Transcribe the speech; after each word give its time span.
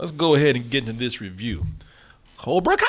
Let's 0.00 0.12
go 0.12 0.34
ahead 0.34 0.56
and 0.56 0.70
get 0.70 0.88
into 0.88 0.98
this 0.98 1.20
review. 1.20 1.66
Cobra 2.38 2.74
Kai 2.74 2.86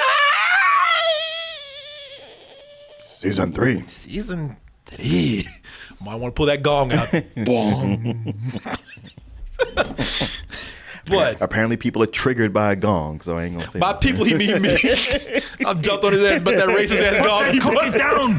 Season 3.05 3.51
three. 3.51 3.83
season 3.87 4.55
three. 4.85 5.45
Might 5.99 6.15
want 6.15 6.33
to 6.33 6.39
pull 6.39 6.45
that 6.45 6.63
gong 6.63 6.93
out. 6.93 7.09
Bong. 7.45 8.33
but 11.09 11.41
Apparently, 11.41 11.75
people 11.75 12.01
are 12.01 12.07
triggered 12.07 12.53
by 12.53 12.71
a 12.71 12.75
gong, 12.77 13.19
so 13.19 13.37
I 13.37 13.43
ain't 13.43 13.57
gonna 13.57 13.67
say. 13.67 13.79
by 13.79 13.91
nothing. 13.91 14.09
people 14.09 14.23
he 14.23 14.35
mean 14.35 14.61
me. 14.61 14.77
I've 15.65 15.81
jumped 15.81 16.05
on 16.05 16.13
his 16.13 16.23
ass, 16.23 16.41
but 16.41 16.55
that 16.55 16.69
racist 16.69 17.01
ass 17.01 17.25
gong. 17.25 17.51
He 17.51 17.59
put 17.59 17.75
it 17.77 17.97
down. 17.97 18.37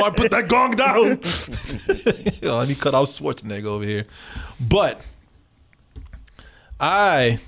Might 0.00 0.16
put 0.16 0.30
that 0.30 0.46
gong 0.46 0.70
down. 0.70 1.18
oh, 2.48 2.58
let 2.58 2.68
me 2.68 2.76
cut 2.76 2.94
off 2.94 3.08
Schwarzenegger 3.08 3.64
over 3.64 3.84
here. 3.84 4.06
But 4.60 5.02
I 6.78 7.40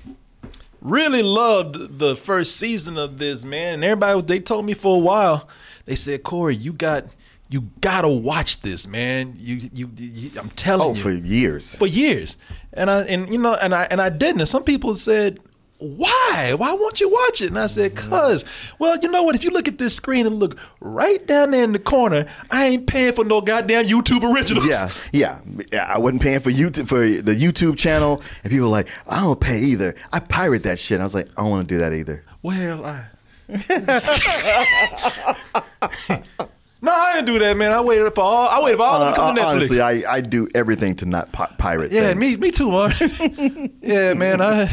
really 0.85 1.23
loved 1.23 1.99
the 1.99 2.15
first 2.15 2.55
season 2.57 2.97
of 2.97 3.17
this, 3.17 3.43
man. 3.43 3.75
And 3.75 3.83
everybody 3.83 4.21
they 4.21 4.39
told 4.39 4.65
me 4.65 4.73
for 4.73 4.95
a 4.97 4.99
while, 4.99 5.47
they 5.85 5.95
said, 5.95 6.23
Corey, 6.23 6.55
you 6.55 6.71
got 6.73 7.05
you 7.49 7.69
gotta 7.81 8.07
watch 8.09 8.61
this, 8.61 8.87
man. 8.87 9.33
You 9.37 9.69
you, 9.73 9.89
you 9.97 10.31
I'm 10.39 10.49
telling 10.51 10.87
Oh, 10.87 10.93
you 10.93 11.01
for 11.01 11.11
years. 11.11 11.75
for 11.75 11.87
years. 11.87 12.37
And 12.73 12.89
I 12.89 13.01
and 13.03 13.29
you 13.29 13.37
know 13.37 13.55
and 13.55 13.73
I 13.73 13.83
and 13.91 14.01
I 14.01 14.09
didn't. 14.09 14.41
And 14.41 14.49
some 14.49 14.63
people 14.63 14.95
said, 14.95 15.39
"Why? 15.77 16.53
Why 16.57 16.73
won't 16.73 16.99
you 16.99 17.09
watch 17.09 17.41
it?" 17.41 17.47
And 17.47 17.59
I 17.59 17.67
said, 17.67 17.95
"Cause, 17.95 18.43
well, 18.79 18.97
you 19.01 19.09
know 19.09 19.23
what? 19.23 19.35
If 19.35 19.43
you 19.43 19.51
look 19.51 19.67
at 19.67 19.77
this 19.77 19.95
screen 19.95 20.25
and 20.25 20.37
look 20.37 20.57
right 20.79 21.25
down 21.25 21.51
there 21.51 21.63
in 21.63 21.71
the 21.71 21.79
corner, 21.79 22.25
I 22.49 22.65
ain't 22.65 22.87
paying 22.87 23.13
for 23.13 23.25
no 23.25 23.41
goddamn 23.41 23.85
YouTube 23.85 24.23
originals." 24.23 24.67
Yeah, 24.67 24.89
yeah, 25.11 25.39
yeah. 25.71 25.85
I 25.85 25.99
wasn't 25.99 26.21
paying 26.21 26.39
for 26.39 26.51
YouTube 26.51 26.87
for 26.87 26.99
the 26.99 27.35
YouTube 27.35 27.77
channel, 27.77 28.21
and 28.43 28.51
people 28.51 28.67
were 28.67 28.71
like, 28.71 28.87
I 29.07 29.21
don't 29.21 29.39
pay 29.39 29.59
either. 29.59 29.95
I 30.11 30.19
pirate 30.19 30.63
that 30.63 30.79
shit. 30.79 30.99
I 30.99 31.03
was 31.03 31.15
like, 31.15 31.27
I 31.37 31.41
don't 31.41 31.51
want 31.51 31.67
to 31.67 31.75
do 31.75 31.79
that 31.79 31.93
either. 31.93 32.23
Well, 32.41 32.85
I. 32.85 33.05
no, 36.85 36.91
I 36.93 37.13
didn't 37.15 37.25
do 37.27 37.39
that, 37.39 37.57
man. 37.57 37.71
I 37.71 37.81
waited 37.81 38.13
for 38.15 38.21
all. 38.21 38.47
I 38.49 38.61
waited 38.63 38.77
for 38.77 38.83
all 38.83 39.01
of 39.01 39.07
them 39.07 39.13
to 39.13 39.19
come 39.19 39.35
to 39.35 39.41
Uh, 39.41 39.45
Netflix. 39.45 39.55
honestly, 39.55 39.81
I, 39.81 40.13
I 40.15 40.21
do 40.21 40.47
everything 40.55 40.95
to 40.97 41.05
not 41.05 41.31
pi- 41.31 41.53
pirate. 41.57 41.91
Yeah, 41.91 42.13
things. 42.13 42.19
me, 42.19 42.35
me 42.37 42.51
too, 42.51 42.71
man. 42.71 43.73
yeah, 43.81 44.13
man. 44.13 44.41
I, 44.41 44.69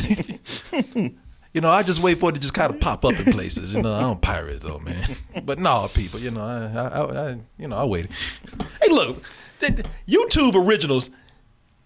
you 1.52 1.60
know, 1.60 1.70
I 1.70 1.82
just 1.82 2.00
wait 2.00 2.18
for 2.18 2.30
it 2.30 2.34
to 2.34 2.40
just 2.40 2.54
kind 2.54 2.72
of 2.72 2.80
pop 2.80 3.04
up 3.04 3.14
in 3.18 3.32
places. 3.32 3.74
You 3.74 3.82
know, 3.82 3.92
I 3.94 4.00
don't 4.00 4.20
pirate 4.20 4.60
though, 4.60 4.78
man. 4.78 5.16
But 5.44 5.58
no, 5.58 5.88
people, 5.92 6.20
you 6.20 6.30
know, 6.30 6.42
I, 6.44 6.98
I, 6.98 7.30
I, 7.30 7.38
you 7.58 7.66
know, 7.68 7.76
I 7.76 7.84
wait. 7.84 8.08
Hey, 8.82 8.90
look, 8.92 9.22
YouTube 10.08 10.54
originals. 10.54 11.10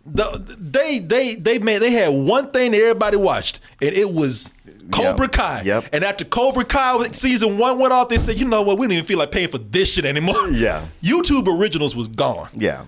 The, 0.09 0.56
they 0.59 1.00
they 1.00 1.34
they 1.34 1.59
made 1.59 1.78
they 1.78 1.91
had 1.91 2.09
one 2.09 2.50
thing 2.53 2.71
that 2.71 2.81
everybody 2.81 3.17
watched, 3.17 3.59
and 3.83 3.91
it 3.93 4.12
was 4.12 4.53
Cobra 4.93 5.25
Yep. 5.27 5.33
Kai. 5.33 5.62
Yep. 5.65 5.84
And 5.93 6.05
after 6.05 6.25
Cobra 6.25 6.65
Kai 6.65 7.11
season 7.11 7.59
one 7.59 7.78
went 7.81 7.93
off, 7.93 8.09
they 8.09 8.19
said, 8.19 8.39
you 8.39 8.47
know 8.47 8.62
what, 8.62 8.78
we 8.78 8.87
don't 8.87 8.93
even 8.93 9.05
feel 9.05 9.19
like 9.19 9.33
paying 9.33 9.49
for 9.49 9.59
this 9.59 9.93
shit 9.93 10.05
anymore. 10.05 10.49
Yeah. 10.53 10.87
YouTube 11.03 11.49
originals 11.49 11.97
was 11.97 12.06
gone. 12.06 12.49
Yeah, 12.55 12.84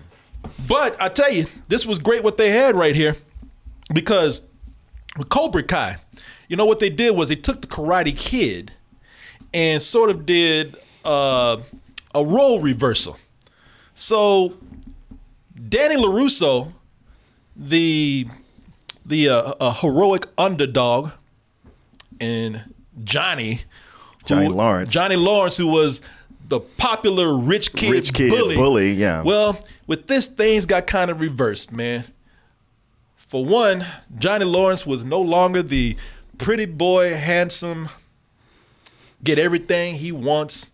But 0.67 0.95
I 1.01 1.09
tell 1.09 1.29
you, 1.31 1.45
this 1.67 1.85
was 1.85 1.99
great 1.99 2.23
what 2.23 2.37
they 2.37 2.51
had 2.51 2.75
right 2.75 2.95
here 2.95 3.15
because 3.93 4.47
with 5.17 5.27
Cobra 5.27 5.61
Kai, 5.63 5.97
you 6.47 6.55
know 6.55 6.65
what 6.65 6.79
they 6.79 6.89
did 6.89 7.17
was 7.17 7.27
they 7.27 7.35
took 7.35 7.59
the 7.61 7.67
Karate 7.67 8.15
Kid 8.15 8.71
and 9.53 9.81
sort 9.83 10.09
of 10.09 10.25
did 10.25 10.77
uh, 11.03 11.57
a 12.15 12.23
role 12.23 12.61
reversal. 12.61 13.17
So 13.93 14.53
Danny 15.67 15.97
LaRusso, 15.97 16.71
the 17.59 18.27
the 19.05 19.29
uh, 19.29 19.53
a 19.59 19.73
heroic 19.73 20.27
underdog, 20.37 21.11
and 22.19 22.73
Johnny, 23.03 23.61
Johnny 24.25 24.47
Lawrence. 24.47 24.91
Johnny 24.91 25.17
Lawrence, 25.17 25.57
who 25.57 25.67
was 25.67 26.01
the 26.47 26.59
popular 26.59 27.37
rich 27.37 27.73
kid, 27.73 27.91
Rich 27.91 28.13
kid 28.13 28.31
bully. 28.31 28.55
bully, 28.55 28.93
yeah. 28.93 29.21
Well, 29.21 29.59
with 29.85 30.07
this, 30.07 30.27
things 30.27 30.65
got 30.65 30.87
kind 30.87 31.11
of 31.11 31.19
reversed, 31.19 31.71
man. 31.71 32.05
For 33.17 33.45
one, 33.45 33.85
Johnny 34.17 34.45
Lawrence 34.45 34.85
was 34.87 35.05
no 35.05 35.21
longer 35.21 35.61
the 35.61 35.95
pretty 36.39 36.65
boy, 36.65 37.15
handsome, 37.15 37.89
get 39.23 39.37
everything 39.37 39.95
he 39.95 40.11
wants 40.11 40.71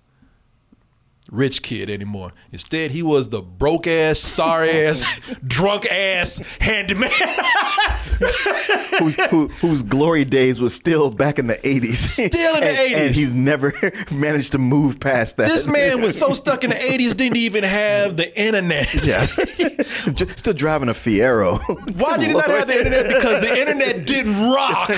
rich 1.32 1.62
kid 1.62 1.90
anymore. 1.90 2.32
Instead, 2.52 2.92
he 2.92 3.02
was 3.02 3.30
the 3.30 3.42
broke 3.42 3.88
ass, 3.88 4.20
sorry 4.20 4.70
ass, 4.70 5.04
drunk 5.48 5.86
ass 5.88 6.38
handyman. 6.60 7.10
whose, 9.00 9.16
who, 9.30 9.48
whose 9.60 9.82
glory 9.84 10.24
days 10.26 10.62
was 10.62 10.74
still 10.74 11.10
back 11.12 11.40
in 11.40 11.48
the 11.48 11.68
eighties. 11.68 12.00
Still 12.12 12.56
in 12.56 12.62
the 12.62 12.68
80s. 12.68 12.96
and 12.96 13.16
he's 13.16 13.34
never 13.34 13.74
managed 14.12 14.52
to 14.54 14.58
move 14.58 15.00
past 15.00 15.38
that. 15.38 15.48
this 15.50 15.68
man 15.68 16.02
was 16.02 16.18
so 16.18 16.34
stuck 16.34 16.64
in 16.64 16.70
the 16.70 16.76
80s, 16.76 17.16
didn't 17.18 17.38
even 17.38 17.64
have 17.64 18.18
the 18.18 18.40
internet. 18.40 18.94
yeah, 19.06 19.26
still 19.26 20.54
driving 20.54 20.90
a 20.90 20.94
Fiero. 20.94 21.60
Why 22.00 22.18
did 22.18 22.28
he 22.28 22.34
not 22.34 22.50
have 22.50 22.68
the 22.68 22.78
internet? 22.78 23.08
Because 23.08 23.42
the 23.42 23.60
internet 23.60 24.06
didn't 24.06 24.36
rock. 24.54 24.92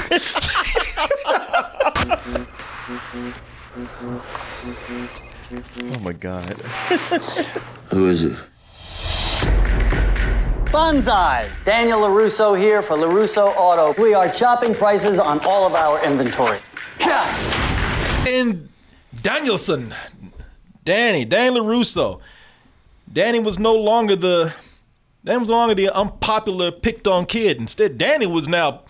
Oh 5.50 6.00
my 6.02 6.13
god. 6.13 6.53
Who 7.91 8.09
is 8.09 8.24
it? 8.24 8.35
Bonsai! 10.72 11.47
Daniel 11.63 12.02
LaRusso 12.02 12.58
here 12.58 12.81
for 12.81 12.97
LaRusso 12.97 13.53
Auto. 13.56 14.00
We 14.02 14.13
are 14.13 14.30
chopping 14.30 14.75
prices 14.75 15.19
on 15.19 15.40
all 15.46 15.66
of 15.66 15.74
our 15.74 16.03
inventory. 16.06 16.58
Yeah. 17.00 18.28
and 18.28 18.68
Danielson, 19.22 19.96
Danny, 20.84 21.24
Danny 21.24 21.58
LaRusso. 21.58 22.19
Danny 23.12 23.40
was 23.40 23.58
no 23.58 23.74
longer 23.74 24.18
the 24.18 24.53
Danny 25.24 25.40
was 25.40 25.50
no 25.50 25.56
longer 25.56 25.75
the 25.75 25.90
unpopular 25.90 26.72
picked 26.72 27.08
on 27.08 27.25
kid. 27.25 27.58
Instead, 27.58 27.97
Danny 27.97 28.25
was 28.25 28.50
now 28.50 28.81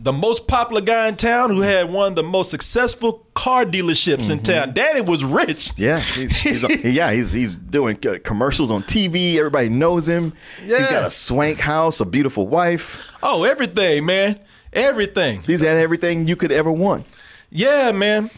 the 0.00 0.12
most 0.12 0.46
popular 0.46 0.80
guy 0.80 1.08
in 1.08 1.16
town 1.16 1.50
who 1.50 1.60
had 1.60 1.90
one 1.90 2.08
of 2.08 2.16
the 2.16 2.22
most 2.22 2.50
successful 2.50 3.26
car 3.34 3.64
dealerships 3.64 4.30
in 4.30 4.40
town. 4.40 4.72
Danny 4.72 5.00
was 5.00 5.24
rich. 5.24 5.72
Yeah, 5.76 5.98
he's, 5.98 6.40
he's 6.40 6.84
yeah 6.84 7.12
he's 7.12 7.32
he's 7.32 7.56
doing 7.56 7.98
uh, 8.06 8.18
commercials 8.22 8.70
on 8.70 8.82
TV. 8.84 9.36
Everybody 9.36 9.68
knows 9.68 10.08
him. 10.08 10.32
Yeah. 10.64 10.78
he's 10.78 10.86
got 10.86 11.04
a 11.04 11.10
swank 11.10 11.58
house, 11.58 12.00
a 12.00 12.06
beautiful 12.06 12.46
wife. 12.46 13.10
Oh, 13.22 13.44
everything, 13.44 14.06
man. 14.06 14.38
Everything. 14.72 15.40
He's 15.42 15.62
had 15.62 15.76
everything 15.76 16.28
you 16.28 16.36
could 16.36 16.52
ever 16.52 16.70
want. 16.70 17.06
Yeah, 17.50 17.90
man. 17.92 18.30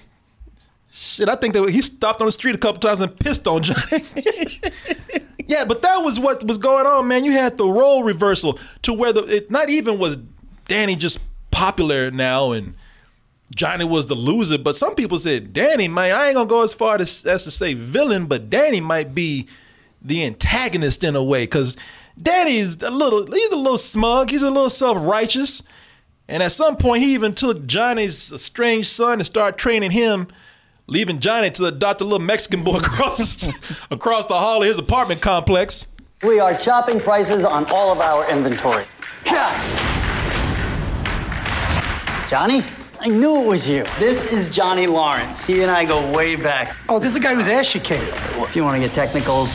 Shit, 0.93 1.29
I 1.29 1.35
think 1.35 1.55
that 1.55 1.69
he 1.71 1.83
stopped 1.83 2.21
on 2.21 2.27
the 2.27 2.33
street 2.33 2.55
a 2.55 2.59
couple 2.59 2.81
times 2.81 3.01
and 3.01 3.17
pissed 3.19 3.47
on 3.47 3.63
Johnny. 3.63 4.05
yeah, 5.47 5.65
but 5.65 5.83
that 5.83 6.03
was 6.03 6.19
what 6.19 6.45
was 6.47 6.59
going 6.59 6.87
on, 6.87 7.07
man. 7.07 7.25
You 7.25 7.33
had 7.33 7.59
the 7.59 7.67
role 7.67 8.03
reversal 8.03 8.59
to 8.83 8.93
where 8.93 9.13
the 9.13 9.23
it 9.25 9.51
not 9.51 9.69
even 9.69 9.99
was 9.99 10.17
Danny 10.67 10.97
just 10.97 11.21
popular 11.61 12.11
now 12.11 12.53
and 12.53 12.75
Johnny 13.55 13.85
was 13.85 14.07
the 14.07 14.15
loser, 14.15 14.57
but 14.57 14.77
some 14.77 14.95
people 14.95 15.19
said 15.19 15.53
Danny 15.53 15.89
might. 15.89 16.11
I 16.11 16.29
ain't 16.29 16.37
gonna 16.37 16.49
go 16.49 16.63
as 16.63 16.73
far 16.73 16.99
as, 16.99 17.27
as 17.27 17.45
to 17.45 17.51
say 17.51 17.75
villain, 17.75 18.27
but 18.27 18.49
Danny 18.49 18.81
might 18.81 19.15
be 19.15 19.47
the 20.01 20.25
antagonist 20.25 21.05
in 21.05 21.17
a 21.17 21.23
way 21.23 21.43
because 21.43 21.77
Danny's 22.21 22.81
a 22.81 22.91
little. 22.91 23.27
He's 23.27 23.53
a 23.53 23.57
little 23.57 23.77
smug. 23.77 24.31
He's 24.31 24.43
a 24.43 24.51
little 24.51 24.71
self 24.71 24.97
righteous. 24.99 25.63
And 26.29 26.43
at 26.43 26.53
some 26.53 26.79
point, 26.79 27.03
he 27.03 27.13
even 27.13 27.35
took 27.35 27.67
Johnny's 27.67 28.33
estranged 28.33 28.89
son 28.89 29.15
and 29.15 29.27
started 29.27 29.59
training 29.59 29.91
him, 29.91 30.29
leaving 30.87 31.19
Johnny 31.19 31.51
to 31.51 31.67
adopt 31.67 32.01
a 32.01 32.05
little 32.05 32.25
Mexican 32.25 32.63
boy 32.63 32.77
across 32.79 33.49
across 33.91 34.25
the 34.27 34.39
hall 34.39 34.63
of 34.63 34.69
his 34.69 34.79
apartment 34.79 35.21
complex. 35.21 35.89
We 36.23 36.39
are 36.39 36.55
chopping 36.57 37.01
prices 37.01 37.45
on 37.45 37.67
all 37.71 37.93
of 37.93 38.01
our 38.01 38.31
inventory. 38.31 38.85
Johnny? 42.31 42.63
I 43.01 43.09
knew 43.09 43.43
it 43.43 43.49
was 43.49 43.69
you. 43.69 43.83
This 43.99 44.33
is 44.33 44.49
Johnny 44.49 44.87
Lawrence. 44.87 45.49
He 45.49 45.63
and 45.63 45.71
I 45.71 45.85
go 45.85 46.13
way 46.13 46.37
back. 46.37 46.77
Oh, 46.89 47.01
this 47.01 47.09
is 47.09 47.15
the 47.15 47.21
guy 47.21 47.35
who's 47.35 47.49
ass 47.49 47.75
you 47.75 47.81
kicked. 47.81 48.07
If 48.37 48.55
you 48.55 48.63
want 48.63 48.77
to 48.77 48.81
get 48.81 48.95
technical, 48.95 49.49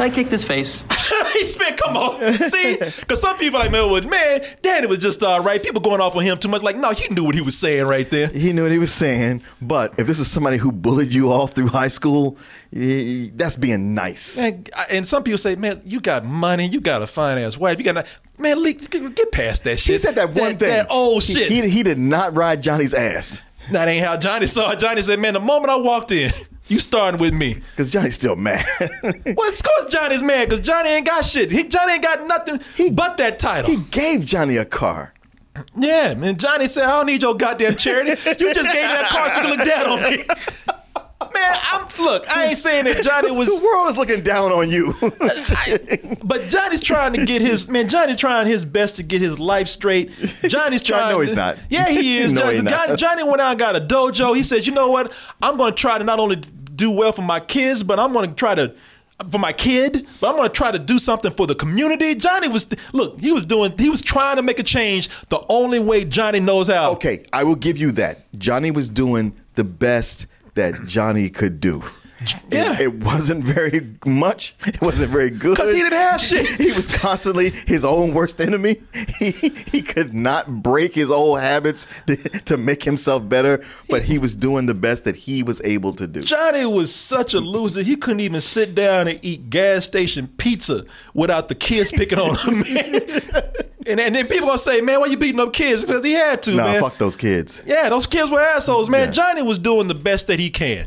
I 0.00 0.10
kicked 0.10 0.30
his 0.30 0.44
face. 0.44 0.82
He's 1.32 1.58
man, 1.58 1.76
come 1.76 1.96
on. 1.96 2.34
See? 2.38 2.76
Because 2.76 3.20
some 3.20 3.36
people 3.36 3.58
like, 3.58 3.72
man, 3.72 3.90
well, 3.90 4.02
man, 4.02 4.42
Danny 4.62 4.86
was 4.86 4.98
just 4.98 5.22
all 5.22 5.42
right. 5.42 5.62
People 5.62 5.80
going 5.80 6.00
off 6.00 6.14
on 6.16 6.22
him 6.22 6.38
too 6.38 6.48
much. 6.48 6.62
Like, 6.62 6.76
no, 6.76 6.90
he 6.90 7.12
knew 7.12 7.24
what 7.24 7.34
he 7.34 7.40
was 7.40 7.56
saying 7.58 7.86
right 7.86 8.08
there. 8.08 8.28
He 8.28 8.52
knew 8.52 8.62
what 8.62 8.72
he 8.72 8.78
was 8.78 8.92
saying, 8.92 9.42
but 9.60 9.94
if 9.98 10.06
this 10.06 10.18
was 10.18 10.30
somebody 10.30 10.56
who 10.56 10.70
bullied 10.72 11.12
you 11.12 11.30
all 11.30 11.46
through 11.46 11.68
high 11.68 11.88
school, 11.88 12.38
that's 12.72 13.56
being 13.56 13.94
nice. 13.94 14.38
Man, 14.38 14.64
and 14.90 15.06
some 15.06 15.22
people 15.22 15.38
say, 15.38 15.56
man, 15.56 15.82
you 15.84 16.00
got 16.00 16.24
money, 16.24 16.66
you 16.66 16.80
got 16.80 17.02
a 17.02 17.06
fine 17.06 17.38
ass 17.38 17.56
wife, 17.56 17.78
you 17.78 17.84
got, 17.84 17.96
a- 17.98 18.06
man, 18.40 18.62
Lee, 18.62 18.74
get 18.74 19.32
past 19.32 19.64
that 19.64 19.78
shit. 19.80 19.92
He 19.94 19.98
said 19.98 20.14
that 20.14 20.34
one 20.34 20.56
thing. 20.56 20.68
That 20.68 20.90
old 20.90 21.24
He- 21.24 21.34
shit. 21.34 21.50
He, 21.52 21.68
he 21.68 21.82
did 21.82 21.98
not 21.98 22.36
ride 22.36 22.62
Johnny's 22.62 22.94
ass 22.94 23.42
that 23.70 23.88
ain't 23.88 24.04
how 24.04 24.16
Johnny 24.16 24.46
saw 24.46 24.70
it. 24.72 24.78
Johnny 24.78 25.02
said, 25.02 25.18
man, 25.18 25.34
the 25.34 25.40
moment 25.40 25.70
I 25.70 25.76
walked 25.76 26.10
in, 26.10 26.30
you 26.68 26.78
starting 26.80 27.20
with 27.20 27.32
me. 27.34 27.54
because 27.70 27.90
Johnny's 27.90 28.14
still 28.14 28.36
mad. 28.36 28.64
Well, 29.02 29.48
of 29.50 29.62
course 29.62 29.86
Johnny's 29.90 30.22
mad 30.22 30.48
because 30.48 30.64
Johnny 30.66 30.90
ain't 30.90 31.06
got 31.06 31.24
shit. 31.24 31.50
He 31.50 31.64
Johnny 31.64 31.94
ain't 31.94 32.02
got 32.02 32.26
nothing 32.26 32.60
he, 32.76 32.90
but 32.90 33.16
that 33.18 33.38
title. 33.38 33.70
he 33.70 33.78
gave 33.90 34.24
Johnny 34.24 34.56
a 34.56 34.64
car. 34.64 35.12
yeah, 35.76 36.14
man. 36.14 36.36
Johnny 36.38 36.68
said, 36.68 36.84
I 36.84 36.90
don't 36.98 37.06
need 37.06 37.22
your 37.22 37.34
goddamn 37.34 37.76
charity. 37.76 38.10
You 38.10 38.54
just 38.54 38.72
gave 38.72 38.82
me 38.82 38.94
that 38.94 39.08
car 39.10 39.28
so 39.30 39.36
you 39.36 39.42
can 39.42 39.50
look 39.58 39.66
down 39.66 39.88
on 39.90 40.02
me. 40.10 40.24
Man, 41.34 41.58
I'm 41.72 41.86
look. 41.98 42.28
I 42.30 42.46
ain't 42.46 42.58
saying 42.58 42.84
that 42.84 43.02
Johnny 43.02 43.32
was 43.32 43.48
The 43.48 43.64
world 43.64 43.88
is 43.88 43.98
looking 43.98 44.22
down 44.22 44.52
on 44.52 44.70
you. 44.70 44.94
I- 45.02 46.16
but 46.22 46.42
Johnny's 46.48 46.80
trying 46.80 47.12
to 47.14 47.26
get 47.26 47.42
his 47.42 47.68
man. 47.68 47.88
Johnny 47.88 48.14
trying 48.14 48.46
his 48.46 48.64
best 48.64 48.96
to 48.96 49.02
get 49.02 49.20
his 49.20 49.38
life 49.40 49.66
straight. 49.66 50.10
Johnny's 50.46 50.82
trying. 50.82 51.12
No, 51.12 51.20
he's 51.20 51.34
not. 51.34 51.58
Yeah, 51.70 51.88
he 51.88 52.18
is. 52.18 52.32
No, 52.32 52.42
Johnny, 52.42 52.54
he's 52.54 52.62
not. 52.62 52.70
Johnny, 52.70 52.96
Johnny 52.96 53.22
went 53.24 53.40
out 53.40 53.50
and 53.50 53.58
got 53.58 53.76
a 53.76 53.80
dojo. 53.80 54.36
He 54.36 54.44
says, 54.44 54.66
"You 54.66 54.72
know 54.74 54.90
what? 54.90 55.12
I'm 55.42 55.56
going 55.56 55.74
to 55.74 55.76
try 55.76 55.98
to 55.98 56.04
not 56.04 56.20
only 56.20 56.36
do 56.78 56.90
well 56.90 57.12
for 57.12 57.22
my 57.22 57.40
kids, 57.40 57.82
but 57.82 58.00
I'm 58.00 58.12
going 58.14 58.28
to 58.28 58.34
try 58.34 58.54
to." 58.54 58.72
For 59.32 59.40
my 59.40 59.52
kid, 59.52 60.06
but 60.20 60.28
I'm 60.30 60.36
gonna 60.36 60.48
try 60.48 60.70
to 60.70 60.78
do 60.78 60.96
something 60.96 61.32
for 61.32 61.48
the 61.48 61.54
community. 61.56 62.14
Johnny 62.14 62.46
was 62.46 62.66
look, 62.92 63.18
he 63.18 63.32
was 63.32 63.44
doing, 63.44 63.76
he 63.76 63.90
was 63.90 64.00
trying 64.00 64.36
to 64.36 64.42
make 64.42 64.60
a 64.60 64.62
change 64.62 65.08
the 65.28 65.40
only 65.48 65.80
way 65.80 66.04
Johnny 66.04 66.38
knows 66.38 66.68
how. 66.68 66.92
okay, 66.92 67.24
I 67.32 67.42
will 67.42 67.56
give 67.56 67.76
you 67.78 67.90
that. 68.02 68.32
Johnny 68.38 68.70
was 68.70 68.88
doing 68.88 69.34
the 69.56 69.64
best 69.64 70.26
that 70.54 70.84
Johnny 70.84 71.30
could 71.30 71.58
do. 71.60 71.82
Yeah. 72.50 72.74
It, 72.74 72.80
it 72.80 72.94
wasn't 73.04 73.44
very 73.44 73.94
much. 74.04 74.54
It 74.66 74.80
wasn't 74.80 75.10
very 75.10 75.30
good. 75.30 75.50
Because 75.56 75.70
he 75.72 75.78
didn't 75.78 75.92
have 75.98 76.20
shit. 76.20 76.46
He 76.58 76.72
was 76.72 76.88
constantly 76.88 77.50
his 77.50 77.84
own 77.84 78.12
worst 78.12 78.40
enemy. 78.40 78.76
He 79.18 79.30
he 79.30 79.82
could 79.82 80.12
not 80.14 80.62
break 80.62 80.94
his 80.94 81.10
old 81.10 81.40
habits 81.40 81.86
to, 82.06 82.16
to 82.16 82.56
make 82.56 82.82
himself 82.82 83.28
better, 83.28 83.64
but 83.88 84.02
he 84.02 84.18
was 84.18 84.34
doing 84.34 84.66
the 84.66 84.74
best 84.74 85.04
that 85.04 85.14
he 85.16 85.42
was 85.42 85.60
able 85.64 85.92
to 85.94 86.06
do. 86.06 86.22
Johnny 86.22 86.66
was 86.66 86.92
such 86.94 87.34
a 87.34 87.40
loser. 87.40 87.82
He 87.82 87.96
couldn't 87.96 88.20
even 88.20 88.40
sit 88.40 88.74
down 88.74 89.06
and 89.08 89.18
eat 89.22 89.50
gas 89.50 89.84
station 89.84 90.28
pizza 90.38 90.84
without 91.14 91.48
the 91.48 91.54
kids 91.54 91.92
picking 91.92 92.18
on 92.18 92.34
him. 92.36 92.64
and, 93.86 94.00
and 94.00 94.14
then 94.14 94.26
people 94.26 94.46
gonna 94.48 94.58
say, 94.58 94.80
"Man, 94.80 95.00
why 95.00 95.06
you 95.06 95.16
beating 95.16 95.40
up 95.40 95.52
kids?" 95.52 95.84
Because 95.84 96.04
he 96.04 96.12
had 96.12 96.42
to, 96.44 96.52
Nah, 96.54 96.64
man. 96.64 96.80
fuck 96.80 96.98
those 96.98 97.16
kids. 97.16 97.62
Yeah, 97.66 97.88
those 97.88 98.06
kids 98.06 98.30
were 98.30 98.40
assholes, 98.40 98.88
man. 98.90 99.06
Yeah. 99.08 99.12
Johnny 99.12 99.42
was 99.42 99.58
doing 99.58 99.86
the 99.88 99.94
best 99.94 100.26
that 100.26 100.38
he 100.40 100.50
can. 100.50 100.86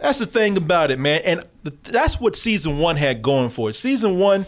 That's 0.00 0.18
the 0.18 0.26
thing 0.26 0.56
about 0.56 0.90
it, 0.90 0.98
man. 0.98 1.20
And 1.24 1.44
that's 1.84 2.18
what 2.18 2.36
season 2.36 2.78
one 2.78 2.96
had 2.96 3.22
going 3.22 3.50
for 3.50 3.70
it. 3.70 3.74
Season 3.74 4.18
one, 4.18 4.46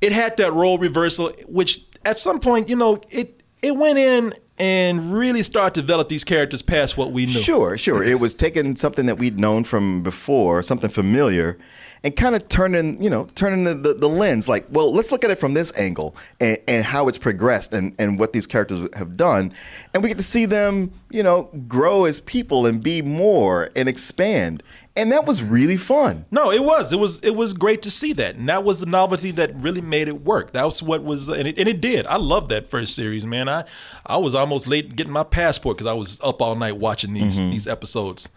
it 0.00 0.12
had 0.12 0.36
that 0.38 0.52
role 0.52 0.76
reversal, 0.76 1.32
which 1.46 1.84
at 2.04 2.18
some 2.18 2.40
point, 2.40 2.68
you 2.68 2.76
know, 2.76 3.00
it 3.10 3.40
it 3.62 3.76
went 3.76 3.98
in 3.98 4.34
and 4.58 5.12
really 5.12 5.42
started 5.42 5.74
to 5.74 5.80
develop 5.80 6.08
these 6.08 6.24
characters 6.24 6.62
past 6.62 6.96
what 6.96 7.12
we 7.12 7.26
knew. 7.26 7.32
Sure, 7.32 7.78
sure. 7.78 8.02
It 8.02 8.20
was 8.20 8.34
taking 8.34 8.76
something 8.76 9.06
that 9.06 9.18
we'd 9.18 9.38
known 9.38 9.64
from 9.64 10.02
before, 10.02 10.62
something 10.62 10.90
familiar, 10.90 11.58
and 12.04 12.14
kind 12.14 12.34
of 12.34 12.46
turning, 12.48 13.02
you 13.02 13.08
know, 13.08 13.24
turning 13.34 13.64
the, 13.64 13.74
the, 13.74 13.94
the 13.94 14.08
lens 14.08 14.46
like, 14.46 14.66
well, 14.68 14.92
let's 14.92 15.10
look 15.10 15.24
at 15.24 15.30
it 15.30 15.38
from 15.38 15.54
this 15.54 15.76
angle 15.78 16.14
and, 16.38 16.58
and 16.68 16.84
how 16.84 17.08
it's 17.08 17.16
progressed 17.16 17.72
and, 17.72 17.94
and 17.98 18.20
what 18.20 18.34
these 18.34 18.46
characters 18.46 18.86
have 18.94 19.16
done. 19.16 19.54
And 19.94 20.02
we 20.02 20.10
get 20.10 20.18
to 20.18 20.24
see 20.24 20.44
them, 20.44 20.92
you 21.10 21.22
know, 21.22 21.44
grow 21.66 22.04
as 22.04 22.20
people 22.20 22.66
and 22.66 22.82
be 22.82 23.00
more 23.00 23.70
and 23.74 23.88
expand. 23.88 24.62
And 24.94 25.10
that 25.12 25.24
was 25.24 25.42
really 25.42 25.78
fun. 25.78 26.26
No, 26.30 26.52
it 26.52 26.62
was. 26.62 26.92
It 26.92 27.00
was. 27.00 27.18
It 27.20 27.34
was 27.34 27.52
great 27.52 27.82
to 27.82 27.90
see 27.90 28.12
that, 28.12 28.36
and 28.36 28.48
that 28.48 28.62
was 28.62 28.78
the 28.78 28.86
novelty 28.86 29.32
that 29.32 29.52
really 29.60 29.80
made 29.80 30.06
it 30.06 30.22
work. 30.22 30.52
That 30.52 30.62
was 30.62 30.84
what 30.84 31.02
was, 31.02 31.26
and 31.26 31.48
it, 31.48 31.58
and 31.58 31.68
it 31.68 31.80
did. 31.80 32.06
I 32.06 32.14
loved 32.14 32.48
that 32.50 32.68
first 32.68 32.94
series, 32.94 33.26
man. 33.26 33.48
I 33.48 33.64
I 34.06 34.18
was 34.18 34.36
almost 34.36 34.68
late 34.68 34.94
getting 34.94 35.12
my 35.12 35.24
passport 35.24 35.78
because 35.78 35.90
I 35.90 35.94
was 35.94 36.20
up 36.22 36.40
all 36.40 36.54
night 36.54 36.76
watching 36.76 37.12
these 37.12 37.40
mm-hmm. 37.40 37.50
these 37.50 37.66
episodes. 37.66 38.28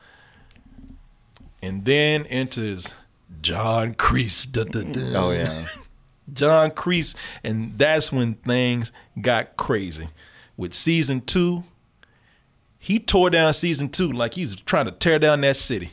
And 1.61 1.85
then 1.85 2.25
enters 2.25 2.95
John 3.41 3.93
Kreese. 3.95 4.51
Dun, 4.51 4.67
dun, 4.67 4.91
dun. 4.91 5.15
Oh, 5.15 5.31
yeah. 5.31 5.65
John 6.33 6.71
Kreese, 6.71 7.15
and 7.43 7.77
that's 7.77 8.11
when 8.11 8.33
things 8.35 8.91
got 9.21 9.55
crazy. 9.55 10.09
With 10.57 10.73
season 10.73 11.21
two, 11.21 11.63
he 12.77 12.99
tore 12.99 13.29
down 13.29 13.53
season 13.53 13.89
two 13.89 14.11
like 14.11 14.33
he 14.33 14.43
was 14.43 14.55
trying 14.57 14.85
to 14.85 14.91
tear 14.91 15.19
down 15.19 15.41
that 15.41 15.55
city. 15.55 15.91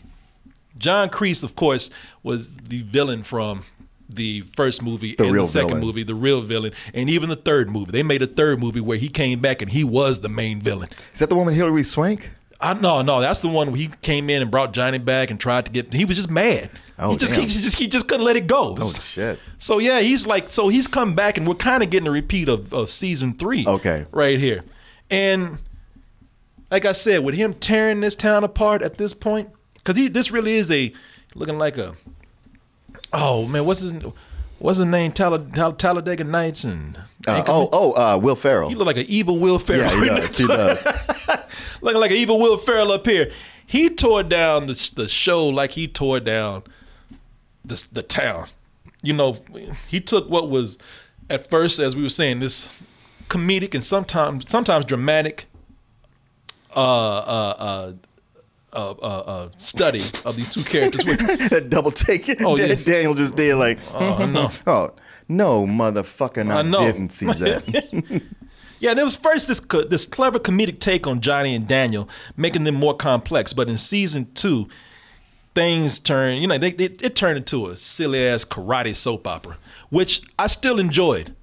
John 0.77 1.09
Kreese, 1.09 1.45
of 1.45 1.55
course, 1.55 1.89
was 2.25 2.57
the 2.57 2.83
villain 2.83 3.23
from 3.23 3.63
the 4.09 4.43
first 4.57 4.83
movie 4.83 5.15
The 5.15 5.25
and 5.29 5.39
the 5.39 5.47
second 5.47 5.69
villain. 5.69 5.85
movie, 5.85 6.03
the 6.03 6.15
real 6.17 6.41
villain, 6.43 6.73
and 6.93 7.09
even 7.09 7.29
the 7.29 7.37
third 7.37 7.71
movie. 7.71 7.93
They 7.93 8.03
made 8.03 8.21
a 8.23 8.27
third 8.27 8.59
movie 8.59 8.81
where 8.81 8.99
he 8.99 9.09
came 9.09 9.41
back 9.41 9.63
and 9.63 9.71
he 9.71 9.85
was 9.85 10.21
the 10.21 10.29
main 10.29 10.61
villain. 10.61 10.89
Is 11.13 11.21
that 11.21 11.29
the 11.29 11.37
woman 11.37 11.55
Hilary 11.55 11.85
Swank? 11.85 12.31
I 12.65 12.73
no, 12.73 13.03
no, 13.03 13.21
that's 13.21 13.43
the 13.43 13.49
one 13.49 13.69
where 13.69 13.77
he 13.77 13.89
came 14.01 14.31
in 14.31 14.41
and 14.41 14.51
brought 14.51 14.73
Johnny 14.73 14.97
back 14.97 15.31
and 15.31 15.39
tried 15.39 15.67
to 15.67 15.71
get. 15.71 15.93
He 15.93 16.07
was 16.07 16.17
just 16.17 16.31
mad. 16.31 16.71
Oh, 16.99 17.11
he 17.11 17.19
just, 17.19 17.35
he 17.35 17.45
just 17.47 17.79
he 17.79 17.89
just 17.89 18.09
couldn't 18.09 18.25
let 18.25 18.37
it 18.37 18.47
go. 18.47 18.75
Oh, 18.81 18.91
shit. 18.91 19.39
So 19.59 19.79
yeah, 19.79 20.01
he's 20.01 20.27
like, 20.27 20.51
so 20.51 20.69
he's 20.69 20.89
come 20.89 21.15
back, 21.15 21.37
and 21.37 21.47
we're 21.47 21.57
kind 21.57 21.83
of 21.83 21.91
getting 21.91 22.07
a 22.07 22.11
repeat 22.11 22.49
of, 22.49 22.73
of 22.73 22.89
season 22.89 23.35
three. 23.35 23.67
Okay. 23.67 24.07
right 24.13 24.39
here, 24.39 24.65
and 25.11 25.59
like 26.71 26.87
I 26.87 26.93
said, 26.93 27.23
with 27.23 27.35
him 27.35 27.53
tearing 27.53 28.01
this 28.01 28.15
town 28.15 28.45
apart 28.45 28.81
at 28.81 28.97
this 28.97 29.13
point, 29.13 29.51
because 29.75 29.97
he 29.97 30.09
this 30.09 30.31
really 30.31 30.55
is 30.55 30.71
a 30.71 30.93
looking 31.35 31.59
like 31.59 31.77
a. 31.77 31.95
Oh 33.13 33.45
man, 33.47 33.67
what's 33.67 33.81
his 33.81 33.93
what's 34.59 34.79
his 34.79 34.87
name? 34.87 35.13
Tall- 35.13 35.39
Tall- 35.39 35.73
Talladega 35.75 36.25
Nights 36.25 36.65
and. 36.65 36.97
Uh, 37.27 37.43
oh, 37.47 37.69
oh, 37.73 37.93
uh, 37.93 38.19
Will 38.19 38.37
Ferrell. 38.37 38.69
He 38.69 38.75
look 38.75 38.87
like 38.87 38.99
an 38.99 39.07
evil 39.09 39.39
Will 39.39 39.59
Ferrell. 39.59 40.05
Yeah, 40.05 40.15
he 40.17 40.21
does. 40.21 40.39
He 40.39 40.47
does. 40.47 40.87
looking 41.81 42.01
like 42.01 42.11
an 42.11 42.17
evil 42.19 42.39
Will 42.39 42.57
Ferrell 42.59 42.93
up 42.93 43.07
here. 43.07 43.31
He 43.67 43.89
tore 43.89 44.23
down 44.23 44.67
the 44.67 44.93
the 44.95 45.09
show 45.09 45.49
like 45.49 45.73
he 45.73 45.89
tore 45.89 46.21
down 46.21 46.65
the 47.65 47.83
the 47.93 48.03
town. 48.03 48.49
You 49.03 49.15
know, 49.15 49.39
he 49.89 50.01
took 50.01 50.29
what 50.29 50.51
was 50.51 50.79
at 51.31 51.49
first, 51.49 51.79
as 51.79 51.97
we 51.97 52.03
were 52.03 52.11
saying, 52.11 52.41
this 52.41 52.69
comedic 53.29 53.75
and 53.75 53.83
sometimes 53.83 54.45
sometimes 54.51 54.85
dramatic 54.85 55.47
uh 56.77 56.79
uh 56.79 57.93
uh 58.81 58.91
uh, 59.07 59.49
study 59.59 60.03
of 60.25 60.37
these 60.37 60.53
two 60.53 60.65
characters. 60.65 61.05
With 61.05 61.19
that 61.51 61.71
double 61.71 61.91
take. 61.91 62.41
Oh, 62.43 62.57
yeah. 62.57 62.75
Daniel 62.75 63.15
just 63.15 63.37
did 63.37 63.55
like, 63.57 63.79
Oh, 63.93 64.27
no. 64.27 64.51
oh, 64.67 64.95
no, 65.29 65.67
motherfucker, 65.67 66.51
I, 66.51 66.61
I 66.61 66.93
didn't 66.93 67.11
see 67.11 67.27
that. 67.33 68.23
Yeah, 68.81 68.93
there 68.93 69.05
was 69.05 69.17
first 69.17 69.49
this 69.49 69.61
co- 69.61 69.85
this 69.85 70.05
clever 70.05 70.39
comedic 70.39 70.79
take 70.79 71.07
on 71.07 71.21
Johnny 71.21 71.55
and 71.55 71.67
Daniel, 71.67 72.09
making 72.37 72.65
them 72.65 72.75
more 72.75 72.95
complex. 72.95 73.53
But 73.55 73.69
in 73.69 73.79
season 73.79 74.31
two, 74.35 74.69
things 75.55 75.99
turn. 75.99 76.43
You 76.43 76.49
know, 76.49 76.59
they, 76.59 76.73
they 76.73 76.87
it 76.87 77.17
turned 77.17 77.39
into 77.39 77.69
a 77.69 77.77
silly 77.77 78.27
ass 78.27 78.45
karate 78.45 78.95
soap 78.95 79.27
opera, 79.27 79.57
which 79.89 80.23
I 80.39 80.49
still 80.49 80.79
enjoyed 80.79 81.35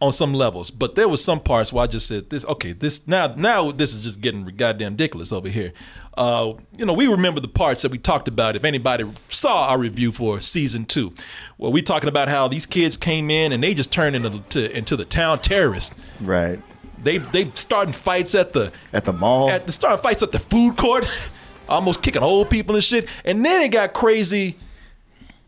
on 0.00 0.12
some 0.12 0.34
levels. 0.34 0.70
But 0.70 0.94
there 0.94 1.08
was 1.08 1.24
some 1.24 1.40
parts 1.40 1.72
where 1.72 1.84
I 1.84 1.86
just 1.86 2.06
said, 2.06 2.30
"This 2.30 2.44
okay, 2.44 2.72
this 2.72 3.06
now 3.06 3.28
now 3.36 3.72
this 3.72 3.94
is 3.94 4.02
just 4.04 4.20
getting 4.20 4.44
goddamn 4.44 4.92
ridiculous 4.92 5.32
over 5.32 5.48
here." 5.48 5.72
Uh, 6.16 6.54
you 6.76 6.84
know, 6.86 6.92
we 6.92 7.06
remember 7.06 7.40
the 7.40 7.48
parts 7.48 7.82
that 7.82 7.90
we 7.90 7.98
talked 7.98 8.28
about. 8.28 8.56
If 8.56 8.64
anybody 8.64 9.04
saw 9.28 9.68
our 9.68 9.78
review 9.78 10.12
for 10.12 10.40
season 10.40 10.84
two, 10.86 11.12
well, 11.58 11.72
we 11.72 11.82
talking 11.82 12.08
about 12.08 12.28
how 12.28 12.48
these 12.48 12.66
kids 12.66 12.96
came 12.96 13.30
in 13.30 13.52
and 13.52 13.62
they 13.62 13.74
just 13.74 13.92
turned 13.92 14.16
into 14.16 14.40
to, 14.50 14.76
into 14.76 14.96
the 14.96 15.04
town 15.04 15.38
terrorists. 15.40 15.94
right. 16.20 16.60
They 17.02 17.18
they 17.18 17.44
starting 17.50 17.92
fights 17.92 18.34
at 18.34 18.52
the 18.52 18.72
At 18.92 19.04
the 19.04 19.12
mall. 19.12 19.48
at 19.50 19.66
the 19.66 19.72
starting 19.72 20.02
fights 20.02 20.22
at 20.22 20.32
the 20.32 20.38
food 20.38 20.76
court, 20.76 21.06
almost 21.68 22.02
kicking 22.02 22.22
old 22.22 22.50
people 22.50 22.74
and 22.74 22.82
shit. 22.82 23.08
And 23.24 23.44
then 23.44 23.62
it 23.62 23.68
got 23.68 23.92
crazy 23.92 24.56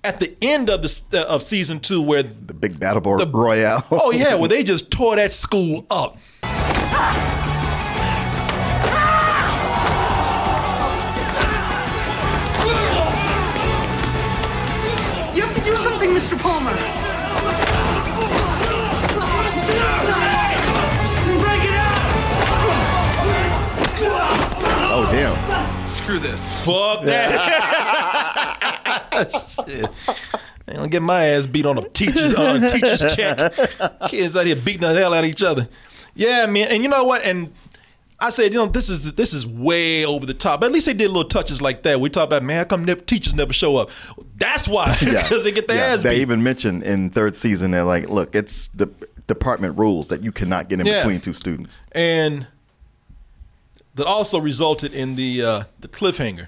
at 0.04 0.20
the 0.20 0.36
end 0.40 0.70
of 0.70 0.82
the 0.82 1.02
uh, 1.14 1.24
of 1.34 1.42
season 1.42 1.80
two, 1.80 2.00
where 2.00 2.22
the 2.22 2.54
big 2.54 2.78
battle 2.78 3.00
board 3.00 3.20
The- 3.20 3.26
royale. 3.26 3.84
oh 3.90 4.10
yeah, 4.10 4.34
where 4.34 4.48
they 4.48 4.62
just 4.62 4.90
tore 4.90 5.16
that 5.16 5.32
school 5.32 5.86
up. 5.90 6.18
You 15.34 15.44
have 15.44 15.54
to 15.54 15.62
do 15.62 15.76
something, 15.76 16.10
Mr. 16.10 16.36
Palmer. 16.38 16.72
Break 21.38 21.62
it 21.64 21.74
up! 21.74 21.98
Oh 24.90 25.08
damn! 25.12 25.86
Screw 25.88 26.18
this. 26.18 26.40
Fuck 26.64 27.04
that. 27.04 27.84
Shit. 29.66 29.90
Ain't 30.68 30.76
gonna 30.76 30.88
get 30.88 31.02
my 31.02 31.24
ass 31.24 31.46
beat 31.46 31.64
on 31.66 31.78
a 31.78 31.88
teacher's 31.88 32.34
on 32.34 32.62
a 32.62 32.68
teacher's 32.68 33.14
check. 33.14 33.52
Kids 34.08 34.36
out 34.36 34.46
here 34.46 34.56
beating 34.56 34.82
the 34.82 34.94
hell 34.94 35.14
out 35.14 35.24
of 35.24 35.30
each 35.30 35.42
other. 35.42 35.68
Yeah, 36.14 36.46
man. 36.46 36.68
And 36.70 36.82
you 36.82 36.88
know 36.88 37.04
what? 37.04 37.22
And 37.24 37.52
I 38.20 38.30
said, 38.30 38.52
you 38.52 38.58
know, 38.58 38.66
this 38.66 38.90
is 38.90 39.12
this 39.14 39.32
is 39.32 39.46
way 39.46 40.04
over 40.04 40.26
the 40.26 40.34
top. 40.34 40.60
But 40.60 40.66
at 40.66 40.72
least 40.72 40.86
they 40.86 40.92
did 40.92 41.08
little 41.08 41.24
touches 41.28 41.62
like 41.62 41.84
that. 41.84 42.00
We 42.00 42.10
talk 42.10 42.24
about, 42.26 42.42
man, 42.42 42.58
how 42.58 42.64
come 42.64 42.84
never, 42.84 43.00
teachers 43.00 43.34
never 43.34 43.52
show 43.52 43.76
up? 43.76 43.90
That's 44.36 44.68
why, 44.68 44.94
because 45.00 45.44
they 45.44 45.52
get 45.52 45.68
their 45.68 45.76
Yeah, 45.78 45.94
ass 45.94 46.02
They 46.02 46.16
even 46.20 46.42
mentioned 46.42 46.82
in 46.82 47.10
third 47.10 47.34
season, 47.36 47.70
they're 47.70 47.84
like, 47.84 48.08
look, 48.08 48.34
it's 48.34 48.66
the 48.68 48.88
department 49.26 49.78
rules 49.78 50.08
that 50.08 50.22
you 50.22 50.32
cannot 50.32 50.68
get 50.68 50.80
in 50.80 50.86
Yeah. 50.86 50.98
between 51.02 51.20
two 51.20 51.32
students. 51.32 51.82
and 51.92 52.46
that 53.94 54.06
also 54.06 54.38
resulted 54.38 54.92
in 54.94 55.16
the 55.16 55.42
uh, 55.42 55.64
the 55.80 55.88
cliffhanger, 55.88 56.46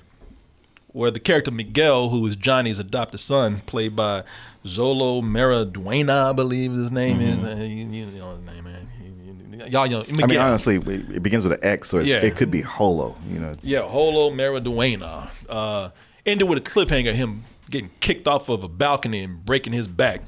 where 0.93 1.11
the 1.11 1.21
character 1.21 1.51
Miguel, 1.51 2.09
who 2.09 2.25
is 2.27 2.37
Johnny's 2.37 2.79
adopted 2.79 3.21
son, 3.21 3.61
played 3.67 3.95
by 3.97 4.25
Xolo 4.65 5.23
Maridueña, 5.23 6.31
I 6.31 6.33
believe 6.33 6.73
his 6.73 6.91
name 6.91 7.21
is. 7.21 7.43
Uh, 7.45 7.57
you, 7.57 7.87
you 7.89 8.07
know 8.07 8.37
his 8.37 8.45
name, 8.47 8.65
man. 8.65 8.89
You- 9.03 9.07
you- 9.07 9.67
Y'all 9.67 9.89
know 9.89 10.01
Miguel. 10.01 10.25
I 10.25 10.27
mean, 10.27 10.39
honestly, 10.39 10.77
it 10.77 11.23
begins 11.23 11.45
with 11.47 11.53
an 11.63 11.65
X, 11.69 11.89
so 11.91 11.99
it's, 11.99 12.09
Yeah. 12.09 12.17
it 12.17 12.35
could 12.37 12.51
be 12.51 12.63
Holo. 12.63 13.17
You 13.31 13.39
know, 13.41 13.53
Yeah, 13.63 13.83
Holo 13.83 14.31
Maridueña. 14.31 15.29
Uh, 15.49 15.91
ended 16.25 16.49
with 16.49 16.59
a 16.59 16.63
cliffhanger, 16.63 17.13
him 17.15 17.45
getting 17.69 17.91
kicked 18.01 18.27
off 18.27 18.49
of 18.49 18.65
a 18.65 18.69
balcony 18.69 19.23
and 19.23 19.45
breaking 19.45 19.73
his 19.75 19.87
back. 19.87 20.23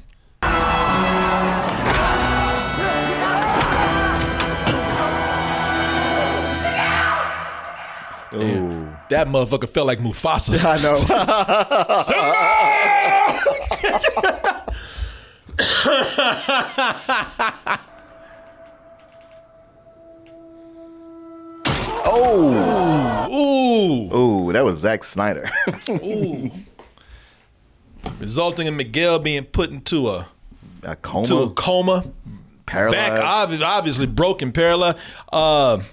Ooh. 8.33 8.82
That 9.13 9.27
motherfucker 9.27 9.69
felt 9.69 9.85
like 9.85 9.99
Mufasa. 9.99 10.57
I 10.65 10.81
know. 10.81 10.95
oh, 22.05 23.27
Ooh. 23.31 24.17
ooh, 24.17 24.51
that 24.51 24.65
was 24.65 24.79
Zack 24.79 25.03
Snyder. 25.03 25.47
Resulting 28.19 28.65
in 28.65 28.75
Miguel 28.75 29.19
being 29.19 29.43
put 29.43 29.69
into 29.69 30.09
a 30.09 30.27
a 30.81 30.95
coma, 30.95 31.27
to 31.27 31.37
a 31.37 31.51
coma. 31.51 32.03
paralyzed. 32.65 33.19
Back 33.19 33.61
obviously 33.61 34.07
broken, 34.07 34.51
paralyzed. 34.51 34.97
Uh, 35.31 35.83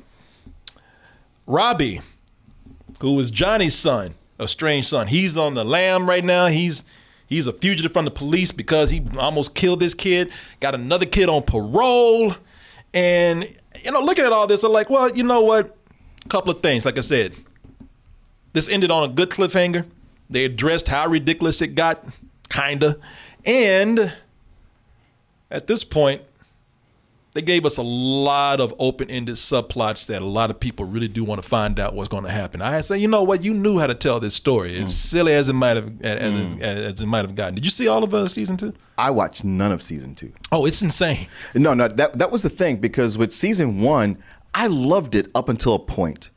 Robbie, 1.47 2.00
who 3.00 3.14
was 3.14 3.30
Johnny's 3.30 3.75
son, 3.75 4.14
a 4.38 4.47
strange 4.47 4.88
son, 4.88 5.09
he's 5.09 5.37
on 5.37 5.54
the 5.54 5.64
lam 5.64 6.09
right 6.09 6.25
now. 6.25 6.47
He's 6.47 6.85
he's 7.26 7.47
a 7.47 7.52
fugitive 7.52 7.92
from 7.92 8.04
the 8.04 8.11
police 8.11 8.52
because 8.52 8.90
he 8.90 9.02
almost 9.19 9.54
killed 9.54 9.80
this 9.80 9.95
kid. 9.95 10.30
Got 10.61 10.75
another 10.75 11.07
kid 11.07 11.28
on 11.28 11.42
parole, 11.42 12.37
and 12.95 13.45
you 13.85 13.90
know, 13.90 14.00
looking 14.00 14.25
at 14.25 14.33
all 14.33 14.47
this, 14.47 14.62
I'm 14.64 14.73
like, 14.73 14.90
well, 14.90 15.14
you 15.14 15.25
know 15.25 15.40
what? 15.40 15.76
A 16.25 16.28
couple 16.28 16.50
of 16.50 16.62
things. 16.62 16.85
Like 16.85 16.99
I 16.99 17.02
said, 17.02 17.35
this 18.52 18.69
ended 18.69 18.90
on 18.90 19.09
a 19.09 19.12
good 19.12 19.30
cliffhanger. 19.30 19.87
They 20.28 20.45
addressed 20.45 20.88
how 20.88 21.09
ridiculous 21.09 21.61
it 21.61 21.75
got, 21.75 22.04
kinda, 22.49 22.99
and 23.45 24.12
at 25.50 25.66
this 25.66 25.83
point, 25.83 26.23
they 27.33 27.43
gave 27.43 27.65
us 27.65 27.77
a 27.77 27.83
lot 27.83 28.61
of 28.61 28.75
open-ended 28.79 29.37
subplots 29.37 30.07
that 30.07 30.21
a 30.21 30.25
lot 30.25 30.51
of 30.51 30.59
people 30.59 30.85
really 30.85 31.07
do 31.07 31.23
want 31.23 31.41
to 31.41 31.49
find 31.49 31.79
out 31.79 31.95
what's 31.95 32.09
going 32.09 32.25
to 32.25 32.31
happen. 32.31 32.61
I 32.61 32.81
say, 32.81 32.99
you 32.99 33.07
know 33.07 33.23
what? 33.23 33.45
You 33.45 33.55
knew 33.55 33.79
how 33.79 33.87
to 33.87 33.95
tell 33.95 34.19
this 34.19 34.35
story, 34.35 34.81
as 34.83 34.97
silly 34.97 35.33
as 35.33 35.49
it 35.49 35.53
might 35.53 35.77
have 35.77 36.03
as, 36.03 36.55
as, 36.55 36.61
as 36.61 37.01
it 37.01 37.07
might 37.07 37.25
have 37.25 37.37
gotten. 37.37 37.55
Did 37.55 37.65
you 37.65 37.71
see 37.71 37.87
all 37.87 38.03
of 38.03 38.13
uh, 38.13 38.27
season 38.27 38.57
two? 38.57 38.75
I 38.99 39.11
watched 39.11 39.45
none 39.45 39.71
of 39.71 39.81
season 39.81 40.15
two. 40.15 40.33
Oh, 40.51 40.67
it's 40.67 40.83
insane. 40.83 41.29
No, 41.55 41.73
no, 41.73 41.87
that 41.87 42.19
that 42.19 42.31
was 42.31 42.43
the 42.43 42.51
thing 42.51 42.77
because 42.79 43.17
with 43.17 43.33
season 43.33 43.81
one, 43.81 44.19
I 44.53 44.67
loved 44.67 45.15
it 45.15 45.31
up 45.35 45.49
until 45.49 45.75
a 45.75 45.79
point, 45.79 46.31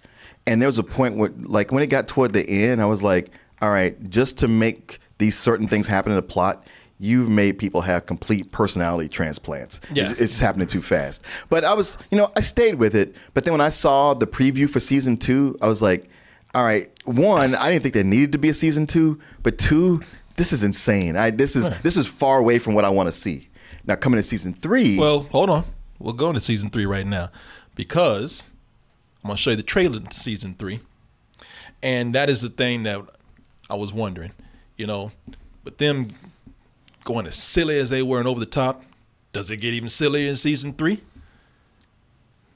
and 0.45 0.61
there 0.61 0.67
was 0.67 0.77
a 0.77 0.83
point 0.83 1.17
where, 1.17 1.31
like, 1.39 1.71
when 1.71 1.81
it 1.81 1.87
got 1.87 2.07
toward 2.07 2.33
the 2.33 2.47
end, 2.47 2.81
I 2.81 2.85
was 2.85 3.01
like, 3.01 3.31
all 3.61 3.71
right, 3.71 3.97
just 4.09 4.37
to 4.39 4.47
make 4.47 4.99
these 5.17 5.37
certain 5.37 5.67
things 5.67 5.87
happen 5.87 6.11
in 6.11 6.17
the 6.17 6.21
plot. 6.21 6.67
You've 7.03 7.27
made 7.27 7.57
people 7.57 7.81
have 7.81 8.05
complete 8.05 8.49
personality 8.53 9.09
transplants. 9.09 9.81
Yeah. 9.93 10.05
It's, 10.05 10.21
it's 10.21 10.39
happening 10.39 10.67
too 10.67 10.81
fast. 10.81 11.21
But 11.49 11.65
I 11.65 11.73
was, 11.73 11.97
you 12.11 12.17
know, 12.17 12.31
I 12.37 12.39
stayed 12.39 12.75
with 12.75 12.95
it. 12.95 13.13
But 13.33 13.43
then 13.43 13.53
when 13.53 13.59
I 13.59 13.67
saw 13.67 14.13
the 14.13 14.25
preview 14.25 14.69
for 14.69 14.79
season 14.79 15.17
two, 15.17 15.57
I 15.61 15.67
was 15.67 15.81
like, 15.81 16.09
all 16.55 16.63
right, 16.63 16.87
one, 17.03 17.55
I 17.55 17.69
didn't 17.69 17.83
think 17.83 17.93
there 17.93 18.05
needed 18.05 18.31
to 18.31 18.37
be 18.37 18.47
a 18.47 18.53
season 18.53 18.87
two. 18.87 19.19
But 19.41 19.57
two, 19.57 20.01
this 20.37 20.53
is 20.53 20.63
insane. 20.63 21.17
I 21.17 21.29
this 21.29 21.57
is 21.57 21.69
this 21.81 21.97
is 21.97 22.07
far 22.07 22.37
away 22.37 22.57
from 22.57 22.73
what 22.73 22.85
I 22.85 22.89
want 22.89 23.07
to 23.07 23.13
see. 23.13 23.43
Now 23.85 23.95
coming 23.95 24.17
to 24.17 24.23
season 24.23 24.53
three. 24.53 24.97
Well, 24.97 25.23
hold 25.23 25.49
on. 25.49 25.65
We'll 25.99 26.13
go 26.13 26.29
into 26.29 26.39
season 26.39 26.69
three 26.69 26.85
right 26.85 27.05
now 27.05 27.31
because 27.75 28.43
I'm 29.23 29.27
going 29.27 29.35
to 29.35 29.41
show 29.41 29.49
you 29.49 29.57
the 29.57 29.63
trailer 29.63 29.99
to 29.99 30.17
season 30.17 30.55
three. 30.57 30.79
And 31.81 32.15
that 32.15 32.29
is 32.29 32.41
the 32.41 32.49
thing 32.49 32.83
that 32.83 33.01
I 33.69 33.75
was 33.75 33.91
wondering, 33.91 34.31
you 34.77 34.87
know, 34.87 35.11
but 35.65 35.79
them 35.79 36.07
going 37.03 37.27
as 37.27 37.35
silly 37.35 37.77
as 37.77 37.89
they 37.89 38.01
were 38.01 38.19
and 38.19 38.27
over 38.27 38.39
the 38.39 38.45
top, 38.45 38.83
does 39.31 39.49
it 39.49 39.57
get 39.57 39.73
even 39.73 39.89
sillier 39.89 40.29
in 40.29 40.35
season 40.35 40.73
three? 40.73 41.01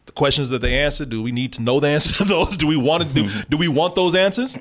The 0.05 0.11
questions 0.11 0.49
that 0.49 0.61
they 0.61 0.77
answer, 0.77 1.05
do 1.05 1.21
we 1.21 1.31
need 1.31 1.53
to 1.53 1.61
know 1.61 1.79
the 1.79 1.89
answer 1.89 2.13
to 2.17 2.23
those? 2.25 2.57
Do 2.57 2.67
we 2.67 2.77
want 2.77 3.07
to 3.07 3.13
do 3.13 3.29
do 3.49 3.57
we 3.57 3.67
want 3.67 3.95
those 3.95 4.15
answers? 4.15 4.57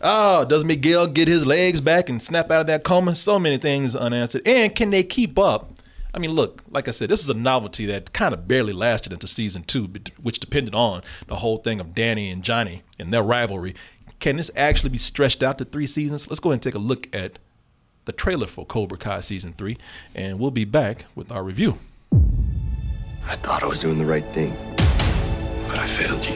Oh, 0.00 0.44
does 0.46 0.64
Miguel 0.64 1.06
get 1.08 1.28
his 1.28 1.44
legs 1.44 1.80
back 1.82 2.08
and 2.08 2.22
snap 2.22 2.50
out 2.50 2.62
of 2.62 2.66
that 2.68 2.84
coma? 2.84 3.14
So 3.14 3.38
many 3.38 3.58
things 3.58 3.94
unanswered. 3.94 4.46
And 4.46 4.74
can 4.74 4.88
they 4.90 5.02
keep 5.02 5.38
up? 5.38 5.72
I 6.14 6.18
mean, 6.18 6.32
look, 6.32 6.62
like 6.70 6.88
I 6.88 6.90
said, 6.90 7.10
this 7.10 7.22
is 7.22 7.28
a 7.28 7.34
novelty 7.34 7.86
that 7.86 8.12
kind 8.12 8.32
of 8.32 8.48
barely 8.48 8.72
lasted 8.72 9.12
into 9.12 9.26
season 9.26 9.62
two, 9.62 9.88
which 10.20 10.40
depended 10.40 10.74
on 10.74 11.02
the 11.26 11.36
whole 11.36 11.58
thing 11.58 11.80
of 11.80 11.94
Danny 11.94 12.30
and 12.30 12.42
Johnny 12.42 12.82
and 12.98 13.12
their 13.12 13.22
rivalry. 13.22 13.74
Can 14.18 14.36
this 14.36 14.50
actually 14.56 14.90
be 14.90 14.98
stretched 14.98 15.42
out 15.42 15.58
to 15.58 15.64
three 15.64 15.86
seasons? 15.86 16.28
Let's 16.28 16.40
go 16.40 16.50
ahead 16.50 16.56
and 16.56 16.62
take 16.62 16.74
a 16.74 16.78
look 16.78 17.14
at 17.14 17.38
the 18.04 18.12
trailer 18.12 18.46
for 18.46 18.64
Cobra 18.66 18.98
Kai 18.98 19.20
season 19.20 19.52
three, 19.52 19.76
and 20.14 20.38
we'll 20.38 20.50
be 20.50 20.64
back 20.64 21.06
with 21.14 21.30
our 21.30 21.42
review. 21.42 21.78
I 23.26 23.36
thought 23.36 23.62
I 23.62 23.66
was 23.66 23.78
doing 23.78 23.98
the 23.98 24.04
right 24.04 24.24
thing, 24.26 24.52
but 25.68 25.78
I 25.78 25.86
failed 25.86 26.24
you. 26.24 26.34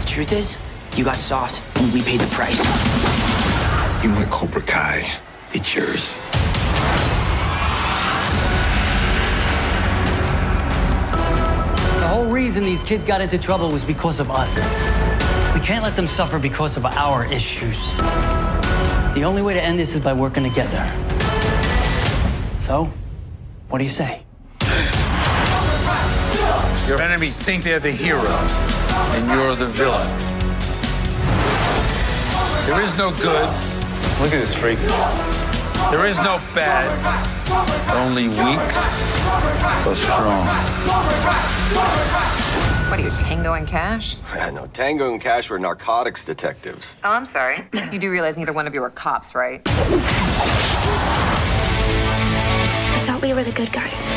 The 0.00 0.06
truth 0.06 0.32
is, 0.32 0.56
you 0.96 1.04
got 1.04 1.16
soft, 1.16 1.62
and 1.78 1.92
we 1.92 2.02
paid 2.02 2.20
the 2.20 2.26
price. 2.26 2.58
You 4.04 4.10
want 4.12 4.30
Cobra 4.30 4.62
Kai? 4.62 5.18
It's 5.52 5.74
yours. 5.74 6.14
Whole 12.10 12.28
reason 12.28 12.64
these 12.64 12.82
kids 12.82 13.04
got 13.04 13.20
into 13.20 13.38
trouble 13.38 13.70
was 13.70 13.84
because 13.84 14.18
of 14.18 14.32
us. 14.32 14.56
We 15.54 15.60
can't 15.60 15.84
let 15.84 15.94
them 15.94 16.08
suffer 16.08 16.40
because 16.40 16.76
of 16.76 16.84
our 16.84 17.24
issues. 17.24 17.98
The 19.14 19.22
only 19.22 19.42
way 19.42 19.54
to 19.54 19.62
end 19.62 19.78
this 19.78 19.94
is 19.94 20.02
by 20.02 20.12
working 20.12 20.42
together. 20.42 20.84
So, 22.58 22.92
what 23.68 23.78
do 23.78 23.84
you 23.84 23.90
say? 23.90 24.22
Your 26.88 27.00
enemies 27.00 27.38
think 27.38 27.62
they're 27.62 27.78
the 27.78 27.92
hero, 27.92 28.26
and 29.14 29.30
you're 29.30 29.54
the 29.54 29.68
villain. 29.68 30.08
There 32.66 32.82
is 32.82 32.96
no 32.98 33.12
good. 33.12 33.48
Look 34.18 34.32
at 34.32 34.40
this 34.40 34.52
freak. 34.52 34.78
There 35.92 36.06
is 36.08 36.16
no 36.18 36.40
bad. 36.56 37.39
Only 37.50 38.28
weak 38.28 38.60
or 39.86 39.96
strong. 39.96 40.46
What 42.88 43.00
are 43.00 43.02
you, 43.02 43.10
Tango 43.18 43.54
and 43.54 43.66
Cash? 43.66 44.16
no, 44.52 44.66
Tango 44.66 45.12
and 45.12 45.20
Cash 45.20 45.50
were 45.50 45.58
narcotics 45.58 46.24
detectives. 46.24 46.94
Oh, 47.02 47.10
I'm 47.10 47.26
sorry. 47.28 47.66
you 47.92 47.98
do 47.98 48.10
realize 48.10 48.36
neither 48.36 48.52
one 48.52 48.68
of 48.68 48.74
you 48.74 48.82
are 48.84 48.90
cops, 48.90 49.34
right? 49.34 49.60
I 49.66 49.70
thought 53.06 53.20
we 53.20 53.32
were 53.32 53.42
the 53.42 53.52
good 53.52 53.72
guys. 53.72 54.10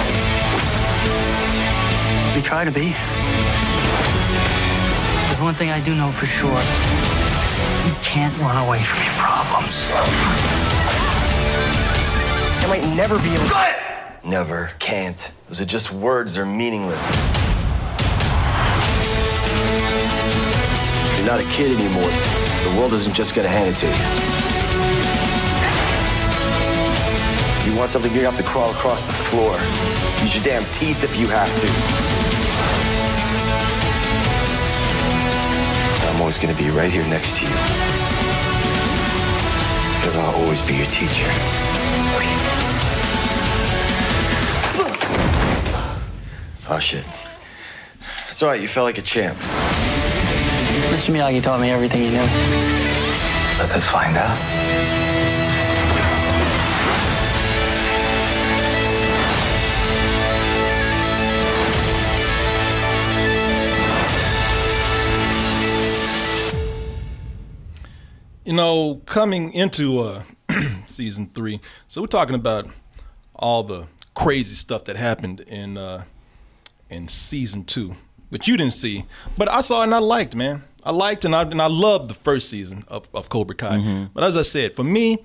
We 2.35 2.41
try 2.43 2.65
to 2.65 2.71
be. 2.71 2.93
There's 5.29 5.41
one 5.41 5.55
thing 5.55 5.71
I 5.71 5.79
do 5.83 5.95
know 5.95 6.11
for 6.11 6.27
sure. 6.27 6.61
You 7.87 7.95
can't 8.03 8.37
run 8.39 8.57
away 8.65 8.81
from 8.83 9.03
your 9.03 9.13
problems. 9.13 9.89
Might 12.73 12.95
never 12.95 13.19
be 13.19 13.29
able 13.29 13.45
to. 13.45 13.75
Never, 14.23 14.71
can't. 14.79 15.31
Those 15.47 15.61
are 15.61 15.65
just 15.65 15.91
words, 15.91 16.33
they're 16.33 16.43
meaningless. 16.43 17.05
You're 21.15 21.27
not 21.27 21.39
a 21.39 21.45
kid 21.51 21.79
anymore. 21.79 22.09
The 22.09 22.75
world 22.79 22.93
isn't 22.93 23.13
just 23.13 23.35
gonna 23.35 23.47
hand 23.47 23.69
it 23.69 23.75
to 23.75 23.85
you. 23.85 23.93
You 27.71 27.77
want 27.77 27.91
something, 27.91 28.11
you're 28.11 28.23
gonna 28.23 28.35
have 28.35 28.43
to 28.43 28.51
crawl 28.51 28.71
across 28.71 29.05
the 29.05 29.13
floor. 29.13 29.55
Use 30.23 30.33
your 30.33 30.43
damn 30.43 30.65
teeth 30.71 31.03
if 31.03 31.15
you 31.15 31.27
have 31.27 31.53
to. 31.61 31.67
I'm 36.09 36.21
always 36.21 36.39
gonna 36.39 36.57
be 36.57 36.71
right 36.71 36.91
here 36.91 37.05
next 37.05 37.37
to 37.37 37.45
you. 37.45 37.53
Because 40.01 40.17
I'll 40.17 40.41
always 40.41 40.63
be 40.63 40.73
your 40.73 40.87
teacher. 40.87 41.72
Oh 46.69 46.79
shit. 46.79 47.05
It's 48.29 48.41
alright, 48.41 48.61
you 48.61 48.67
felt 48.67 48.85
like 48.85 48.97
a 48.97 49.01
champ. 49.01 49.37
Mr. 50.89 51.13
Miyagi 51.13 51.41
taught 51.43 51.59
me 51.59 51.69
everything 51.69 52.03
he 52.03 52.09
knew. 52.09 52.17
Let 53.59 53.71
us 53.75 53.87
find 53.89 54.17
out. 54.17 54.63
you 68.45 68.53
know, 68.53 69.01
coming 69.05 69.53
into 69.53 69.99
uh, 69.99 70.23
season 70.85 71.27
three, 71.27 71.59
so 71.87 72.01
we're 72.01 72.07
talking 72.07 72.35
about 72.35 72.67
all 73.35 73.63
the 73.63 73.87
crazy 74.13 74.55
stuff 74.55 74.83
that 74.85 74.95
happened 74.95 75.39
in 75.41 75.77
uh, 75.77 76.03
in 76.93 77.07
season 77.07 77.65
two, 77.65 77.95
which 78.29 78.47
you 78.47 78.57
didn't 78.57 78.73
see, 78.73 79.05
but 79.37 79.51
I 79.51 79.61
saw 79.61 79.83
and 79.83 79.93
I 79.93 79.99
liked, 79.99 80.35
man. 80.35 80.63
I 80.83 80.91
liked 80.91 81.25
and 81.25 81.35
I 81.35 81.43
and 81.43 81.61
I 81.61 81.67
loved 81.67 82.09
the 82.09 82.13
first 82.13 82.49
season 82.49 82.83
of, 82.87 83.07
of 83.13 83.29
Cobra 83.29 83.55
Kai. 83.55 83.77
Mm-hmm. 83.77 84.05
But 84.13 84.23
as 84.23 84.37
I 84.37 84.41
said, 84.41 84.75
for 84.75 84.83
me, 84.83 85.23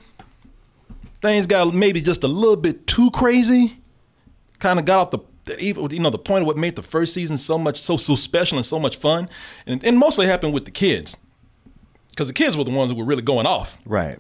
things 1.21 1.47
got 1.47 1.75
maybe 1.75 2.01
just 2.01 2.25
a 2.25 2.29
little 2.29 2.57
bit 2.57 2.87
too 2.87 3.11
crazy. 3.11 3.79
Kind 4.59 4.79
of 4.79 4.85
got 4.85 4.99
off 4.99 5.11
the 5.11 5.19
the 5.49 5.61
even 5.61 5.91
you 5.91 5.99
know 5.99 6.11
the 6.11 6.19
point 6.19 6.43
of 6.43 6.47
what 6.47 6.57
made 6.57 6.77
the 6.77 6.83
first 6.83 7.13
season 7.13 7.37
so 7.37 7.59
much 7.59 7.81
so 7.83 7.97
so 7.97 8.15
special 8.15 8.59
and 8.59 8.67
so 8.67 8.79
much 8.79 8.97
fun, 8.99 9.29
and 9.67 9.83
and 9.85 9.99
mostly 9.99 10.27
happened 10.27 10.55
with 10.55 10.65
the 10.65 10.71
kids 10.71 11.17
because 12.11 12.29
the 12.29 12.35
kids 12.35 12.57
were 12.57 12.65
the 12.65 12.71
ones 12.71 12.91
who 12.91 12.97
were 12.97 13.05
really 13.05 13.23
going 13.23 13.47
off. 13.47 13.79
Right. 13.85 14.19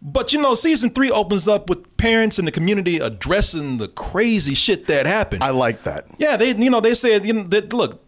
But 0.00 0.32
you 0.32 0.40
know, 0.40 0.54
season 0.54 0.90
three 0.90 1.10
opens 1.10 1.46
up 1.46 1.68
with 1.68 1.84
parents 1.98 2.38
in 2.38 2.46
the 2.46 2.50
community 2.50 2.98
addressing 2.98 3.76
the 3.76 3.88
crazy 3.88 4.54
shit 4.54 4.86
that 4.86 5.04
happened. 5.04 5.42
I 5.42 5.50
like 5.50 5.82
that. 5.82 6.06
Yeah, 6.18 6.36
they 6.36 6.54
you 6.54 6.70
know 6.70 6.80
they 6.80 6.94
said 6.94 7.26
you 7.26 7.34
know 7.34 7.42
that 7.44 7.72
look, 7.72 8.00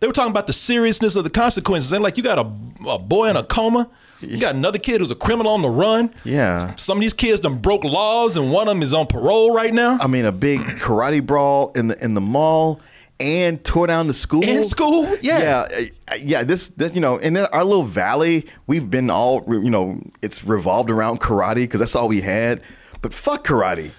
they 0.00 0.08
were 0.08 0.12
talking 0.12 0.32
about 0.32 0.48
the 0.48 0.52
seriousness 0.52 1.14
of 1.14 1.22
the 1.22 1.30
consequences. 1.30 1.92
And 1.92 2.02
like 2.02 2.16
you 2.16 2.22
got 2.22 2.38
a, 2.38 2.88
a 2.88 2.98
boy 2.98 3.28
in 3.28 3.36
a 3.36 3.44
coma, 3.44 3.88
you 4.20 4.38
got 4.38 4.54
another 4.54 4.78
kid 4.78 5.00
who's 5.00 5.10
a 5.10 5.16
criminal 5.16 5.52
on 5.52 5.62
the 5.62 5.68
run. 5.68 6.12
Yeah. 6.24 6.74
Some 6.76 6.98
of 6.98 7.02
these 7.02 7.14
kids 7.14 7.40
done 7.40 7.58
broke 7.58 7.84
laws, 7.84 8.36
and 8.36 8.50
one 8.50 8.66
of 8.68 8.74
them 8.74 8.82
is 8.82 8.92
on 8.92 9.06
parole 9.06 9.54
right 9.54 9.72
now. 9.72 9.98
I 10.00 10.08
mean, 10.08 10.24
a 10.24 10.32
big 10.32 10.60
karate 10.60 11.24
brawl 11.24 11.72
in 11.76 11.88
the 11.88 12.04
in 12.04 12.14
the 12.14 12.20
mall 12.20 12.80
and 13.20 13.62
tore 13.64 13.86
down 13.86 14.06
the 14.06 14.14
school. 14.14 14.42
In 14.42 14.64
school, 14.64 15.04
yeah. 15.20 15.66
yeah, 15.70 16.16
yeah. 16.18 16.42
This, 16.42 16.68
this, 16.68 16.94
you 16.94 17.00
know, 17.00 17.16
in 17.18 17.36
our 17.36 17.64
little 17.64 17.84
valley, 17.84 18.46
we've 18.66 18.90
been 18.90 19.08
all, 19.08 19.44
you 19.48 19.70
know, 19.70 20.00
it's 20.20 20.44
revolved 20.44 20.90
around 20.90 21.20
karate 21.20 21.56
because 21.56 21.80
that's 21.80 21.94
all 21.94 22.08
we 22.08 22.20
had. 22.20 22.60
But 23.04 23.12
fuck 23.12 23.46
karate. 23.46 23.90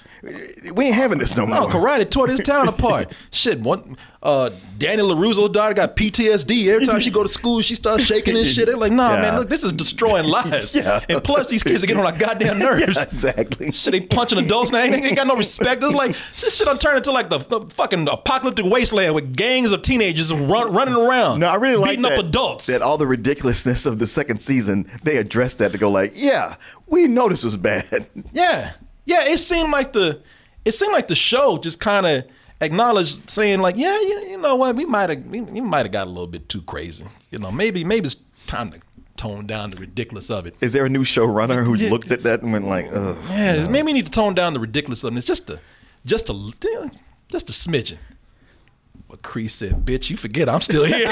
We 0.74 0.86
ain't 0.86 0.96
having 0.96 1.20
this 1.20 1.38
no 1.38 1.46
more. 1.46 1.56
No, 1.60 1.68
karate 1.68 2.10
tore 2.10 2.26
this 2.26 2.40
town 2.42 2.68
apart. 2.76 3.12
Shit, 3.30 3.60
one 3.60 3.96
uh 4.24 4.50
Danny 4.80 5.04
LaRusso's 5.04 5.52
daughter 5.52 5.76
got 5.76 5.96
PTSD. 5.96 6.65
Every 6.70 6.88
time 6.88 7.00
she 7.00 7.12
go 7.12 7.22
to 7.22 7.30
school, 7.30 7.62
she 7.62 7.76
starts 7.76 8.06
shaking 8.06 8.36
and 8.36 8.48
shit. 8.48 8.65
They're 8.65 8.76
like, 8.76 8.91
nah, 8.91 9.13
Yeah. 9.13 9.22
man, 9.22 9.36
look, 9.36 9.50
this 9.50 9.63
is 9.63 9.72
destroying 9.72 10.26
lives. 10.26 10.74
Yeah. 10.86 11.06
And 11.08 11.24
plus 11.24 11.48
these 11.48 11.62
kids 11.62 11.84
are 11.84 11.86
getting 11.86 12.04
on 12.04 12.12
our 12.12 12.18
goddamn 12.18 12.58
nerves. 12.68 12.98
Yeah, 12.98 13.04
exactly. 13.12 13.72
Shit, 13.72 13.91
they 13.91 14.02
punching 14.02 14.39
adults 14.39 14.72
now. 14.72 14.82
They 14.89 14.96
ain't 15.04 15.15
got 15.15 15.28
no 15.28 15.36
respect. 15.36 15.84
It's 15.84 15.94
like 15.94 16.15
this 16.39 16.58
shit 16.58 16.68
I'm 16.68 16.80
turning 16.80 16.98
into 16.98 17.12
like 17.12 17.30
the, 17.30 17.38
the 17.38 17.62
fucking 17.76 18.08
apocalyptic 18.08 18.65
wasteland 18.65 19.13
with 19.13 19.36
gangs 19.38 19.72
of 19.74 19.84
teenagers 19.84 20.34
run, 20.34 20.74
running 20.74 20.96
around. 20.96 21.41
No, 21.41 21.50
I 21.50 21.56
really 21.58 21.76
like 21.76 21.89
beating 21.91 22.02
that, 22.04 22.13
up 22.13 22.26
adults. 22.26 22.65
That 22.65 22.82
all 22.82 22.98
the 22.98 23.06
ridiculousness 23.06 23.86
of 23.86 24.00
the 24.00 24.08
second 24.08 24.39
season, 24.41 24.89
they 25.04 25.18
addressed 25.18 25.60
that 25.60 25.72
to 25.74 25.78
go 25.78 25.91
like, 25.91 26.13
yeah, 26.15 26.56
we 26.88 27.08
know 27.08 27.30
this 27.30 27.44
was 27.44 27.58
bad. 27.58 28.08
Yeah, 28.34 28.74
yeah. 29.06 29.24
It 29.26 29.38
seemed 29.39 29.72
like 29.72 29.94
the 29.94 30.22
it 30.63 30.74
seemed 30.74 30.94
like 30.94 31.08
the 31.08 31.15
show 31.15 31.58
just 31.58 31.80
kind 31.80 32.06
of 32.06 32.26
acknowledged, 32.62 33.30
saying 33.30 33.60
like, 33.60 33.76
yeah, 33.78 34.00
you, 34.00 34.26
you 34.32 34.38
know 34.38 34.56
what, 34.56 34.76
we 34.76 34.86
might 34.86 35.10
have 35.10 35.26
we, 35.26 35.41
we 35.41 35.62
might 35.62 35.86
have 35.86 35.91
got 35.91 36.08
a 36.08 36.10
little 36.10 36.28
bit 36.28 36.50
too 36.50 36.62
crazy. 36.63 37.06
You 37.32 37.39
know, 37.39 37.52
maybe 37.52 37.84
maybe 37.84 38.08
it's 38.08 38.22
time 38.48 38.72
to 38.72 38.80
tone 39.18 39.46
down 39.48 39.70
the 39.72 39.78
ridiculous 39.78 40.30
of 40.30 40.46
it. 40.46 40.56
Is 40.62 40.74
there 40.74 40.86
a 40.86 40.89
new 40.89 41.04
showrunner 41.04 41.63
who 41.63 41.76
Yeah. 41.76 41.89
looked 41.89 42.12
at 42.12 42.24
that 42.24 42.41
and 42.41 42.52
went 42.52 42.65
like, 42.68 42.88
ugh? 42.91 43.18
Yeah, 43.30 43.68
maybe 43.68 43.86
we 43.88 43.94
need 43.94 44.06
to 44.06 44.12
tone 44.12 44.34
down 44.36 44.54
the 44.54 44.60
ridiculous 44.60 45.04
of 45.04 45.13
it. 45.13 45.18
It's 45.18 45.26
just 45.26 45.50
a 45.50 45.60
just 46.06 46.30
a 46.30 46.34
just 47.30 47.50
a 47.50 47.54
smidgen. 47.54 47.98
But 49.08 49.22
Kreese 49.22 49.52
said, 49.52 49.86
"Bitch, 49.86 50.10
you 50.10 50.18
forget 50.18 50.50
I'm 50.50 50.62
still 50.62 50.84
here." 50.84 51.06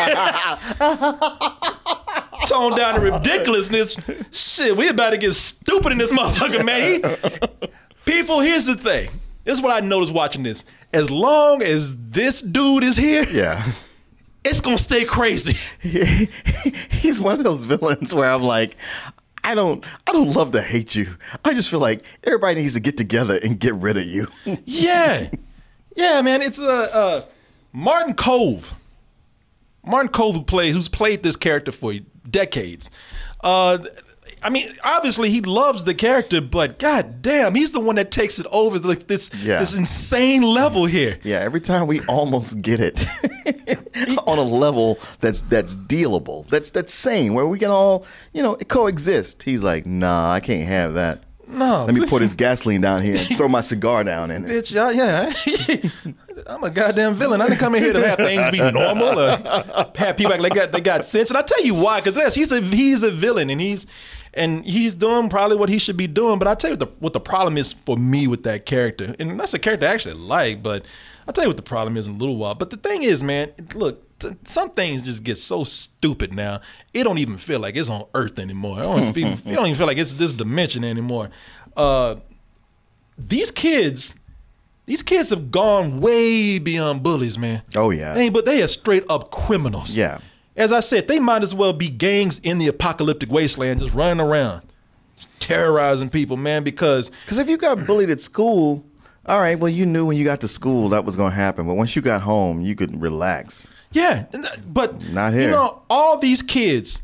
Tone 2.48 2.76
down 2.76 2.96
the 2.96 3.12
ridiculousness. 3.12 3.98
Shit, 4.32 4.76
we 4.76 4.90
about 4.90 5.12
to 5.12 5.18
get 5.18 5.34
stupid 5.34 5.94
in 5.94 5.98
this 5.98 6.12
motherfucker, 6.12 6.66
man. 6.66 7.02
People, 8.06 8.40
here's 8.42 8.66
the 8.66 8.76
thing. 8.76 9.10
This 9.44 9.58
is 9.58 9.62
what 9.62 9.72
I 9.72 9.86
noticed 9.86 10.14
watching 10.14 10.44
this. 10.44 10.64
As 10.94 11.10
long 11.10 11.62
as 11.62 11.96
this 11.98 12.42
dude 12.42 12.84
is 12.84 12.98
here, 12.98 13.24
Yeah. 13.24 13.64
it's 14.46 14.62
gonna 14.62 14.78
stay 14.78 15.06
crazy. 15.06 15.58
He's 16.92 17.20
one 17.22 17.38
of 17.38 17.44
those 17.44 17.64
villains 17.64 18.14
where 18.14 18.30
I'm 18.30 18.44
like, 18.44 18.76
I 19.44 19.56
don't, 19.56 19.84
I 20.08 20.12
don't 20.14 20.34
love 20.34 20.52
to 20.54 20.62
hate 20.62 20.96
you. 20.96 21.16
I 21.44 21.54
just 21.54 21.70
feel 21.70 21.80
like 21.80 22.04
everybody 22.24 22.62
needs 22.62 22.76
to 22.76 22.80
get 22.80 22.98
together 22.98 23.38
and 23.42 23.60
get 23.60 23.74
rid 23.76 23.98
of 23.98 24.06
you. 24.06 24.28
Yeah, 24.66 25.30
yeah, 25.96 26.22
man. 26.22 26.42
It's 26.42 26.60
uh, 26.60 26.66
uh, 26.66 27.26
Martin 27.72 28.16
Kove. 28.16 28.74
Martin 29.86 30.12
Kove, 30.12 30.34
who 30.34 30.44
played, 30.44 30.74
who's 30.74 30.88
played 30.90 31.24
this 31.24 31.36
character 31.36 31.72
for 31.72 31.94
decades. 32.30 32.90
Uh, 33.42 33.80
I 34.44 34.50
mean, 34.50 34.76
obviously 34.84 35.30
he 35.30 35.42
loves 35.42 35.84
the 35.86 35.94
character, 35.94 36.42
but 36.42 36.78
god 36.80 37.22
damn, 37.22 37.56
he's 37.56 37.72
the 37.72 37.80
one 37.80 37.96
that 37.96 38.12
takes 38.12 38.40
it 38.40 38.46
over 38.52 38.78
like 38.80 39.08
this 39.08 39.32
Yeah. 39.42 39.60
this 39.60 39.74
insane 39.76 40.42
level 40.42 40.86
here. 40.86 41.18
Yeah, 41.24 41.40
every 41.40 41.62
time 41.62 41.88
we 41.88 42.02
almost 42.02 42.62
get 42.62 42.80
it 42.80 43.06
on 44.28 44.38
a 44.38 44.44
level 44.44 45.00
that's 45.22 45.42
that's 45.44 45.76
dealable, 45.76 46.48
that's 46.50 46.70
that's 46.72 46.94
sane, 46.94 47.34
where 47.34 47.48
we 47.48 47.60
can 47.60 47.72
all 47.72 48.06
you 48.34 48.44
know 48.44 48.56
coexist. 48.56 49.44
He's 49.44 49.64
like, 49.64 49.86
nah, 49.86 50.32
I 50.32 50.40
can't 50.40 50.68
have 50.68 50.94
that. 50.96 51.24
No, 51.46 51.86
Let 51.86 51.94
me 51.94 52.08
pour 52.08 52.20
this 52.20 52.34
gasoline 52.34 52.82
down 52.82 53.04
here 53.04 53.16
and 53.16 53.38
throw 53.38 53.48
my 53.48 53.62
cigar 53.62 54.04
down 54.04 54.32
in 54.32 54.44
it. 54.46 54.48
Bitch, 54.50 54.72
yeah, 54.74 54.90
yeah. 54.90 56.12
I'm 56.48 56.64
a 56.64 56.72
goddamn 56.72 57.14
villain. 57.14 57.42
I 57.42 57.48
didn't 57.48 57.60
come 57.60 57.76
in 57.76 57.84
here 57.84 57.94
to 57.94 58.08
have 58.08 58.18
things 58.18 58.50
be 58.50 58.58
normal 58.60 59.20
or 59.20 59.30
have 59.96 60.18
people 60.18 60.34
act 60.34 60.42
like 60.42 60.54
they 60.54 60.60
got 60.60 60.72
they 60.72 60.82
got 60.82 61.06
sense. 61.06 61.30
And 61.30 61.38
I 61.38 61.44
tell 61.44 61.64
you 61.64 61.76
why, 61.76 62.00
because 62.00 62.16
that's 62.16 62.34
he's 62.34 62.52
a 62.52 62.60
he's 62.62 63.04
a 63.04 63.12
villain 63.12 63.52
and 63.52 63.62
he's 63.62 63.86
and 64.34 64.66
he's 64.66 64.94
doing 64.94 65.30
probably 65.30 65.58
what 65.58 65.70
he 65.70 65.78
should 65.78 65.98
be 65.98 66.08
doing. 66.08 66.40
But 66.40 66.48
I 66.48 66.56
tell 66.56 66.72
you 66.72 66.78
what 66.78 66.80
the 66.80 66.96
what 67.00 67.14
the 67.14 67.20
problem 67.20 67.58
is 67.58 67.74
for 67.74 67.98
me 67.98 68.28
with 68.28 68.44
that 68.44 68.66
character, 68.66 69.16
and 69.20 69.40
that's 69.40 69.54
a 69.54 69.60
character 69.60 69.88
I 69.88 69.90
actually 69.94 70.16
like. 70.16 70.64
But 70.64 70.86
I'll 71.28 71.34
tell 71.34 71.44
you 71.44 71.50
what 71.50 71.58
the 71.58 71.64
problem 71.64 71.98
is 71.98 72.08
in 72.08 72.16
a 72.16 72.18
little 72.18 72.38
while. 72.38 72.56
But 72.56 72.70
the 72.70 72.78
thing 72.78 73.04
is, 73.04 73.24
man, 73.24 73.52
look, 73.76 74.04
some 74.46 74.72
things 74.72 75.02
just 75.02 75.24
get 75.24 75.38
so 75.38 75.64
stupid 75.64 76.34
now. 76.34 76.62
It 76.94 77.04
don't 77.04 77.18
even 77.18 77.38
feel 77.38 77.60
like 77.60 77.76
it's 77.76 77.90
on 77.90 78.06
Earth 78.14 78.40
anymore. 78.40 78.80
It 78.80 78.84
don't, 78.84 79.14
feel, 79.14 79.28
it 79.46 79.46
don't 79.46 79.66
even 79.68 79.76
feel 79.76 79.88
like 79.88 79.98
it's 79.98 80.14
this 80.14 80.34
dimension 80.34 80.84
anymore. 80.84 81.30
Uh, 81.78 82.16
these 83.18 83.52
kids, 83.52 84.16
these 84.86 85.02
kids 85.02 85.30
have 85.30 85.52
gone 85.52 86.02
way 86.02 86.60
beyond 86.60 87.04
bullies, 87.04 87.38
man. 87.38 87.62
Oh 87.76 87.90
yeah, 87.92 88.14
They, 88.14 88.30
but 88.30 88.46
they 88.46 88.62
are 88.62 88.68
straight 88.68 89.04
up 89.10 89.32
criminals. 89.32 89.96
Yeah. 89.96 90.20
As 90.56 90.72
I 90.72 90.82
said, 90.82 91.08
they 91.08 91.20
might 91.20 91.44
as 91.44 91.54
well 91.56 91.74
be 91.74 91.90
gangs 91.90 92.40
in 92.40 92.58
the 92.60 92.68
apocalyptic 92.68 93.32
wasteland, 93.32 93.80
just 93.82 93.94
running 93.94 94.20
around, 94.20 94.62
just 95.16 95.30
terrorizing 95.40 96.10
people, 96.10 96.38
man. 96.38 96.64
Because 96.64 97.10
Because 97.26 97.40
if 97.40 97.50
you 97.50 97.58
got 97.58 97.86
bullied 97.88 98.10
at 98.10 98.22
school, 98.22 98.86
all 99.26 99.40
right, 99.40 99.58
well, 99.58 99.70
you 99.70 99.86
knew 99.86 100.06
when 100.06 100.18
you 100.18 100.24
got 100.24 100.42
to 100.42 100.48
school 100.48 100.90
that 100.90 101.06
was 101.06 101.16
going 101.16 101.32
to 101.32 101.36
happen. 101.36 101.66
But 101.66 101.74
once 101.76 101.96
you 101.96 102.02
got 102.02 102.22
home, 102.22 102.62
you 102.62 102.76
could 102.76 103.02
relax. 103.02 103.68
yeah, 103.92 104.26
but 104.68 105.02
Not 105.10 105.34
here. 105.34 105.44
You 105.44 105.50
know, 105.52 105.82
all 105.90 106.18
these 106.18 106.42
kids, 106.42 107.02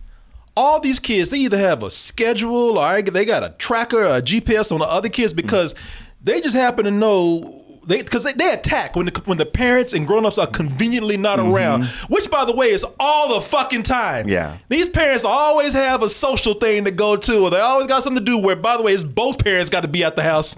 all 0.56 0.80
these 0.80 1.00
kids, 1.00 1.30
they 1.30 1.38
either 1.38 1.58
have 1.58 1.82
a 1.82 1.90
schedule 1.90 2.78
or 2.78 3.02
they 3.02 3.26
got 3.26 3.44
a 3.44 3.56
tracker, 3.58 4.04
or 4.04 4.18
a 4.18 4.22
GPS 4.22 4.72
on 4.72 4.80
the 4.80 4.86
other 4.86 5.10
kids 5.10 5.34
because 5.34 5.74
they 6.22 6.42
just 6.42 6.56
happen 6.56 6.86
to 6.86 6.92
know. 6.92 7.56
They, 7.90 8.04
because 8.04 8.24
they, 8.24 8.34
they 8.34 8.54
attack 8.54 8.96
when 8.96 9.08
the 9.08 9.22
when 9.26 9.40
the 9.40 9.48
parents 9.48 9.94
and 9.94 10.06
grown-ups 10.06 10.38
are 10.38 10.46
conveniently 10.46 11.18
not 11.18 11.40
mm-hmm. 11.40 11.52
around, 11.52 11.86
which 12.08 12.30
by 12.30 12.46
the 12.46 12.56
way 12.56 12.68
is 12.68 12.86
all 13.00 13.34
the 13.34 13.42
fucking 13.42 13.82
time. 13.82 14.30
Yeah. 14.30 14.60
These 14.70 14.90
parents 14.90 15.26
always 15.26 15.74
have 15.74 16.04
a 16.04 16.08
social 16.08 16.54
thing 16.54 16.86
to 16.86 16.92
go 16.92 17.16
to, 17.18 17.40
or 17.40 17.50
they 17.50 17.60
always 17.60 17.88
got 17.88 18.04
something 18.04 18.24
to 18.24 18.32
do 18.32 18.38
where, 18.38 18.56
by 18.56 18.78
the 18.78 18.84
way, 18.84 18.94
it's 18.94 19.04
both 19.04 19.44
parents 19.44 19.72
got 19.72 19.82
to 19.82 19.88
be 19.88 20.04
at 20.04 20.16
the 20.16 20.22
house. 20.22 20.56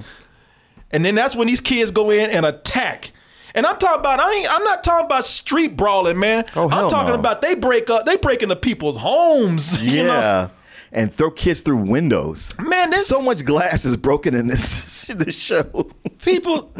and 0.92 1.06
then 1.06 1.16
that's 1.16 1.34
when 1.34 1.48
these 1.48 1.62
kids 1.62 1.90
go 1.90 2.10
in 2.10 2.30
and 2.30 2.46
attack. 2.46 3.14
And 3.56 3.66
I'm 3.66 3.78
talking 3.78 4.02
about 4.02 4.20
I 4.20 4.34
ain't, 4.34 4.54
I'm 4.54 4.66
not 4.66 4.84
talking 4.84 5.06
about 5.06 5.26
street 5.26 5.78
brawling, 5.78 6.20
man. 6.20 6.44
Oh, 6.58 6.68
hell 6.68 6.84
I'm 6.84 6.90
talking 6.90 7.14
no. 7.14 7.20
about 7.20 7.42
they 7.42 7.56
break 7.56 7.90
up, 7.90 8.06
they 8.06 8.18
break 8.18 8.44
into 8.44 8.58
people's 8.58 8.98
homes. 8.98 9.82
Yeah. 9.82 9.92
You 10.02 10.04
know? 10.04 10.52
And 10.94 11.14
throw 11.14 11.32
kids 11.32 11.62
through 11.62 11.78
windows. 11.78 12.54
Man, 12.60 12.90
this 12.90 13.08
So 13.08 13.22
much 13.22 13.46
glass 13.46 13.86
is 13.86 13.96
broken 13.96 14.36
in 14.36 14.48
this 14.48 15.06
this 15.10 15.36
show. 15.36 15.90
people 16.22 16.74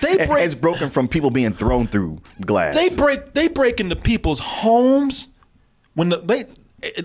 they 0.00 0.16
break 0.26 0.44
It's 0.44 0.54
broken 0.54 0.90
from 0.90 1.08
people 1.08 1.30
being 1.30 1.52
thrown 1.52 1.86
through 1.86 2.18
glass. 2.44 2.74
they 2.74 2.94
break 2.94 3.32
they 3.32 3.48
break 3.48 3.80
into 3.80 3.96
people's 3.96 4.38
homes 4.40 5.28
when 5.94 6.10
the, 6.10 6.18
they 6.18 6.44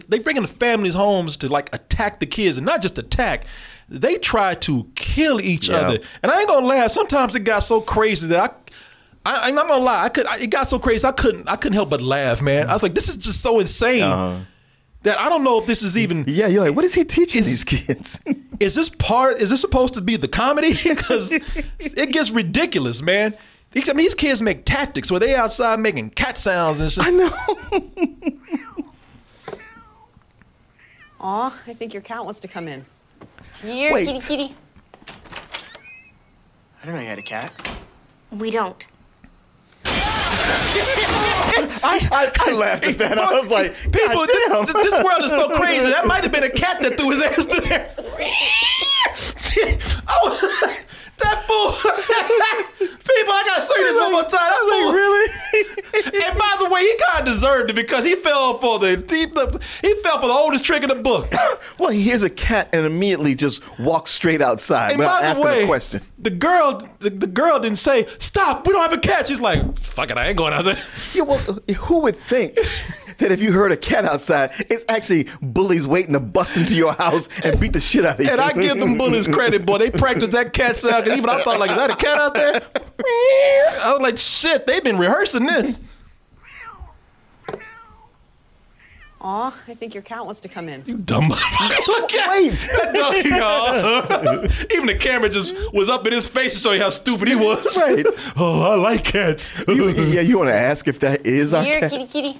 they 0.09 0.19
break 0.19 0.35
into 0.35 0.49
families' 0.49 0.95
homes 0.95 1.37
to 1.37 1.47
like 1.47 1.73
attack 1.73 2.19
the 2.19 2.25
kids 2.25 2.57
and 2.57 2.65
not 2.65 2.81
just 2.81 2.97
attack. 2.97 3.45
They 3.87 4.17
try 4.17 4.55
to 4.55 4.87
kill 4.95 5.39
each 5.39 5.69
Yeah. 5.69 5.77
other. 5.77 5.99
And 6.21 6.29
I 6.31 6.39
ain't 6.41 6.49
gonna 6.49 6.65
lie. 6.65 6.85
Sometimes 6.87 7.33
it 7.35 7.45
got 7.45 7.59
so 7.59 7.79
crazy 7.79 8.27
that 8.27 8.69
I, 9.25 9.35
I 9.35 9.47
I'm 9.47 9.55
not 9.55 9.69
gonna 9.69 9.81
lie. 9.83 10.03
I 10.03 10.09
could. 10.09 10.25
I, 10.25 10.39
it 10.39 10.47
got 10.49 10.67
so 10.67 10.77
crazy. 10.79 11.07
I 11.07 11.13
couldn't. 11.13 11.47
I 11.47 11.55
couldn't 11.55 11.75
help 11.75 11.89
but 11.89 12.01
laugh, 12.01 12.41
man. 12.41 12.67
I 12.69 12.73
was 12.73 12.83
like, 12.83 12.93
this 12.95 13.07
is 13.07 13.15
just 13.15 13.41
so 13.41 13.59
insane 13.59 14.03
uh-huh. 14.03 14.39
That 15.03 15.17
I 15.19 15.29
don't 15.29 15.43
know 15.43 15.57
if 15.59 15.65
this 15.65 15.83
is 15.83 15.97
even. 15.97 16.23
Yeah, 16.27 16.47
you're 16.47 16.65
like, 16.65 16.75
what 16.75 16.83
is 16.85 16.93
he 16.93 17.03
teaching 17.05 17.43
these 17.43 17.63
kids? 17.63 18.19
Is 18.59 18.75
this 18.75 18.89
part? 18.89 19.37
Is 19.37 19.51
this 19.51 19.61
supposed 19.61 19.93
to 19.93 20.01
be 20.01 20.17
the 20.17 20.27
comedy? 20.27 20.73
Because 20.83 21.31
it 21.79 22.11
gets 22.11 22.29
ridiculous, 22.29 23.01
man. 23.01 23.33
These, 23.71 23.89
I 23.89 23.93
mean, 23.93 24.03
these 24.05 24.15
kids 24.15 24.41
make 24.41 24.65
tactics 24.65 25.09
where 25.09 25.19
they 25.19 25.33
outside 25.33 25.79
making 25.79 26.09
cat 26.09 26.37
sounds 26.37 26.81
and 26.81 26.91
shit. 26.91 27.05
I 27.05 27.09
know. 27.11 27.31
Aw, 31.21 31.61
I 31.67 31.73
think 31.73 31.93
your 31.93 32.01
cat 32.01 32.25
wants 32.25 32.41
to 32.41 32.49
come 32.49 32.67
in. 32.67 32.85
Here, 33.61 33.93
Wait. 33.93 34.07
kitty 34.07 34.19
kitty. 34.19 34.55
I 36.81 36.85
don't 36.85 36.95
know 36.95 37.01
you 37.01 37.07
had 37.07 37.19
a 37.19 37.21
cat. 37.21 37.53
We 38.31 38.51
don't. 38.51 38.85
I, 41.81 42.09
I, 42.11 42.31
I 42.47 42.51
laughed 42.53 42.85
at 42.85 42.97
that. 42.97 43.17
I 43.17 43.31
was 43.39 43.49
like, 43.49 43.73
People, 43.91 44.25
this, 44.25 44.73
this 44.73 45.03
world 45.03 45.23
is 45.23 45.31
so 45.31 45.49
crazy. 45.49 45.89
That 45.89 46.07
might 46.07 46.23
have 46.23 46.31
been 46.31 46.43
a 46.43 46.49
cat 46.49 46.81
that 46.81 46.97
threw 46.99 47.11
his 47.11 47.21
ass 47.21 47.45
through 47.45 47.61
there. 47.61 47.93
oh, 50.09 50.75
that 51.19 51.43
fool. 51.47 51.71
People, 53.09 53.33
I 53.33 53.43
gotta 53.45 53.61
show 53.65 53.75
you 53.75 53.83
this 53.85 53.97
one 53.97 54.11
more 54.11 54.21
time. 54.21 54.31
That 54.31 54.59
fool. 54.61 54.93
really? 54.93 55.29
And 56.29 56.37
by 56.37 56.55
the 56.59 56.69
way, 56.69 56.81
he 56.81 56.95
kind 57.07 57.19
of 57.19 57.25
deserved 57.25 57.71
it 57.71 57.73
because 57.73 58.05
he 58.05 58.15
fell 58.15 58.57
for 58.59 58.79
the 58.79 58.89
he, 59.09 59.25
the- 59.25 59.61
he 59.81 59.93
fell 60.01 60.19
for 60.21 60.27
the 60.27 60.33
oldest 60.33 60.63
trick 60.63 60.83
in 60.83 60.89
the 60.89 60.95
book. 60.95 61.29
well, 61.79 61.89
he 61.89 62.01
hears 62.03 62.23
a 62.23 62.29
cat 62.29 62.69
and 62.71 62.85
immediately 62.85 63.35
just 63.35 63.61
walks 63.79 64.11
straight 64.11 64.41
outside 64.41 64.91
And 64.91 64.99
without 64.99 65.15
by 65.17 65.21
the 65.21 65.27
asking 65.27 65.45
way, 65.45 65.63
a 65.63 65.67
question. 65.67 66.01
the 66.19 66.29
girl 66.29 66.87
the, 66.99 67.09
the 67.09 67.27
girl 67.27 67.59
didn't 67.59 67.79
say 67.79 68.05
stop. 68.19 68.65
We 68.67 68.73
don't 68.73 68.81
have 68.83 68.93
a 68.93 69.01
cat. 69.01 69.27
She's 69.27 69.41
like, 69.41 69.77
fuck 69.79 70.11
it, 70.11 70.17
I 70.17 70.27
ain't 70.27 70.37
going 70.37 70.53
out 70.53 70.65
there. 70.65 70.81
Yeah, 71.13 71.23
well, 71.23 71.37
who 71.39 72.01
would 72.01 72.15
think 72.15 72.55
that 73.19 73.31
if 73.31 73.41
you 73.41 73.51
heard 73.51 73.71
a 73.71 73.77
cat 73.77 74.05
outside, 74.05 74.51
it's 74.69 74.85
actually 74.89 75.27
bullies 75.41 75.85
waiting 75.87 76.13
to 76.13 76.19
bust 76.19 76.57
into 76.57 76.75
your 76.75 76.93
house 76.93 77.29
and 77.43 77.59
beat 77.59 77.73
the 77.73 77.79
shit 77.79 78.05
out 78.05 78.19
of 78.19 78.25
you? 78.25 78.31
And 78.31 78.41
I 78.41 78.51
give 78.53 78.79
them 78.79 78.97
bullies 78.97 79.27
credit, 79.27 79.65
boy. 79.65 79.77
They 79.77 79.91
practiced 79.91 80.31
that 80.31 80.53
cat 80.53 80.77
sound. 80.77 81.05
'cause 81.05 81.15
even 81.17 81.29
I 81.29 81.43
thought, 81.43 81.59
like, 81.59 81.71
is 81.71 81.77
that 81.77 81.91
a 81.91 81.95
cat 81.95 82.17
out 82.19 82.33
there? 82.33 82.61
I 83.81 83.91
was 83.93 84.01
like, 84.01 84.17
shit, 84.17 84.65
they've 84.67 84.83
been 84.83 84.97
rehearsing 84.97 85.45
this. 85.45 85.79
Aw, 89.21 89.53
I 89.67 89.73
think 89.73 89.93
your 89.93 90.01
cat 90.03 90.25
wants 90.25 90.39
to 90.41 90.47
come 90.47 90.69
in. 90.69 90.81
You 90.85 90.95
dumb 90.95 91.25
motherfucker. 91.25 91.87
Look 91.87 92.13
at 92.13 92.29
Wait. 92.29 92.51
that 92.51 92.93
dog, 92.95 93.25
y'all. 94.45 94.45
Even 94.71 94.85
the 94.85 94.95
camera 94.97 95.27
just 95.27 95.53
was 95.73 95.89
up 95.89 96.07
in 96.07 96.13
his 96.13 96.25
face 96.25 96.53
to 96.53 96.59
show 96.61 96.71
you 96.71 96.81
how 96.81 96.89
stupid 96.89 97.27
he 97.27 97.35
was. 97.35 97.75
Right. 97.77 98.05
Oh, 98.37 98.61
I 98.71 98.75
like 98.75 99.03
cats. 99.03 99.51
You, 99.67 99.89
yeah, 99.89 100.21
you 100.21 100.37
want 100.37 100.49
to 100.49 100.55
ask 100.55 100.87
if 100.87 100.99
that 101.01 101.25
is 101.27 101.53
our 101.53 101.63
Here, 101.65 101.81
cat? 101.81 101.91
kitty 101.91 102.05
kitty. 102.05 102.39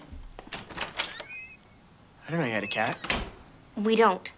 I 2.29 2.31
don't 2.31 2.41
know 2.41 2.45
you 2.45 2.51
had 2.53 2.63
a 2.63 2.67
cat. 2.67 2.95
We 3.75 3.95
don't. 3.95 4.31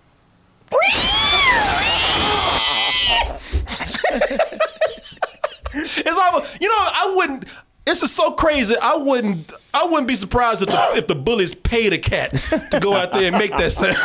It's 5.74 6.18
almost, 6.18 6.62
you 6.62 6.70
know, 6.70 6.76
I 6.78 7.14
wouldn't. 7.18 7.46
This 7.84 8.02
is 8.02 8.10
so 8.14 8.32
crazy. 8.32 8.78
I 8.82 8.96
wouldn't. 8.96 9.52
I 9.74 9.84
wouldn't 9.84 10.08
be 10.08 10.16
surprised 10.16 10.62
if 10.62 10.70
the, 10.70 10.92
if 10.96 11.08
the 11.08 11.16
bullies 11.16 11.54
paid 11.54 11.92
a 11.92 11.98
cat 11.98 12.32
to 12.72 12.80
go 12.80 12.94
out 12.94 13.12
there 13.12 13.24
and 13.24 13.38
make 13.38 13.52
that 13.52 13.74
sound. 13.74 13.98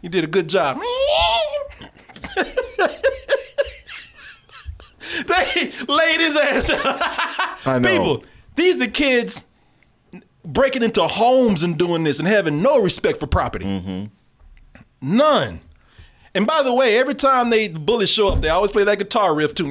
You 0.00 0.08
did 0.08 0.24
a 0.24 0.26
good 0.26 0.48
job. 0.48 0.80
they 5.28 5.72
laid 5.86 6.20
his 6.20 6.36
ass. 6.36 6.68
I 7.64 7.78
know. 7.78 7.88
People, 7.88 8.24
these 8.56 8.82
are 8.82 8.90
kids 8.90 9.44
breaking 10.44 10.82
into 10.82 11.06
homes 11.06 11.62
and 11.62 11.78
doing 11.78 12.04
this 12.04 12.18
and 12.18 12.26
having 12.28 12.62
no 12.62 12.80
respect 12.80 13.20
for 13.20 13.26
property. 13.26 13.64
Mm-hmm. 13.66 14.04
None. 15.16 15.60
And 16.34 16.46
by 16.46 16.62
the 16.62 16.72
way, 16.72 16.96
every 16.98 17.14
time 17.14 17.50
they 17.50 17.68
the 17.68 17.78
bullies 17.78 18.08
show 18.10 18.28
up, 18.28 18.40
they 18.40 18.48
always 18.48 18.70
play 18.72 18.84
that 18.84 18.98
guitar 18.98 19.34
riff 19.34 19.54
too. 19.54 19.68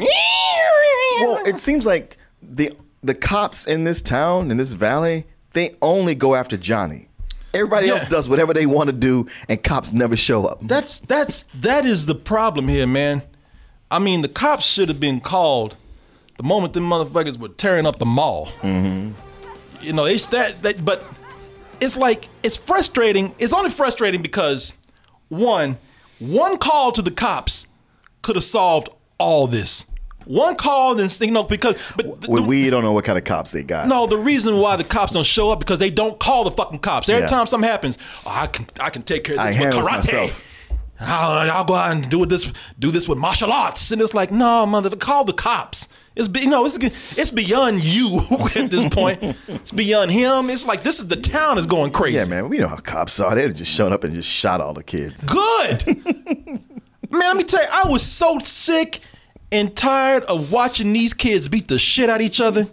Well, 1.19 1.41
it 1.45 1.59
seems 1.59 1.85
like 1.85 2.17
the 2.41 2.75
the 3.03 3.15
cops 3.15 3.65
in 3.67 3.83
this 3.83 4.01
town 4.01 4.51
in 4.51 4.57
this 4.57 4.73
valley 4.73 5.25
they 5.53 5.75
only 5.81 6.15
go 6.15 6.35
after 6.35 6.55
Johnny. 6.55 7.07
Everybody 7.53 7.87
Yeah. 7.87 7.93
else 7.93 8.05
does 8.05 8.29
whatever 8.29 8.53
they 8.53 8.65
want 8.65 8.87
to 8.87 8.93
do, 8.93 9.27
and 9.49 9.61
cops 9.61 9.91
never 9.91 10.15
show 10.15 10.45
up. 10.45 10.59
That's 10.61 10.99
that's 10.99 11.43
that 11.55 11.85
is 11.85 12.05
the 12.05 12.15
problem 12.15 12.67
here, 12.67 12.87
man. 12.87 13.23
I 13.89 13.99
mean, 13.99 14.21
the 14.21 14.29
cops 14.29 14.65
should 14.65 14.87
have 14.87 14.99
been 14.99 15.19
called 15.19 15.75
the 16.37 16.43
moment 16.43 16.73
them 16.73 16.89
motherfuckers 16.89 17.37
were 17.37 17.49
tearing 17.49 17.85
up 17.85 17.97
the 17.97 18.05
mall. 18.05 18.47
Mm-hmm. 18.61 19.11
You 19.81 19.93
know, 19.93 20.05
it's 20.05 20.27
that, 20.27 20.61
that 20.63 20.83
but 20.83 21.03
it's 21.79 21.97
like 21.97 22.29
it's 22.43 22.57
frustrating. 22.57 23.33
It's 23.39 23.53
only 23.53 23.69
frustrating 23.69 24.21
because 24.21 24.75
one, 25.29 25.77
one 26.19 26.57
call 26.57 26.91
to 26.93 27.01
the 27.01 27.11
cops 27.11 27.67
could 28.21 28.35
have 28.35 28.43
solved 28.45 28.89
all 29.19 29.47
this. 29.47 29.85
One 30.25 30.55
call, 30.55 30.99
and 30.99 31.19
you 31.19 31.31
know, 31.31 31.41
because 31.43 31.75
but 31.97 32.21
the- 32.21 32.29
We, 32.29 32.41
we 32.41 32.69
don't 32.69 32.83
know 32.83 32.91
what 32.91 33.05
kind 33.05 33.17
of 33.17 33.23
cops 33.23 33.51
they 33.51 33.63
got. 33.63 33.87
no, 33.87 34.05
the 34.05 34.17
reason 34.19 34.57
why 34.57 34.75
the 34.75 34.83
cops 34.83 35.13
don't 35.13 35.25
show 35.25 35.49
up 35.49 35.57
because 35.57 35.79
they 35.79 35.89
don't 35.89 36.19
call 36.19 36.43
the 36.43 36.51
fucking 36.51 36.79
cops. 36.79 37.09
Every 37.09 37.23
Yeah. 37.23 37.27
time 37.27 37.47
something 37.47 37.67
happens, 37.67 37.97
oh, 38.27 38.31
I 38.33 38.45
can 38.47 38.67
I 38.79 38.91
can 38.91 39.01
take 39.01 39.23
care 39.23 39.33
of 39.35 39.39
I 39.41 39.51
this 39.51 39.59
with 39.59 39.73
karate. 39.73 39.91
myself. 39.91 40.43
I'll, 41.01 41.51
I'll 41.51 41.65
go 41.65 41.73
out 41.73 41.91
and 41.91 42.09
do 42.09 42.25
this 42.25 42.51
do 42.79 42.91
this 42.91 43.09
with 43.09 43.17
martial 43.17 43.51
arts, 43.51 43.91
and 43.91 44.01
it's 44.01 44.13
like, 44.13 44.31
no, 44.31 44.65
mother, 44.65 44.95
call 44.95 45.23
the 45.23 45.33
cops. 45.33 45.87
It's 46.15 46.27
be, 46.27 46.41
you 46.41 46.47
know, 46.47 46.65
it's 46.65 46.77
it's 47.17 47.31
beyond 47.31 47.83
you 47.83 48.19
at 48.55 48.69
this 48.69 48.87
point. 48.89 49.35
It's 49.47 49.71
beyond 49.71 50.11
him. 50.11 50.49
It's 50.49 50.65
like 50.65 50.83
this 50.83 50.99
is 50.99 51.07
the 51.07 51.15
town 51.15 51.57
is 51.57 51.65
going 51.65 51.91
crazy. 51.91 52.17
Yeah, 52.17 52.25
man, 52.25 52.49
we 52.49 52.57
know 52.57 52.67
how 52.67 52.77
cops 52.77 53.19
are. 53.19 53.33
They 53.33 53.47
just 53.51 53.71
showed 53.71 53.91
up 53.91 54.03
and 54.03 54.13
just 54.13 54.29
shot 54.29 54.61
all 54.61 54.73
the 54.73 54.83
kids. 54.83 55.23
Good. 55.23 55.85
Man, 57.11 57.19
let 57.19 57.35
me 57.35 57.43
tell 57.43 57.61
you, 57.61 57.67
I 57.69 57.89
was 57.89 58.03
so 58.03 58.39
sick 58.39 59.01
and 59.51 59.75
tired 59.75 60.23
of 60.23 60.49
watching 60.49 60.93
these 60.93 61.13
kids 61.13 61.49
beat 61.49 61.67
the 61.67 61.77
shit 61.77 62.09
out 62.09 62.21
of 62.21 62.25
each 62.25 62.39
other. 62.39 62.67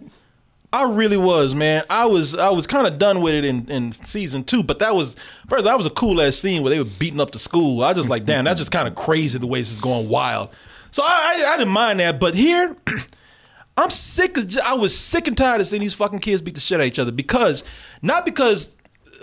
I 0.73 0.83
really 0.83 1.17
was, 1.17 1.55
man. 1.55 1.85
I 1.89 2.07
was 2.07 2.35
I 2.35 2.51
was 2.51 2.67
kind 2.67 2.87
of 2.87 2.99
done 2.99 3.23
with 3.23 3.35
it 3.35 3.45
in, 3.45 3.71
in 3.71 3.93
season 3.93 4.45
two, 4.45 4.63
but 4.63 4.79
that 4.81 4.95
was 4.95 5.17
first 5.49 5.65
that 5.65 5.77
was 5.77 5.87
a 5.87 5.91
cool 5.91 6.21
ass 6.21 6.37
scene 6.37 6.63
where 6.63 6.71
they 6.71 6.79
were 6.79 6.85
beating 6.85 7.21
up 7.21 7.31
the 7.31 7.39
school. 7.39 7.83
I 7.83 7.95
just 7.95 8.09
like, 8.09 8.27
damn, 8.27 8.45
that's 8.45 8.61
just 8.61 8.71
kind 8.71 8.87
of 8.87 8.95
crazy 8.95 9.39
the 9.39 9.47
way 9.47 9.61
this 9.61 9.73
is 9.73 9.79
going 9.79 10.09
wild. 10.09 10.51
So 10.91 11.03
I, 11.03 11.09
I 11.09 11.55
I 11.55 11.57
didn't 11.57 11.73
mind 11.73 12.01
that, 12.01 12.21
but 12.21 12.35
here 12.35 12.77
I'm 13.79 13.91
sick 13.91 14.37
of 14.37 14.59
I 14.63 14.75
was 14.75 14.97
sick 14.97 15.27
and 15.27 15.37
tired 15.37 15.61
of 15.63 15.67
seeing 15.67 15.81
these 15.81 15.95
fucking 15.95 16.19
kids 16.19 16.43
beat 16.43 16.55
the 16.55 16.61
shit 16.61 16.77
out 16.77 16.83
of 16.83 16.87
each 16.87 16.99
other 16.99 17.13
because 17.13 17.65
not 18.03 18.27
because 18.27 18.75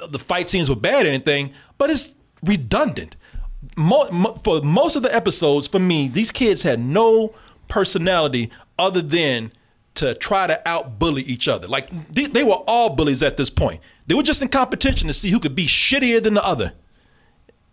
the 0.07 0.19
fight 0.19 0.49
scenes 0.49 0.67
were 0.67 0.75
bad 0.75 1.05
or 1.05 1.09
anything, 1.09 1.53
but 1.77 1.91
it's 1.91 2.15
redundant. 2.43 3.15
Mo- 3.77 4.09
mo- 4.11 4.33
for 4.33 4.61
most 4.61 4.95
of 4.95 5.03
the 5.03 5.13
episodes, 5.13 5.67
for 5.67 5.79
me, 5.79 6.07
these 6.07 6.31
kids 6.31 6.63
had 6.63 6.79
no 6.79 7.33
personality 7.67 8.51
other 8.79 9.01
than 9.01 9.51
to 9.95 10.13
try 10.13 10.47
to 10.47 10.67
out 10.67 10.99
bully 10.99 11.23
each 11.23 11.47
other. 11.47 11.67
Like 11.67 11.89
they, 12.11 12.25
they 12.25 12.43
were 12.43 12.61
all 12.67 12.89
bullies 12.95 13.23
at 13.23 13.37
this 13.37 13.49
point. 13.49 13.81
They 14.07 14.15
were 14.15 14.23
just 14.23 14.41
in 14.41 14.49
competition 14.49 15.07
to 15.07 15.13
see 15.13 15.31
who 15.31 15.39
could 15.39 15.55
be 15.55 15.65
shittier 15.65 16.21
than 16.21 16.35
the 16.35 16.45
other. 16.45 16.73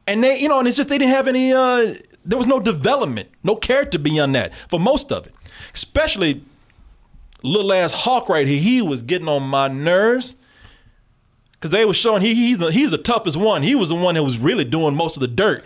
And 0.06 0.24
they, 0.24 0.38
you 0.40 0.48
know, 0.48 0.58
and 0.58 0.66
it's 0.66 0.76
just 0.76 0.88
they 0.88 0.98
didn't 0.98 1.14
have 1.14 1.28
any. 1.28 1.52
uh 1.52 1.94
There 2.24 2.38
was 2.38 2.46
no 2.46 2.58
development, 2.60 3.28
no 3.42 3.56
character 3.56 3.98
beyond 3.98 4.34
that 4.34 4.54
for 4.68 4.80
most 4.80 5.12
of 5.12 5.26
it. 5.26 5.34
Especially 5.74 6.42
little 7.42 7.72
ass 7.72 7.92
Hawk 7.92 8.28
right 8.28 8.46
here. 8.46 8.60
He 8.60 8.82
was 8.82 9.02
getting 9.02 9.28
on 9.28 9.42
my 9.42 9.68
nerves 9.68 10.36
because 11.52 11.70
they 11.70 11.84
were 11.84 11.94
showing 11.94 12.22
he 12.22 12.34
he's 12.34 12.58
the, 12.58 12.72
he's 12.72 12.90
the 12.90 12.98
toughest 12.98 13.36
one. 13.36 13.62
He 13.62 13.74
was 13.74 13.88
the 13.88 13.94
one 13.94 14.14
that 14.14 14.22
was 14.24 14.38
really 14.38 14.64
doing 14.64 14.94
most 14.94 15.16
of 15.16 15.20
the 15.20 15.28
dirt. 15.28 15.64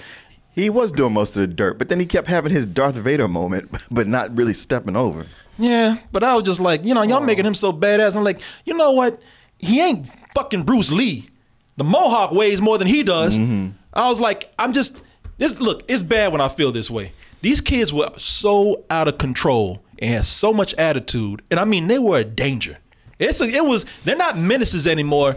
He 0.57 0.71
was 0.71 0.91
doing 0.91 1.13
most 1.13 1.37
of 1.37 1.43
the 1.43 1.55
dirt, 1.55 1.79
but 1.79 1.91
then 1.91 2.01
he 2.01 2.07
kept 2.07 2.29
having 2.29 2.51
his 2.51 2.65
Darth 2.65 2.95
Vader 2.95 3.29
moment, 3.29 3.71
but 3.91 4.07
not 4.07 4.35
really 4.35 4.55
stepping 4.55 4.97
over. 4.97 5.27
Yeah, 5.59 5.99
but 6.11 6.25
I 6.25 6.35
was 6.35 6.45
just 6.45 6.61
like, 6.61 6.83
you 6.83 6.95
know, 6.95 7.03
y'all 7.03 7.21
making 7.21 7.45
him 7.45 7.55
so 7.55 7.73
badass. 7.73 8.17
I'm 8.17 8.25
like, 8.25 8.41
you 8.65 8.75
know 8.75 8.93
what? 8.93 9.21
He 9.59 9.81
ain't 9.81 10.09
fucking 10.35 10.65
Bruce 10.65 10.91
Lee. 10.91 11.29
The 11.77 11.85
Mohawk 11.85 12.33
weighs 12.33 12.63
more 12.63 12.79
than 12.79 12.89
he 12.89 13.03
does. 13.03 13.39
Mm-hmm. 13.39 13.73
I 13.93 14.09
was 14.09 14.19
like, 14.19 14.53
I'm 14.59 14.73
just 14.73 14.99
this. 15.37 15.61
Look, 15.61 15.83
it's 15.89 16.03
bad 16.03 16.33
when 16.33 16.41
I 16.41 16.49
feel 16.49 16.73
this 16.73 16.91
way. 16.91 17.13
These 17.43 17.61
kids 17.61 17.93
were 17.93 18.11
so 18.17 18.85
out 18.89 19.09
of 19.09 19.19
control 19.19 19.83
and 19.99 20.11
had 20.11 20.25
so 20.25 20.55
much 20.55 20.73
attitude, 20.75 21.43
and 21.51 21.61
I 21.61 21.67
mean 21.67 21.87
they 21.87 21.99
were 21.99 22.19
a 22.19 22.25
danger. 22.25 22.79
It's 23.19 23.43
a, 23.43 23.45
it 23.45 23.65
was 23.65 23.85
they're 24.05 24.17
not 24.17 24.39
menaces 24.39 24.87
anymore. 24.87 25.37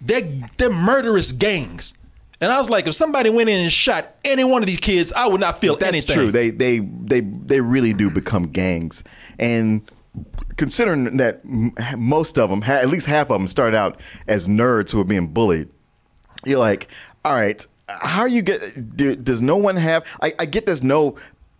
They're 0.00 0.48
they're 0.58 0.70
murderous 0.70 1.32
gangs. 1.32 1.94
And 2.40 2.50
I 2.50 2.58
was 2.58 2.70
like, 2.70 2.86
if 2.86 2.94
somebody 2.94 3.28
went 3.28 3.50
in 3.50 3.60
and 3.60 3.70
shot 3.70 4.14
any 4.24 4.44
one 4.44 4.62
of 4.62 4.66
these 4.66 4.80
kids, 4.80 5.12
I 5.12 5.26
would 5.26 5.40
not 5.40 5.60
feel 5.60 5.74
anything. 5.74 5.92
That's 5.92 6.10
anything. 6.10 6.16
true. 6.16 6.30
They 6.30 6.50
they 6.50 6.78
they 6.78 7.20
they 7.20 7.60
really 7.60 7.92
do 7.92 8.08
become 8.08 8.44
gangs, 8.44 9.04
and 9.38 9.82
considering 10.56 11.18
that 11.18 11.44
most 11.44 12.38
of 12.38 12.48
them, 12.48 12.62
at 12.62 12.88
least 12.88 13.06
half 13.06 13.30
of 13.30 13.38
them, 13.38 13.46
start 13.46 13.74
out 13.74 14.00
as 14.26 14.48
nerds 14.48 14.90
who 14.90 15.00
are 15.00 15.04
being 15.04 15.26
bullied, 15.26 15.68
you're 16.46 16.58
like, 16.58 16.88
all 17.26 17.34
right, 17.34 17.66
how 17.88 18.20
are 18.20 18.28
you 18.28 18.40
get? 18.40 18.96
Do, 18.96 19.14
does 19.16 19.42
no 19.42 19.58
one 19.58 19.76
have? 19.76 20.06
I, 20.22 20.32
I 20.38 20.46
get 20.46 20.64
there's 20.64 20.82
no 20.82 21.16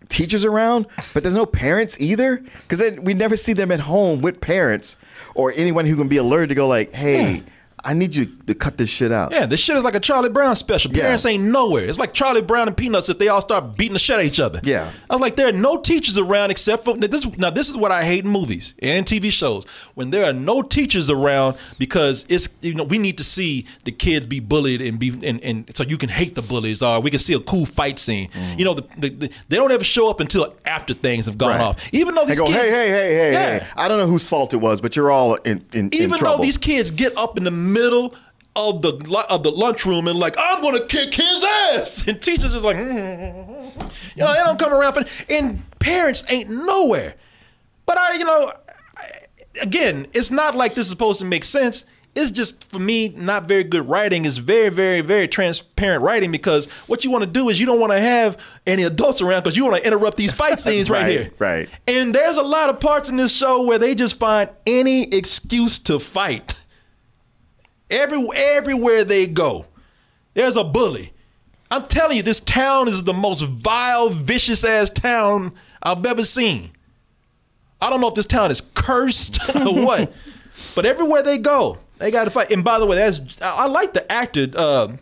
teachers 0.09 0.47
around, 0.47 0.87
but 1.12 1.23
there's 1.23 1.37
no 1.37 1.47
parents 1.47 2.01
either, 2.01 2.43
because 2.66 2.99
we 3.01 3.12
never 3.12 3.37
see 3.37 3.53
them 3.53 3.71
at 3.71 3.81
home 3.81 4.23
with 4.23 4.40
parents 4.40 4.97
or 5.35 5.53
anyone 5.57 5.85
who 5.85 5.95
can 5.97 6.09
be 6.09 6.16
alerted 6.16 6.49
to 6.49 6.55
go 6.55 6.66
like, 6.66 6.95
hey. 6.95 7.43
I 7.85 7.95
need 7.95 8.14
you 8.14 8.27
to 8.47 8.55
cut 8.55 8.77
this 8.77 8.90
shit 8.90 9.11
out. 9.12 9.33
Yeah, 9.33 9.47
this 9.47 9.61
shit 9.61 9.77
is 9.77 9.83
like 9.85 9.95
a 9.95 10.01
Charlie 10.01 10.29
Brown 10.29 10.55
special. 10.57 10.93
Yeah. 10.93 11.03
Parents 11.05 11.25
ain't 11.27 11.45
nowhere. 11.45 11.87
It's 11.87 11.99
like 11.99 12.12
Charlie 12.12 12.43
Brown 12.43 12.69
and 12.69 12.77
Peanuts 12.77 13.09
if 13.09 13.19
they 13.19 13.29
all 13.29 13.40
start 13.40 13.77
beating 13.77 13.95
the 13.95 13.99
shit 13.99 14.14
out 14.14 14.21
of 14.21 14.27
each 14.27 14.40
other. 14.40 14.61
Yeah. 14.62 14.90
I 15.09 15.14
was 15.14 15.21
like, 15.21 15.37
there 15.37 15.49
are 15.49 15.53
no 15.53 15.79
teachers 15.81 16.19
around 16.19 16.51
except 16.51 16.85
for 16.85 16.97
this. 16.97 17.27
Now, 17.38 17.51
this 17.51 17.69
is 17.69 17.77
what 17.77 17.90
I 17.93 18.05
hate 18.05 18.25
in 18.25 18.31
movies 18.31 18.75
and 18.81 19.07
TV 19.07 19.31
shows 19.31 19.64
when 19.95 20.11
there 20.11 20.25
are 20.25 20.33
no 20.33 20.62
teachers 20.62 21.11
around 21.11 21.57
because 21.79 22.27
it's 22.29 22.49
you 22.61 22.75
know 22.75 22.85
we 22.85 22.99
need 22.99 23.16
to 23.19 23.25
see 23.25 23.66
the 23.85 23.93
kids 23.93 24.27
be 24.27 24.40
bullied 24.40 24.81
and 24.83 24.99
be 24.99 25.11
and, 25.27 25.43
and 25.43 25.75
so 25.77 25.83
you 25.85 25.97
can 25.99 26.09
hate 26.09 26.35
the 26.35 26.43
bullies 26.43 26.83
or 26.83 27.01
we 27.01 27.11
can 27.11 27.21
see 27.21 27.35
a 27.35 27.40
cool 27.40 27.66
fight 27.66 27.99
scene. 27.99 28.29
Mm. 28.31 28.59
You 28.59 28.64
know, 28.64 28.75
the, 28.75 28.85
the, 28.99 29.09
the- 29.11 29.31
they 29.49 29.57
don't 29.57 29.73
ever 29.73 29.85
show 29.85 30.11
up 30.11 30.21
until 30.21 30.55
after 30.64 30.93
things 30.95 31.27
have 31.27 31.38
gone 31.38 31.51
Right. 31.51 31.61
off. 31.61 31.95
Even 31.95 32.14
though 32.14 32.23
They 32.25 32.29
these 32.33 32.40
go, 32.40 32.47
kids, 32.47 32.59
hey, 32.61 32.71
hey, 32.71 32.88
hey, 32.88 33.14
hey, 33.14 33.33
Yeah. 33.33 33.59
hey. 33.61 33.66
I 33.77 33.88
don't 33.88 33.99
know 33.99 34.07
whose 34.07 34.29
fault 34.29 34.53
it 34.55 34.59
was, 34.59 34.81
but 34.81 34.95
you're 34.95 35.11
all 35.11 35.35
in, 35.37 35.64
in, 35.73 35.88
in 35.88 35.95
even 35.95 36.19
trouble. 36.19 36.37
though 36.38 36.43
these 36.43 36.59
kids 36.59 36.90
get 36.90 37.16
up 37.16 37.37
in 37.38 37.45
the 37.45 37.51
middle 37.72 38.14
of 38.56 38.83
the 38.83 39.24
of 39.30 39.42
the 39.44 39.50
lunchroom 39.52 40.09
and 40.09 40.18
like 40.18 40.35
I'm 40.38 40.61
gonna 40.62 40.85
kick 40.87 41.14
his 41.14 41.44
ass, 41.74 42.06
and 42.09 42.20
teachers 42.20 42.52
is 42.54 42.64
like, 42.64 42.76
"Mm." 42.76 43.90
you 44.16 44.24
know, 44.24 44.33
they 44.33 44.40
don't 44.44 44.59
come 44.59 44.72
around 44.72 44.94
for, 44.94 45.04
and 45.28 45.62
parents 45.78 46.24
ain't 46.28 46.50
nowhere. 46.50 47.14
But 47.87 47.98
I, 47.98 48.14
you 48.14 48.24
know, 48.24 48.52
I- 48.96 49.11
again, 49.62 50.06
it's 50.12 50.30
not 50.30 50.54
like 50.54 50.74
this 50.74 50.87
is 50.87 50.90
supposed 50.90 51.18
to 51.20 51.24
make 51.24 51.44
sense. 51.44 51.85
It's 52.12 52.33
just 52.33 52.64
for 52.68 52.80
me 52.80 53.11
not 53.11 53.46
very 53.46 53.62
good 53.62 53.88
writing. 53.88 54.24
It's 54.24 54.38
very, 54.38 54.68
very, 54.68 55.00
very 55.00 55.28
transparent 55.28 56.02
writing 56.02 56.33
because 56.33 56.66
what 56.88 57.04
you 57.04 57.11
want 57.12 57.22
to 57.22 57.30
do 57.30 57.48
is 57.48 57.61
you 57.61 57.66
don't 57.66 57.78
want 57.78 57.92
to 57.92 58.00
have 58.00 58.37
any 58.66 58.83
adults 58.83 59.20
around 59.22 59.42
because 59.44 59.56
you 59.56 59.62
want 59.64 59.76
to 59.76 59.87
interrupt 59.87 60.16
these 60.16 60.33
fight 60.33 60.59
scenes 60.64 60.90
right, 60.90 61.02
Right, 61.02 61.11
here. 61.11 61.30
right. 61.38 61.68
And 61.87 62.12
there's 62.12 62.37
a 62.37 62.42
lot 62.42 62.68
of 62.68 62.80
parts 62.80 63.09
in 63.09 63.16
this 63.16 63.33
show 63.35 63.62
where 63.62 63.78
they 63.78 63.94
just 63.94 64.16
find 64.18 64.50
any 64.66 65.04
excuse 65.14 65.78
to 65.80 66.00
fight. 66.00 66.54
Every 67.90 68.26
everywhere 68.35 69.05
they 69.05 69.26
go, 69.26 69.66
there's 70.35 70.57
a 70.57 70.64
bully. 70.64 71.12
I'm 71.70 71.87
telling 71.87 72.16
you, 72.16 72.22
this 72.22 72.40
town 72.40 72.88
is 72.88 73.05
the 73.05 73.12
most 73.12 73.42
vile, 73.42 74.09
vicious 74.09 74.64
ass 74.64 74.90
town 74.90 75.53
I've 75.83 76.05
ever 76.05 76.24
seen. 76.24 76.72
I 77.81 77.90
don't 77.90 78.00
know 78.00 78.09
if 78.09 78.14
this 78.14 78.26
town 78.26 78.50
is 78.50 78.61
cursed 78.61 79.38
or 79.57 79.85
what, 79.85 80.12
but 80.74 80.85
everywhere 80.85 81.22
they 81.22 81.38
go, 81.38 81.79
they 81.98 82.11
got 82.11 82.24
to 82.24 82.31
fight. 82.31 82.50
And 82.50 82.64
by 82.64 82.79
the 82.79 82.87
way, 82.87 82.96
that's 82.96 83.20
I, 83.40 83.50
I 83.50 83.66
like 83.66 83.94
the 83.94 84.11
actor 84.11 84.48
uh, 84.55 84.96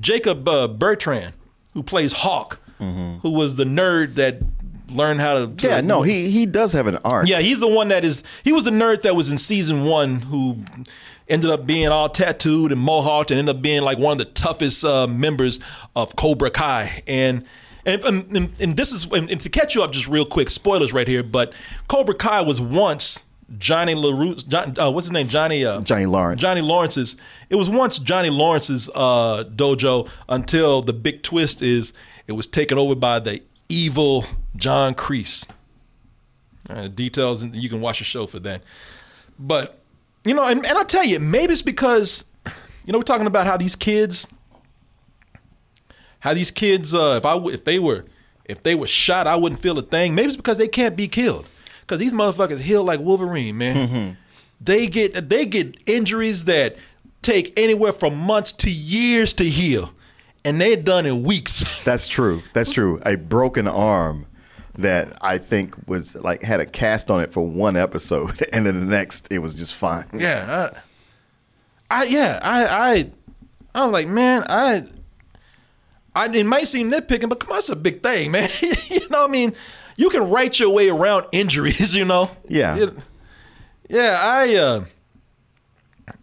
Jacob 0.00 0.48
uh, 0.48 0.68
Bertrand 0.68 1.34
who 1.74 1.82
plays 1.82 2.12
Hawk, 2.12 2.60
who 2.78 3.30
was 3.30 3.56
the 3.56 3.64
nerd 3.64 4.14
that 4.14 4.40
learned 4.90 5.20
how 5.20 5.34
to. 5.34 5.54
to 5.54 5.66
yeah, 5.66 5.80
no, 5.80 6.02
he 6.02 6.30
he 6.30 6.46
does 6.46 6.72
have 6.72 6.86
an 6.86 6.98
arc. 7.04 7.28
yeah, 7.28 7.40
he's 7.40 7.60
the 7.60 7.68
one 7.68 7.88
that 7.88 8.04
is. 8.04 8.22
He 8.42 8.52
was 8.52 8.64
the 8.64 8.70
nerd 8.70 9.02
that 9.02 9.14
was 9.14 9.30
in 9.30 9.38
season 9.38 9.84
one 9.84 10.20
who 10.20 10.58
ended 11.28 11.50
up 11.50 11.66
being 11.66 11.88
all 11.88 12.08
tattooed 12.08 12.72
and 12.72 12.80
mohawked 12.80 13.30
and 13.30 13.38
ended 13.38 13.56
up 13.56 13.62
being 13.62 13.82
like 13.82 13.98
one 13.98 14.12
of 14.12 14.18
the 14.18 14.32
toughest 14.32 14.84
uh, 14.84 15.06
members 15.06 15.60
of 15.96 16.16
Cobra 16.16 16.50
Kai. 16.50 17.02
And 17.06 17.44
and 17.86 18.02
and, 18.04 18.60
and 18.60 18.76
this 18.76 18.92
is 18.92 19.04
and, 19.12 19.30
and 19.30 19.40
to 19.40 19.48
catch 19.48 19.74
you 19.74 19.82
up 19.82 19.92
just 19.92 20.08
real 20.08 20.26
quick, 20.26 20.50
spoilers 20.50 20.92
right 20.92 21.08
here. 21.08 21.22
But 21.22 21.52
Cobra 21.88 22.14
Kai 22.14 22.42
was 22.42 22.60
once 22.60 23.24
Johnny 23.58 23.94
LaRue. 23.94 24.36
John, 24.36 24.78
uh, 24.78 24.90
what's 24.90 25.06
his 25.06 25.12
name? 25.12 25.28
Johnny. 25.28 25.64
Uh, 25.64 25.80
Johnny 25.80 26.06
Lawrence. 26.06 26.40
Johnny 26.40 26.60
Lawrence's. 26.60 27.16
It 27.50 27.56
was 27.56 27.68
once 27.68 27.98
Johnny 27.98 28.30
Lawrence's 28.30 28.88
uh, 28.94 29.44
dojo 29.44 30.08
until 30.28 30.82
the 30.82 30.92
big 30.92 31.22
twist 31.22 31.62
is 31.62 31.92
it 32.26 32.32
was 32.32 32.46
taken 32.46 32.78
over 32.78 32.94
by 32.94 33.18
the 33.18 33.42
evil 33.68 34.24
John 34.56 34.94
Kreese. 34.94 35.48
Uh, 36.68 36.88
details, 36.88 37.42
and 37.42 37.54
you 37.54 37.68
can 37.68 37.82
watch 37.82 37.98
the 37.98 38.04
show 38.04 38.26
for 38.26 38.38
that. 38.40 38.62
But 39.38 39.78
you 40.24 40.34
know, 40.34 40.44
and, 40.46 40.64
and 40.64 40.78
I 40.78 40.84
tell 40.84 41.04
you, 41.04 41.20
maybe 41.20 41.52
it's 41.52 41.62
because 41.62 42.24
you 42.84 42.92
know 42.92 42.98
we're 42.98 43.02
talking 43.04 43.26
about 43.26 43.46
how 43.46 43.56
these 43.56 43.76
kids, 43.76 44.26
how 46.20 46.34
these 46.34 46.50
kids, 46.50 46.94
uh, 46.94 47.14
if 47.18 47.26
I 47.26 47.34
w- 47.34 47.54
if 47.54 47.64
they 47.64 47.78
were 47.78 48.04
if 48.44 48.62
they 48.62 48.74
were 48.74 48.86
shot, 48.86 49.26
I 49.26 49.36
wouldn't 49.36 49.60
feel 49.60 49.78
a 49.78 49.82
thing. 49.82 50.14
Maybe 50.14 50.28
it's 50.28 50.36
because 50.36 50.58
they 50.58 50.68
can't 50.68 50.96
be 50.96 51.08
killed. 51.08 51.46
Because 51.80 51.98
these 51.98 52.12
motherfuckers 52.12 52.60
heal 52.60 52.82
like 52.82 53.00
Wolverine, 53.00 53.58
man. 53.58 54.16
They 54.60 54.86
get 54.86 55.28
they 55.28 55.44
get 55.44 55.76
injuries 55.88 56.46
that 56.46 56.76
take 57.20 57.52
anywhere 57.58 57.92
from 57.92 58.16
months 58.16 58.52
to 58.52 58.70
years 58.70 59.34
to 59.34 59.44
heal, 59.44 59.92
and 60.44 60.58
they're 60.60 60.76
done 60.76 61.04
in 61.04 61.22
weeks. 61.22 61.84
That's 61.84 62.08
true. 62.08 62.42
That's 62.54 62.70
true. 62.70 63.02
A 63.04 63.16
broken 63.16 63.68
arm 63.68 64.26
that 64.78 65.16
I 65.20 65.38
think 65.38 65.74
was 65.86 66.16
like 66.16 66.42
had 66.42 66.60
a 66.60 66.66
cast 66.66 67.10
on 67.10 67.20
it 67.22 67.32
for 67.32 67.46
one 67.46 67.76
episode, 67.76 68.44
and 68.52 68.66
then 68.66 68.80
the 68.80 68.86
next 68.86 69.28
it 69.30 69.38
was 69.38 69.54
just 69.54 69.74
fine. 69.74 70.06
Yeah, 70.12 70.70
I, 71.90 72.00
I 72.00 72.04
yeah, 72.04 72.40
I, 72.42 72.66
I, 72.66 73.10
I 73.74 73.84
was 73.84 73.92
like, 73.92 74.08
man, 74.08 74.44
I, 74.48 74.84
I 76.14 76.26
it 76.26 76.44
might 76.46 76.68
seem 76.68 76.90
nitpicking, 76.90 77.28
but 77.28 77.40
come 77.40 77.52
on, 77.52 77.58
it's 77.58 77.68
a 77.68 77.76
big 77.76 78.02
thing, 78.02 78.30
man. 78.30 78.48
you 78.88 79.08
know, 79.08 79.20
what 79.22 79.28
I 79.28 79.32
mean, 79.32 79.54
you 79.96 80.10
can 80.10 80.28
write 80.30 80.58
your 80.58 80.70
way 80.70 80.88
around 80.88 81.26
injuries, 81.32 81.94
you 81.94 82.04
know. 82.04 82.30
Yeah. 82.48 82.76
It- 82.76 82.94
yeah, 83.88 84.18
I, 84.18 84.54
uh, 84.54 84.84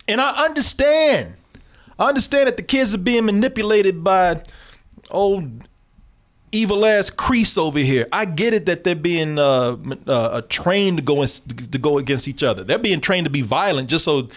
and 0.07 0.19
I 0.19 0.45
understand. 0.45 1.35
I 1.99 2.07
understand 2.07 2.47
that 2.47 2.57
the 2.57 2.63
kids 2.63 2.95
are 2.95 2.97
being 2.97 3.25
manipulated 3.25 4.03
by 4.03 4.41
old 5.11 5.61
evil 6.51 6.85
ass 6.85 7.09
Kreese 7.09 7.57
over 7.57 7.79
here. 7.79 8.07
I 8.11 8.25
get 8.25 8.53
it 8.53 8.65
that 8.65 8.83
they're 8.83 8.95
being 8.95 9.39
uh, 9.39 9.77
uh, 10.07 10.41
trained 10.49 10.97
to 10.97 11.03
go 11.03 11.21
in, 11.21 11.27
to 11.27 11.77
go 11.77 11.97
against 11.97 12.27
each 12.27 12.43
other. 12.43 12.63
They're 12.63 12.77
being 12.77 13.01
trained 13.01 13.25
to 13.25 13.31
be 13.31 13.41
violent 13.41 13.89
just 13.89 14.05
so 14.05 14.29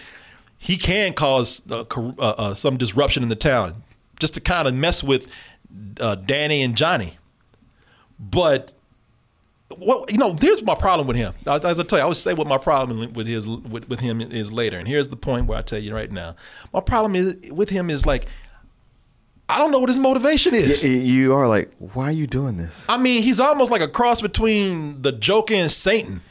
he 0.57 0.77
can 0.77 1.13
cause 1.13 1.69
uh, 1.71 1.83
uh, 1.97 2.09
uh, 2.19 2.53
some 2.53 2.77
disruption 2.77 3.23
in 3.23 3.29
the 3.29 3.35
town, 3.35 3.83
just 4.19 4.33
to 4.35 4.41
kind 4.41 4.67
of 4.67 4.73
mess 4.73 5.03
with 5.03 5.27
uh, 5.99 6.15
Danny 6.15 6.61
and 6.61 6.75
Johnny. 6.75 7.17
But 8.19 8.73
well, 9.77 10.05
you 10.09 10.17
know, 10.17 10.35
here's 10.39 10.61
my 10.63 10.75
problem 10.75 11.07
with 11.07 11.17
him. 11.17 11.33
As 11.45 11.79
I 11.79 11.83
tell 11.83 11.99
you, 11.99 12.05
I 12.05 12.07
would 12.07 12.17
say 12.17 12.33
what 12.33 12.47
my 12.47 12.57
problem 12.57 13.13
with 13.13 13.27
his 13.27 13.47
with, 13.47 13.89
with 13.89 13.99
him 13.99 14.21
is 14.21 14.51
later. 14.51 14.77
And 14.77 14.87
here's 14.87 15.09
the 15.09 15.17
point 15.17 15.47
where 15.47 15.57
I 15.57 15.61
tell 15.61 15.79
you 15.79 15.93
right 15.93 16.11
now, 16.11 16.35
my 16.73 16.79
problem 16.79 17.15
is 17.15 17.51
with 17.51 17.69
him 17.69 17.89
is 17.89 18.05
like 18.05 18.27
I 19.47 19.59
don't 19.59 19.71
know 19.71 19.79
what 19.79 19.89
his 19.89 19.99
motivation 19.99 20.55
is. 20.55 20.83
Y- 20.83 20.89
You 20.89 21.33
are 21.35 21.47
like, 21.47 21.71
why 21.77 22.05
are 22.05 22.11
you 22.11 22.27
doing 22.27 22.57
this? 22.57 22.85
I 22.89 22.97
mean, 22.97 23.21
he's 23.21 23.39
almost 23.39 23.71
like 23.71 23.81
a 23.81 23.87
cross 23.87 24.21
between 24.21 25.01
the 25.01 25.11
Joker 25.11 25.53
and 25.53 25.71
Satan. 25.71 26.21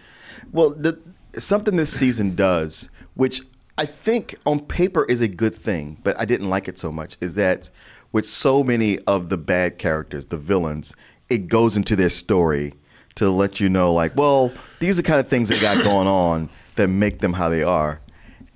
Well, 0.53 0.71
the, 0.71 0.99
something 1.39 1.77
this 1.77 1.93
season 1.97 2.35
does, 2.35 2.89
which 3.15 3.41
I 3.79 3.87
think 3.87 4.35
on 4.47 4.61
paper 4.61 5.05
is 5.05 5.21
a 5.21 5.29
good 5.29 5.55
thing, 5.55 5.99
but 6.03 6.19
I 6.19 6.25
didn't 6.25 6.51
like 6.51 6.67
it 6.69 6.79
so 6.79 6.91
much, 6.91 7.17
is 7.21 7.35
that 7.37 7.71
with 8.13 8.25
so 8.27 8.63
many 8.65 8.99
of 9.01 9.29
the 9.29 9.37
bad 9.37 9.79
characters, 9.79 10.27
the 10.27 10.37
villains, 10.39 10.95
it 11.29 11.49
goes 11.49 11.77
into 11.77 11.97
their 11.97 12.11
story 12.11 12.75
to 13.17 13.31
let 13.31 13.61
you 13.61 13.69
know, 13.69 13.93
like, 13.93 14.17
well, 14.17 14.53
these 14.81 14.99
are 14.99 15.03
the 15.03 15.09
kind 15.09 15.21
of 15.21 15.29
things 15.29 15.49
that 15.49 15.61
got 15.61 15.83
going 15.85 16.09
on 16.09 16.49
that 16.77 16.89
make 16.89 17.21
them 17.21 17.33
how 17.33 17.49
they 17.49 17.63
are. 17.63 18.01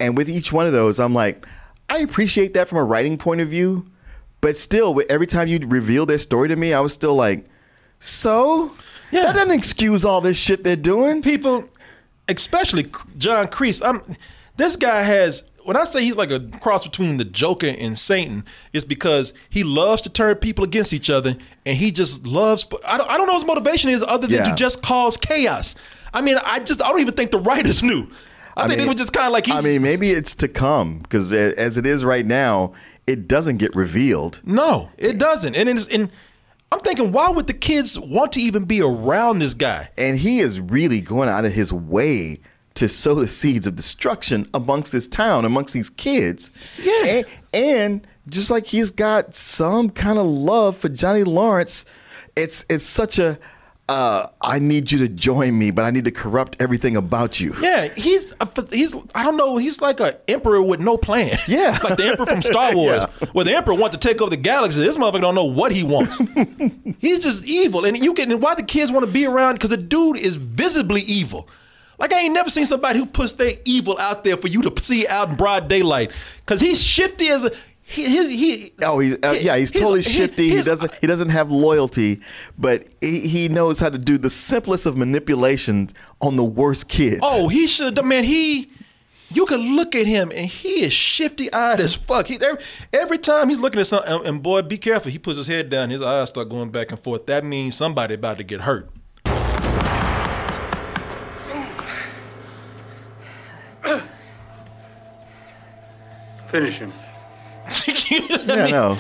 And 0.00 0.16
with 0.16 0.28
each 0.28 0.52
one 0.52 0.66
of 0.66 0.72
those, 0.72 0.98
I'm 1.00 1.14
like, 1.14 1.46
I 1.88 1.98
appreciate 1.98 2.54
that 2.54 2.68
from 2.68 2.78
a 2.78 2.84
writing 2.84 3.18
point 3.18 3.40
of 3.40 3.48
view, 3.48 3.86
but 4.40 4.57
still, 4.57 4.94
with- 4.94 5.11
every 5.11 5.27
time 5.27 5.48
you 5.48 5.59
reveal 5.66 6.07
their 6.07 6.18
story 6.18 6.48
to 6.48 6.57
me, 6.57 6.72
I 6.72 6.81
was 6.81 6.92
still 6.92 7.14
like, 7.14 7.46
so? 8.01 8.72
Yeah. 9.11 9.22
That 9.24 9.35
doesn't 9.37 9.53
excuse 9.53 10.05
all 10.05 10.20
this 10.20 10.38
shit 10.38 10.64
they're 10.64 10.77
doing. 10.77 11.22
People, 11.22 11.68
especially 12.29 12.90
John 13.16 13.48
Kreese, 13.48 13.85
I'm 13.85 14.03
this 14.57 14.77
guy 14.77 15.03
has 15.03 15.51
when 15.64 15.77
I 15.77 15.85
say 15.85 16.03
he's 16.03 16.16
like 16.16 16.31
a 16.31 16.40
cross 16.61 16.85
between 16.85 17.16
the 17.18 17.24
Joker 17.24 17.66
and 17.68 17.98
Satan, 17.98 18.44
it's 18.72 18.85
because 18.85 19.33
he 19.51 19.62
loves 19.64 20.03
to 20.03 20.11
turn 20.11 20.35
people 20.37 20.64
against 20.64 20.92
each 20.92 21.11
other, 21.11 21.37
and 21.66 21.77
he 21.77 21.90
just 21.90 22.27
loves. 22.27 22.66
I 22.87 22.96
don't, 22.98 23.11
I 23.11 23.16
don't 23.16 23.27
know 23.27 23.35
what 23.35 23.40
his 23.42 23.46
motivation 23.46 23.90
is 23.90 24.03
other 24.03 24.27
than 24.27 24.38
Yeah. 24.38 24.44
to 24.51 24.55
just 24.55 24.83
cause 24.83 25.16
chaos. 25.16 25.74
I 26.12 26.20
mean, 26.22 26.37
I 26.44 26.61
just 26.61 26.83
I 26.83 26.88
don't 26.90 27.01
even 27.01 27.14
think 27.14 27.31
the 27.31 27.38
writers 27.40 27.83
knew. 27.88 28.09
I, 28.57 28.62
think 28.66 28.72
they 28.72 28.79
mean- 28.85 28.88
were 28.88 28.94
just 28.94 29.12
kind 29.12 29.27
of 29.27 29.33
like 29.33 29.46
he's, 29.46 29.55
I 29.55 29.61
mean, 29.61 29.83
maybe 29.83 30.11
it's 30.11 30.35
to 30.37 30.48
come 30.48 30.98
because 30.98 31.33
as 31.33 31.77
it 31.77 31.87
is 31.87 32.05
right 32.05 32.27
now, 32.27 32.72
it 33.08 33.26
doesn't 33.26 33.56
get 33.56 33.74
revealed. 33.74 34.40
No, 34.44 34.90
it 34.98 35.18
doesn't. 35.18 35.56
And 35.56 35.68
it's 35.68 35.86
and 35.88 36.10
I'm 36.70 36.80
thinking, 36.80 37.10
why 37.10 37.30
would 37.30 37.46
the 37.46 37.54
kids 37.54 37.98
want 37.98 38.32
to 38.32 38.40
even 38.40 38.66
be 38.66 38.82
around 38.82 39.38
this 39.38 39.54
guy? 39.54 39.88
And 39.96 40.18
he 40.18 40.40
is 40.40 40.60
really 40.60 41.00
going 41.00 41.28
out 41.28 41.46
of 41.46 41.52
his 41.52 41.72
way 41.72 42.40
to 42.74 42.88
sow 42.88 43.14
the 43.14 43.26
seeds 43.26 43.66
of 43.66 43.74
destruction 43.74 44.46
amongst 44.52 44.92
this 44.92 45.08
town, 45.08 45.46
amongst 45.46 45.72
these 45.72 45.88
kids. 45.88 46.50
Yeah. 46.80 47.06
And, 47.06 47.26
and 47.54 48.06
just 48.28 48.50
like 48.50 48.66
he's 48.66 48.90
got 48.90 49.34
some 49.34 49.88
kind 49.88 50.18
of 50.18 50.26
love 50.26 50.76
for 50.76 50.90
Johnny 50.90 51.24
Lawrence, 51.24 51.86
it's 52.36 52.66
it's 52.68 52.84
such 52.84 53.18
a 53.18 53.38
uh, 53.88 54.29
I 54.42 54.59
need 54.59 54.92
you 54.92 54.98
to 54.98 55.09
join 55.09 55.59
me, 55.59 55.70
but 55.70 55.85
I 55.85 55.90
need 55.90 56.05
to 56.05 56.11
corrupt 56.11 56.57
everything 56.61 56.96
about 56.96 57.40
you. 57.40 57.55
Yeah, 57.61 57.88
he's 57.88 58.35
he's 58.70 58.94
I 59.14 59.22
don't 59.22 59.38
know, 59.38 59.57
he's 59.57 59.81
like 59.81 59.98
an 60.01 60.14
emperor 60.29 60.62
with 60.62 60.81
no 60.81 60.96
plan. 60.96 61.37
Yeah. 61.48 61.79
like 61.83 61.96
the 61.96 62.09
emperor 62.09 62.27
from 62.27 62.42
Star 62.42 62.74
Wars. 62.74 63.07
Yeah. 63.20 63.29
Where 63.33 63.44
the 63.44 63.55
emperor 63.57 63.74
wants 63.74 63.96
to 63.96 64.09
take 64.09 64.20
over 64.20 64.29
the 64.29 64.37
galaxy. 64.37 64.81
This 64.81 64.98
motherfucker 64.98 65.22
don't 65.22 65.35
know 65.35 65.46
what 65.46 65.72
he 65.72 65.83
wants. 65.83 66.20
he's 66.98 67.20
just 67.20 67.44
evil. 67.46 67.87
And 67.87 67.96
you 67.96 68.12
can 68.12 68.38
why 68.40 68.55
the 68.55 68.62
kids 68.62 68.92
want 68.92 69.07
to 69.07 69.11
be 69.11 69.24
around 69.24 69.55
because 69.55 69.70
the 69.70 69.79
dude 69.79 70.18
is 70.18 70.37
visibly 70.37 71.01
evil. 71.03 71.48
Like 71.98 72.12
I 72.12 72.20
ain't 72.20 72.35
never 72.35 72.51
seen 72.51 72.66
somebody 72.66 72.98
who 72.98 73.07
puts 73.07 73.33
their 73.35 73.53
evil 73.64 73.98
out 73.98 74.24
there 74.24 74.37
for 74.37 74.48
you 74.48 74.62
to 74.62 74.83
see 74.83 75.07
out 75.09 75.31
in 75.31 75.37
broad 75.37 75.68
daylight. 75.68 76.12
Cause 76.46 76.61
he's 76.61 76.83
shifty 76.83 77.29
as 77.29 77.44
a 77.44 77.53
he, 77.88 78.03
his, 78.05 78.29
he 78.29 78.72
Oh, 78.83 78.98
he's 78.98 79.14
uh, 79.14 79.35
yeah, 79.40 79.57
he's 79.57 79.72
totally 79.72 80.03
he- 80.03 80.11
shifty. 80.11 80.51
He 80.51 80.62
doesn't 80.62 80.94
he 81.01 81.07
doesn't 81.07 81.31
have 81.31 81.51
loyalty, 81.51 82.20
but 82.59 82.87
he, 83.01 83.20
he 83.29 83.48
knows 83.48 83.81
how 83.81 83.88
to 83.88 83.96
do 83.96 84.18
the 84.18 84.29
simplest 84.29 84.85
of 84.85 84.96
manipulations 84.96 85.94
on 86.20 86.37
the 86.37 86.44
worst 86.44 86.88
kids. 86.90 87.20
Oh, 87.22 87.48
he 87.48 87.66
should. 87.66 88.03
Man, 88.05 88.24
he. 88.24 88.70
You 89.31 89.44
could 89.44 89.61
look 89.61 89.94
at 89.94 90.07
him 90.07 90.31
and 90.35 90.46
he 90.46 90.85
is 90.85 90.92
shifty 90.92 91.53
eyed 91.53 91.81
as 91.81 91.94
fuck. 91.94 92.27
He 92.29 92.37
every, 92.37 92.62
every 92.94 93.18
time 93.18 93.51
he's 93.51 93.59
looking 93.59 93.79
at 93.81 93.87
something, 93.87 94.11
and, 94.11 94.24
and 94.27 94.42
boy, 94.42 94.62
be 94.62 94.79
careful. 94.79 95.11
He 95.11 95.18
puts 95.18 95.37
his 95.37 95.46
head 95.46 95.68
down, 95.68 95.90
his 95.90 96.01
eyes 96.01 96.29
start 96.29 96.48
going 96.48 96.70
back 96.70 96.90
and 96.90 96.98
forth. 97.01 97.27
That 97.27 97.44
means 97.44 97.74
somebody 97.77 98.14
about 98.14 98.38
to 98.38 98.44
get 98.44 98.62
hurt. 98.62 98.88
Finish 106.48 106.79
him. 106.79 106.92
You 108.11 108.20
know 108.28 108.54
yeah, 108.54 108.54
I 108.54 108.64
mean? 108.64 108.70
no. 108.72 108.98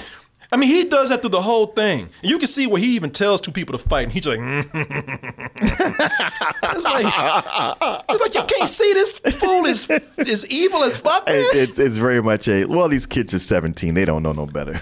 I 0.50 0.56
mean, 0.56 0.70
he 0.70 0.84
does 0.84 1.10
that 1.10 1.20
through 1.20 1.30
the 1.30 1.42
whole 1.42 1.66
thing. 1.66 2.08
You 2.22 2.38
can 2.38 2.48
see 2.48 2.66
where 2.66 2.80
he 2.80 2.94
even 2.96 3.10
tells 3.10 3.42
two 3.42 3.52
people 3.52 3.76
to 3.76 3.84
fight, 3.84 4.04
and 4.04 4.12
he's 4.12 4.26
like, 4.26 4.38
mm. 4.38 4.64
it's 6.62 6.84
like, 6.84 7.04
it's 8.08 8.20
like 8.20 8.34
you 8.34 8.42
can't 8.44 8.68
see 8.68 8.92
this 8.94 9.18
fool 9.18 9.66
is 9.66 9.90
is 10.16 10.46
evil 10.48 10.84
as 10.84 10.96
fuck. 10.96 11.26
Man. 11.26 11.34
It- 11.34 11.54
it's 11.54 11.78
it's 11.78 11.98
very 11.98 12.22
much 12.22 12.48
a 12.48 12.64
well. 12.64 12.88
These 12.88 13.04
kids 13.04 13.34
are 13.34 13.38
seventeen; 13.38 13.92
they 13.92 14.06
don't 14.06 14.22
know 14.22 14.32
no 14.32 14.46
better. 14.46 14.80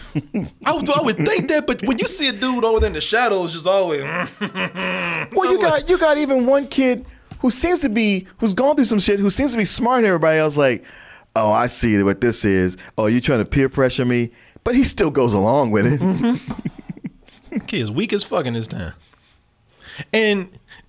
I 0.64 0.72
would, 0.72 0.88
I 0.88 1.00
would 1.02 1.16
think 1.16 1.48
that, 1.48 1.66
but 1.66 1.82
when 1.82 1.98
you 1.98 2.06
see 2.06 2.28
a 2.28 2.32
dude 2.32 2.64
over 2.64 2.78
there 2.78 2.86
in 2.86 2.92
the 2.92 3.00
shadows, 3.00 3.52
just 3.52 3.66
always. 3.66 4.02
Mm. 4.02 5.34
well, 5.34 5.50
you 5.50 5.58
got 5.58 5.88
you 5.88 5.98
got 5.98 6.16
even 6.16 6.46
one 6.46 6.68
kid 6.68 7.04
who 7.40 7.50
seems 7.50 7.80
to 7.80 7.88
be 7.88 8.26
who's 8.38 8.54
gone 8.54 8.76
through 8.76 8.84
some 8.84 9.00
shit, 9.00 9.18
who 9.18 9.30
seems 9.30 9.50
to 9.52 9.58
be 9.58 9.64
smart 9.64 9.98
than 10.02 10.06
everybody 10.06 10.38
else. 10.38 10.56
Like, 10.56 10.84
oh, 11.36 11.52
I 11.52 11.66
see 11.66 12.02
what 12.02 12.20
this 12.20 12.44
is. 12.44 12.76
Oh, 12.98 13.06
you 13.06 13.20
trying 13.20 13.38
to 13.38 13.44
peer 13.44 13.68
pressure 13.68 14.04
me? 14.04 14.32
But 14.64 14.74
he 14.74 14.82
still 14.84 15.10
goes 15.10 15.32
along 15.34 15.70
with 15.70 15.86
it. 15.86 16.00
Kid's 17.66 17.90
weak 17.90 18.12
as 18.12 18.24
fuck 18.24 18.46
in 18.46 18.54
this 18.54 18.66
town. 18.66 18.94
And 20.12 20.58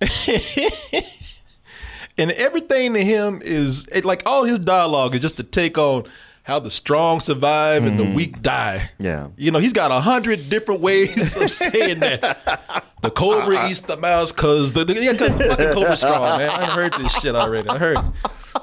and 2.18 2.30
everything 2.32 2.94
to 2.94 3.04
him 3.04 3.40
is 3.42 3.86
it, 3.92 4.04
like 4.04 4.22
all 4.26 4.44
his 4.44 4.58
dialogue 4.58 5.14
is 5.14 5.20
just 5.20 5.36
to 5.36 5.44
take 5.44 5.78
on 5.78 6.04
how 6.48 6.58
the 6.58 6.70
strong 6.70 7.20
survive 7.20 7.84
and 7.84 7.98
the 7.98 8.06
hmm. 8.06 8.14
weak 8.14 8.40
die. 8.40 8.88
Yeah. 8.98 9.28
You 9.36 9.50
know, 9.50 9.58
he's 9.58 9.74
got 9.74 9.90
a 9.90 10.00
hundred 10.00 10.48
different 10.48 10.80
ways 10.80 11.36
of 11.36 11.50
saying 11.50 12.00
that. 12.00 12.84
The 13.02 13.10
cobra 13.10 13.58
uh, 13.58 13.64
uh, 13.64 13.68
eats 13.68 13.80
the 13.80 13.98
mouse 13.98 14.32
cause 14.32 14.72
the, 14.72 14.82
the 14.82 14.94
yeah, 14.94 15.12
cause 15.12 15.28
the 15.36 15.44
fucking 15.44 15.72
cobra's 15.74 16.00
strong, 16.00 16.38
man. 16.38 16.48
I 16.48 16.64
heard 16.64 16.94
this 16.94 17.12
shit 17.20 17.34
already. 17.34 17.68
I 17.68 17.76
heard. 17.76 17.98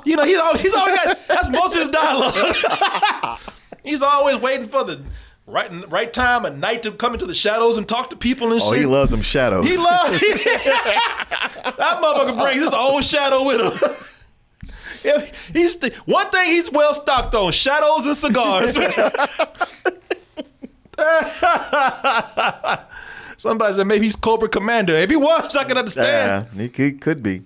You 0.03 0.15
know, 0.17 0.25
he's 0.25 0.39
always, 0.39 0.61
he's 0.61 0.73
always 0.73 0.95
got 0.95 1.27
that's 1.27 1.49
most 1.49 1.75
of 1.75 1.81
his 1.81 1.89
dialogue. 1.89 3.37
he's 3.83 4.01
always 4.01 4.37
waiting 4.37 4.67
for 4.67 4.83
the 4.83 5.03
right 5.45 5.69
right 5.91 6.11
time 6.11 6.43
of 6.43 6.57
night 6.57 6.81
to 6.83 6.91
come 6.91 7.13
into 7.13 7.27
the 7.27 7.35
shadows 7.35 7.77
and 7.77 7.87
talk 7.87 8.09
to 8.09 8.15
people 8.15 8.51
and 8.51 8.59
Oh, 8.63 8.71
shit. 8.71 8.79
he 8.79 8.85
loves 8.87 9.11
them 9.11 9.21
shadows. 9.21 9.63
He 9.63 9.77
loves 9.77 10.19
that 10.19 12.01
motherfucker 12.01 12.41
brings 12.41 12.63
his 12.63 12.73
own 12.73 13.03
shadow 13.03 13.45
with 13.45 13.61
him. 13.61 13.95
He's 15.53 15.81
one 16.05 16.29
thing 16.29 16.49
he's 16.49 16.71
well 16.71 16.93
stocked 16.93 17.35
on: 17.35 17.51
shadows 17.51 18.05
and 18.05 18.15
cigars. 18.15 18.75
Somebody 23.37 23.73
said 23.73 23.85
maybe 23.85 24.05
he's 24.05 24.15
Cobra 24.15 24.47
Commander. 24.47 24.93
If 24.93 25.09
he 25.09 25.15
was, 25.15 25.55
I 25.55 25.63
can 25.65 25.77
understand. 25.77 26.47
yeah, 26.53 26.61
he 26.61 26.69
could, 26.69 27.01
could 27.01 27.21
be. 27.21 27.41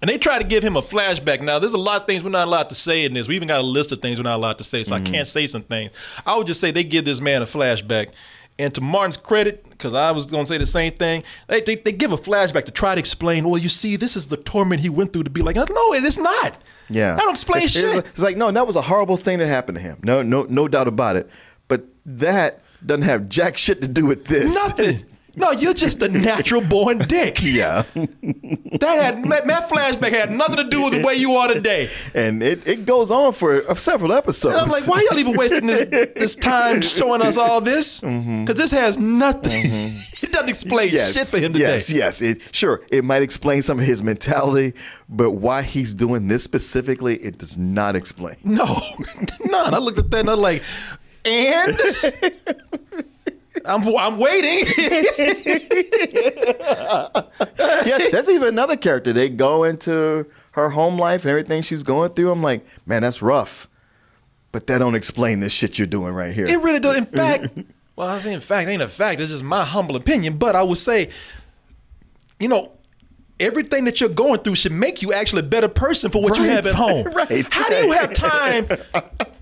And 0.00 0.10
they 0.10 0.18
try 0.18 0.38
to 0.38 0.44
give 0.44 0.62
him 0.62 0.76
a 0.76 0.82
flashback. 0.82 1.40
Now, 1.40 1.58
there's 1.58 1.72
a 1.72 1.78
lot 1.78 2.02
of 2.02 2.06
things 2.06 2.22
we're 2.22 2.28
not 2.28 2.46
allowed 2.46 2.68
to 2.68 2.74
say 2.74 3.06
in 3.06 3.14
this. 3.14 3.26
We 3.26 3.36
even 3.36 3.48
got 3.48 3.60
a 3.60 3.62
list 3.62 3.90
of 3.90 4.02
things 4.02 4.18
we're 4.18 4.24
not 4.24 4.36
allowed 4.36 4.58
to 4.58 4.64
say, 4.64 4.84
so 4.84 4.94
I 4.94 5.00
mm-hmm. 5.00 5.12
can't 5.12 5.26
say 5.26 5.46
some 5.46 5.62
things. 5.62 5.92
I 6.26 6.36
would 6.36 6.46
just 6.46 6.60
say 6.60 6.70
they 6.70 6.84
give 6.84 7.06
this 7.06 7.22
man 7.22 7.40
a 7.40 7.46
flashback. 7.46 8.12
And 8.56 8.72
to 8.76 8.80
Martin's 8.80 9.16
credit, 9.16 9.68
because 9.68 9.94
I 9.94 10.12
was 10.12 10.26
going 10.26 10.44
to 10.44 10.48
say 10.48 10.58
the 10.58 10.66
same 10.66 10.92
thing, 10.92 11.24
they, 11.48 11.60
they, 11.60 11.74
they 11.74 11.90
give 11.90 12.12
a 12.12 12.16
flashback 12.16 12.66
to 12.66 12.70
try 12.70 12.94
to 12.94 12.98
explain, 13.00 13.48
well, 13.48 13.60
you 13.60 13.68
see, 13.68 13.96
this 13.96 14.14
is 14.14 14.26
the 14.26 14.36
torment 14.36 14.80
he 14.80 14.88
went 14.88 15.12
through 15.12 15.24
to 15.24 15.30
be 15.30 15.42
like, 15.42 15.56
no, 15.56 15.92
it 15.94 16.04
is 16.04 16.18
not. 16.18 16.58
Yeah, 16.88 17.14
I 17.14 17.18
don't 17.18 17.30
explain 17.30 17.64
It's- 17.64 17.72
shit. 17.72 18.06
It's 18.06 18.20
like 18.22 18.36
no, 18.36 18.50
that 18.52 18.66
was 18.66 18.76
a 18.76 18.82
horrible 18.82 19.16
thing 19.16 19.38
that 19.40 19.46
happened 19.48 19.76
to 19.76 19.82
him. 19.82 19.98
No, 20.04 20.22
no, 20.22 20.44
no 20.48 20.68
doubt 20.68 20.86
about 20.86 21.16
it. 21.16 21.28
But 21.66 21.84
that 22.06 22.60
doesn't 22.84 23.02
have 23.02 23.28
jack 23.28 23.56
shit 23.56 23.80
to 23.80 23.88
do 23.88 24.06
with 24.06 24.26
this. 24.26 24.54
Nothing. 24.54 25.04
No, 25.36 25.50
you're 25.50 25.74
just 25.74 26.00
a 26.02 26.08
natural 26.08 26.60
born 26.60 26.98
dick. 26.98 27.38
yeah, 27.42 27.82
That 27.94 28.82
had 28.82 29.24
that, 29.24 29.68
flashback 29.68 30.10
had 30.10 30.30
nothing 30.30 30.56
to 30.56 30.64
do 30.64 30.84
with 30.84 30.92
the 30.94 31.02
way 31.02 31.14
you 31.14 31.32
are 31.36 31.48
today. 31.48 31.90
and 32.14 32.42
it, 32.42 32.66
it 32.66 32.86
goes 32.86 33.10
on 33.10 33.32
for 33.32 33.68
uh, 33.68 33.74
several 33.74 34.12
episodes. 34.12 34.54
And 34.54 34.62
I'm 34.64 34.68
like, 34.70 34.86
why 34.86 35.06
y'all 35.08 35.18
even 35.18 35.36
wasting 35.36 35.66
this 35.66 36.12
this 36.16 36.36
time 36.36 36.80
showing 36.82 37.22
us 37.22 37.36
all 37.36 37.60
this? 37.60 38.00
Because 38.00 38.56
this 38.56 38.70
has 38.70 38.98
nothing. 38.98 39.62
it 40.22 40.30
doesn't 40.32 40.48
explain 40.48 40.88
shit 40.90 41.26
for 41.26 41.38
him 41.38 41.52
today. 41.52 41.64
Yes, 41.74 41.90
yes. 41.90 42.22
It, 42.22 42.40
sure, 42.52 42.82
it 42.90 43.04
might 43.04 43.22
explain 43.22 43.62
some 43.62 43.78
of 43.78 43.84
his 43.84 44.02
mentality, 44.02 44.74
but 45.08 45.32
why 45.32 45.62
he's 45.62 45.94
doing 45.94 46.28
this 46.28 46.44
specifically, 46.44 47.16
it 47.16 47.38
does 47.38 47.58
not 47.58 47.96
explain. 47.96 48.36
No, 48.44 48.64
none. 49.44 49.74
I 49.74 49.78
looked 49.78 49.98
at 49.98 50.10
that 50.10 50.20
and 50.20 50.30
I'm 50.30 50.38
like, 50.40 50.62
and 51.24 51.80
I'm 53.64 53.82
I'm 53.96 54.18
waiting. 54.18 54.66
yeah, 57.58 57.98
there's 58.10 58.28
even 58.28 58.48
another 58.48 58.76
character. 58.76 59.12
They 59.12 59.28
go 59.28 59.64
into 59.64 60.26
her 60.52 60.70
home 60.70 60.98
life 60.98 61.22
and 61.22 61.30
everything 61.30 61.62
she's 61.62 61.82
going 61.82 62.10
through. 62.12 62.30
I'm 62.30 62.42
like, 62.42 62.64
man, 62.86 63.02
that's 63.02 63.22
rough. 63.22 63.68
But 64.52 64.66
that 64.68 64.78
don't 64.78 64.94
explain 64.94 65.40
this 65.40 65.52
shit 65.52 65.78
you're 65.78 65.86
doing 65.86 66.14
right 66.14 66.32
here. 66.32 66.46
It 66.46 66.60
really 66.60 66.78
does. 66.78 66.96
In 66.96 67.04
fact, 67.06 67.48
well, 67.96 68.08
I 68.08 68.18
say 68.20 68.32
in 68.32 68.40
fact, 68.40 68.68
it 68.68 68.72
ain't 68.72 68.82
a 68.82 68.88
fact. 68.88 69.20
It's 69.20 69.30
just 69.30 69.42
my 69.42 69.64
humble 69.64 69.96
opinion. 69.96 70.38
But 70.38 70.54
I 70.54 70.62
would 70.62 70.78
say, 70.78 71.10
you 72.38 72.48
know, 72.48 72.72
everything 73.40 73.84
that 73.84 74.00
you're 74.00 74.08
going 74.10 74.40
through 74.40 74.54
should 74.56 74.72
make 74.72 75.02
you 75.02 75.12
actually 75.12 75.40
a 75.40 75.44
better 75.44 75.68
person 75.68 76.10
for 76.10 76.22
what 76.22 76.38
you 76.38 76.44
have 76.44 76.66
at 76.66 76.74
home. 76.74 77.06
Right. 77.14 77.52
How 77.52 77.68
do 77.68 77.74
you 77.74 77.92
have 77.92 78.12
time? 78.12 78.68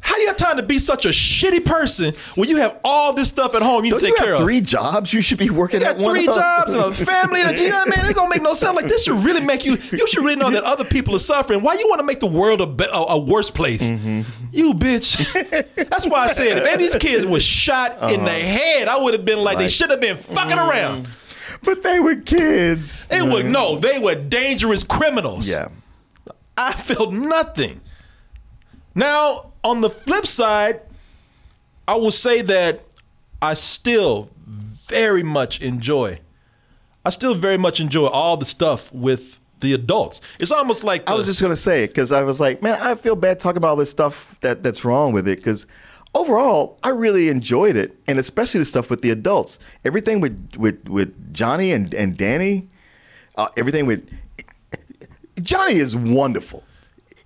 How 0.04 0.16
do 0.16 0.20
you 0.22 0.26
have 0.28 0.36
time 0.36 0.56
to 0.58 0.62
be 0.64 0.78
such 0.78 1.06
a 1.06 1.10
shitty 1.10 1.64
person 1.64 2.12
when 2.34 2.48
you 2.48 2.56
have 2.56 2.78
all 2.84 3.12
this 3.12 3.28
stuff 3.28 3.54
at 3.54 3.62
home 3.62 3.84
you 3.84 3.92
don't 3.92 4.00
take 4.00 4.10
you 4.10 4.16
care 4.16 4.32
have 4.32 4.40
of? 4.40 4.44
three 4.44 4.60
jobs? 4.60 5.12
You 5.12 5.22
should 5.22 5.38
be 5.38 5.48
working 5.48 5.80
You 5.80 5.86
at 5.86 5.96
got 5.96 6.04
one 6.04 6.14
three 6.16 6.26
jobs 6.26 6.74
and 6.74 6.82
a 6.82 6.92
family. 7.06 7.42
That, 7.42 7.56
you 7.56 7.68
know 7.70 7.78
what 7.78 7.96
I 7.98 8.02
mean? 8.02 8.10
It 8.10 8.14
don't 8.14 8.28
make 8.28 8.42
no 8.42 8.52
sense. 8.54 8.74
Like 8.76 8.88
this 8.88 9.04
should 9.04 9.24
really 9.24 9.40
make 9.40 9.64
you. 9.64 9.76
You 9.92 10.06
should 10.08 10.24
really 10.24 10.36
know 10.36 10.50
that 10.50 10.64
other 10.64 10.84
people 10.84 11.14
are 11.14 11.20
suffering. 11.20 11.62
Why 11.62 11.74
you 11.74 11.88
want 11.88 12.00
to 12.00 12.04
make 12.04 12.20
the 12.20 12.26
world 12.26 12.60
a, 12.60 12.66
be, 12.66 12.84
a, 12.84 12.88
a 12.90 13.18
worse 13.18 13.50
place? 13.50 13.82
Mm-hmm. 13.82 14.22
You 14.52 14.74
bitch. 14.74 15.88
That's 15.88 16.06
why 16.06 16.24
I 16.24 16.28
said 16.28 16.58
if 16.58 16.64
any 16.64 16.72
of 16.74 16.78
these 16.80 16.96
kids 16.96 17.24
was 17.24 17.42
shot 17.44 18.10
in 18.12 18.24
the 18.24 18.30
head, 18.30 18.88
I 18.88 18.96
would 18.98 19.14
have 19.14 19.24
been 19.24 19.38
like 19.38 19.58
they 19.58 19.64
Uh-huh. 19.64 19.70
Should 19.70 19.90
have 19.90 20.00
been 20.00 20.16
fucking 20.16 20.58
around. 20.58 21.08
But 21.64 21.82
they 21.84 22.00
were 22.00 22.16
kids. 22.16 23.06
They 23.08 23.22
would 23.22 23.46
no. 23.46 23.78
They 23.78 23.98
were 24.00 24.14
dangerous 24.16 24.82
criminals. 24.84 25.48
Yeah. 25.48 25.68
I 26.56 26.72
felt 26.72 27.12
nothing. 27.12 27.80
Now, 28.94 29.51
on 29.64 29.80
the 29.80 29.90
flip 29.90 30.26
side, 30.26 30.80
I 31.86 31.96
will 31.96 32.12
say 32.12 32.42
that 32.42 32.84
I 33.40 33.54
still 33.54 34.30
very 34.86 35.22
much 35.22 35.60
enjoy. 35.60 36.20
I 37.04 37.10
still 37.10 37.34
very 37.34 37.58
much 37.58 37.80
enjoy 37.80 38.06
all 38.06 38.36
the 38.36 38.44
stuff 38.44 38.92
with 38.92 39.40
the 39.60 39.72
adults. 39.72 40.20
It's 40.38 40.52
almost 40.52 40.84
like 40.84 41.08
I 41.08 41.14
was 41.14 41.26
just 41.26 41.40
gonna 41.40 41.56
say 41.56 41.84
it 41.84 41.88
because 41.88 42.12
I 42.12 42.22
was 42.22 42.40
like, 42.40 42.62
man, 42.62 42.80
I 42.80 42.94
feel 42.94 43.16
bad 43.16 43.40
talking 43.40 43.56
about 43.56 43.68
all 43.70 43.76
this 43.76 43.90
stuff 43.90 44.36
that 44.40 44.62
that's 44.62 44.84
wrong 44.84 45.12
with 45.12 45.26
it 45.26 45.38
because 45.38 45.66
overall, 46.14 46.78
I 46.82 46.90
really 46.90 47.28
enjoyed 47.28 47.76
it, 47.76 47.96
and 48.06 48.18
especially 48.18 48.58
the 48.58 48.64
stuff 48.64 48.90
with 48.90 49.02
the 49.02 49.10
adults. 49.10 49.58
Everything 49.84 50.20
with 50.20 50.56
with 50.56 50.88
with 50.88 51.32
Johnny 51.32 51.72
and 51.72 51.92
and 51.94 52.16
Danny, 52.16 52.68
uh, 53.36 53.48
everything 53.56 53.86
with 53.86 54.08
Johnny 55.42 55.74
is 55.74 55.96
wonderful. 55.96 56.62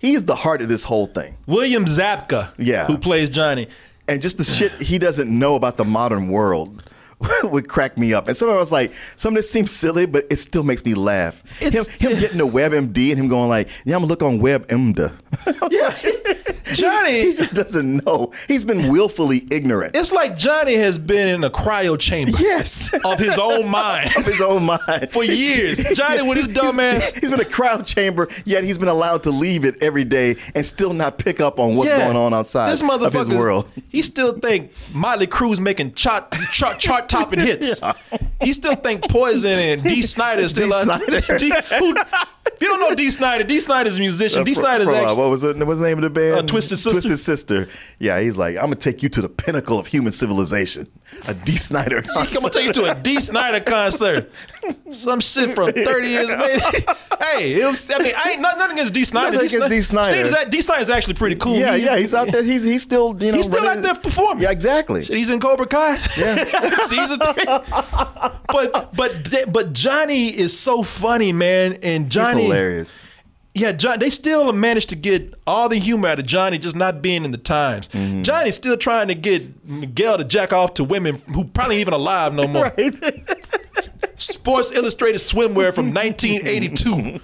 He 0.07 0.13
is 0.13 0.23
the 0.23 0.35
heart 0.35 0.61
of 0.61 0.69
this 0.69 0.85
whole 0.85 1.07
thing, 1.07 1.35
William 1.47 1.83
Zabka, 1.83 2.53
Yeah. 2.57 2.85
who 2.85 2.97
plays 2.97 3.29
Johnny. 3.29 3.67
and 4.07 4.21
just 4.21 4.37
the 4.37 4.45
shit 4.45 4.71
he 4.81 4.97
doesn't 4.97 5.29
know 5.29 5.55
about 5.55 5.75
the 5.75 5.83
modern 5.83 6.29
world. 6.29 6.81
would 7.43 7.67
crack 7.67 7.97
me 7.97 8.13
up. 8.13 8.27
And 8.27 8.37
some 8.37 8.47
of 8.47 8.55
it 8.55 8.59
was 8.59 8.71
like, 8.71 8.93
some 9.15 9.33
of 9.33 9.37
this 9.37 9.49
seems 9.51 9.71
silly, 9.71 10.05
but 10.05 10.25
it 10.29 10.35
still 10.35 10.61
makes 10.63 10.85
me 10.85 10.93
laugh. 10.93 11.43
Him, 11.59 11.73
him 11.73 11.83
getting 12.19 12.37
to 12.37 12.45
WebMD 12.47 13.09
and 13.09 13.19
him 13.19 13.27
going 13.27 13.49
like, 13.49 13.69
yeah, 13.85 13.95
I'm 13.95 14.01
gonna 14.01 14.05
look 14.05 14.21
on 14.21 14.39
WebMD. 14.39 15.11
Johnny, 16.73 17.21
he 17.21 17.33
just 17.33 17.53
doesn't 17.53 18.05
know. 18.05 18.31
He's 18.47 18.65
been 18.65 18.89
willfully 18.91 19.47
ignorant. 19.49 19.95
It's 19.95 20.11
like 20.11 20.37
Johnny 20.37 20.75
has 20.75 20.99
been 20.99 21.27
in 21.29 21.43
a 21.43 21.49
cryo 21.49 21.97
chamber. 21.99 22.37
Yes. 22.39 22.93
Of 23.07 23.19
his 23.19 23.37
own 23.39 23.69
mind. 23.69 24.09
of 24.17 24.25
his 24.25 24.41
own 24.41 24.63
mind. 24.65 25.09
For 25.11 25.23
years. 25.23 25.77
Johnny 25.93 26.27
with 26.27 26.37
his 26.37 26.47
dumb 26.53 26.79
ass. 26.79 27.13
He's 27.13 27.31
been 27.31 27.39
a 27.39 27.45
cryo 27.45 27.85
chamber, 27.85 28.27
yet 28.43 28.63
he's 28.65 28.77
been 28.77 28.87
allowed 28.89 29.23
to 29.23 29.31
leave 29.31 29.63
it 29.63 29.81
every 29.81 30.03
day 30.03 30.35
and 30.55 30.65
still 30.65 30.93
not 30.93 31.17
pick 31.17 31.39
up 31.39 31.57
on 31.59 31.75
what's 31.75 31.89
Yeah. 31.89 31.99
going 32.05 32.17
on 32.17 32.33
outside 32.33 32.71
this 32.71 32.81
of 32.81 32.89
his 32.89 33.27
motherfucker, 33.29 33.37
world. 33.37 33.71
He 33.89 34.01
still 34.01 34.33
think 34.37 34.71
Motley 34.93 35.27
Crue's 35.27 35.59
making 35.61 35.93
chart 35.93 36.31
chart, 36.51 36.79
chart 36.79 37.07
topping 37.07 37.39
hits. 37.39 37.81
He 38.41 38.51
still 38.53 38.75
think 38.75 39.09
Poison 39.09 39.51
and 39.51 39.83
Dee 39.83 40.01
Snider 40.01 40.41
is 40.41 40.51
still 40.51 40.67
Dee 40.67 40.83
Snider. 40.83 41.37
D, 41.37 41.53
who, 41.79 41.95
if 42.53 42.61
you 42.61 42.67
don't 42.67 42.79
know 42.79 42.95
Dee 42.95 43.09
Snider, 43.09 43.43
Dee 43.43 43.59
Snider's 43.59 43.97
a 43.97 43.99
musician. 43.99 44.43
D. 44.43 44.51
Uh, 44.51 44.55
fro- 44.55 44.63
Snyder's 44.63 44.87
uh, 44.87 44.93
actually, 44.93 45.15
what 45.17 45.29
was 45.29 45.43
it? 45.43 45.57
What's 45.57 45.79
the 45.79 45.85
name 45.85 45.97
of 45.97 46.03
the 46.03 46.09
band? 46.09 46.35
Uh, 46.35 46.41
Twisted 46.43 46.79
Sister. 46.79 46.91
Twisted 47.01 47.19
Sister. 47.19 47.69
Yeah, 47.99 48.19
he's 48.19 48.37
like, 48.37 48.55
I'm 48.55 48.63
gonna 48.63 48.75
take 48.75 49.03
you 49.03 49.09
to 49.09 49.21
the 49.21 49.29
pinnacle 49.29 49.77
of 49.79 49.87
human 49.87 50.11
civilization. 50.11 50.87
A 51.27 51.33
Dee 51.33 51.55
Snider. 51.57 52.03
I'm 52.15 52.33
gonna 52.33 52.49
take 52.49 52.65
you 52.65 52.73
to 52.73 52.91
a 52.91 52.95
Dee 53.01 53.19
Snider 53.19 53.59
concert. 53.61 54.31
Some 54.91 55.21
shit 55.21 55.55
from 55.55 55.71
30 55.71 56.07
years 56.09 56.29
later. 56.29 56.65
hey, 57.21 57.65
was, 57.65 57.89
I 57.89 57.99
mean, 57.99 58.13
I 58.17 58.31
ain't 58.31 58.41
not, 58.41 58.57
nothing 58.57 58.73
against 58.77 58.93
Dee 58.93 59.05
Snider. 59.05 59.31
Nothing 59.31 59.47
against 59.47 59.69
Dee 59.69 59.81
Snider. 59.81 60.23
Dee 60.23 60.29
Snider- 60.29 60.49
Dee 60.49 60.61
Snider's 60.61 60.89
actually 60.89 61.13
pretty 61.13 61.35
cool. 61.37 61.55
Yeah, 61.57 61.77
He- 61.77 61.85
yeah, 61.85 61.97
he's 61.97 62.13
out 62.13 62.27
there. 62.29 62.43
He's 62.43 62.63
he's 62.63 62.83
still 62.83 63.15
you 63.19 63.31
know 63.31 63.37
He's 63.37 63.45
still 63.45 63.63
running- 63.63 63.85
out 63.85 63.93
there 63.93 63.95
performing. 63.95 64.43
Yeah, 64.43 64.51
exactly. 64.51 65.03
Shit, 65.05 65.15
he's 65.17 65.29
in 65.29 65.39
Cobra 65.39 65.67
Kai. 65.67 65.97
Yeah. 66.17 66.75
Season 66.83 67.19
three. 67.19 67.45
But 67.45 68.93
but 68.95 69.31
but 69.51 69.73
Johnny 69.73 70.27
is 70.27 70.57
so 70.57 70.83
funny, 70.83 71.31
man. 71.33 71.77
And 71.83 72.09
Johnny 72.09 72.36
he's 72.37 72.45
hilarious. 72.45 72.99
Yeah, 73.53 73.71
John, 73.71 73.97
they 73.97 74.11
still 74.11 74.53
managed 74.53 74.89
to 74.89 74.95
get 74.95 75.33
all 75.47 75.67
the 75.67 75.77
humor 75.79 76.09
out 76.09 76.19
of 76.19 76.27
Johnny 76.27 76.59
just 76.59 76.75
not 76.75 77.01
being 77.01 77.25
in 77.25 77.31
the 77.31 77.39
times. 77.39 77.87
Mm-hmm. 77.87 78.21
Johnny's 78.21 78.53
still 78.53 78.77
trying 78.77 79.07
to 79.07 79.15
get 79.15 79.65
Miguel 79.65 80.19
to 80.19 80.23
jack 80.23 80.53
off 80.53 80.75
to 80.75 80.83
women 80.83 81.23
who 81.33 81.43
probably 81.43 81.81
even 81.81 81.93
alive 81.93 82.35
no 82.35 82.47
more. 82.47 82.71
Sports 84.15 84.71
Illustrated 84.71 85.17
swimwear 85.19 85.73
from 85.73 85.91
1982. 85.91 87.19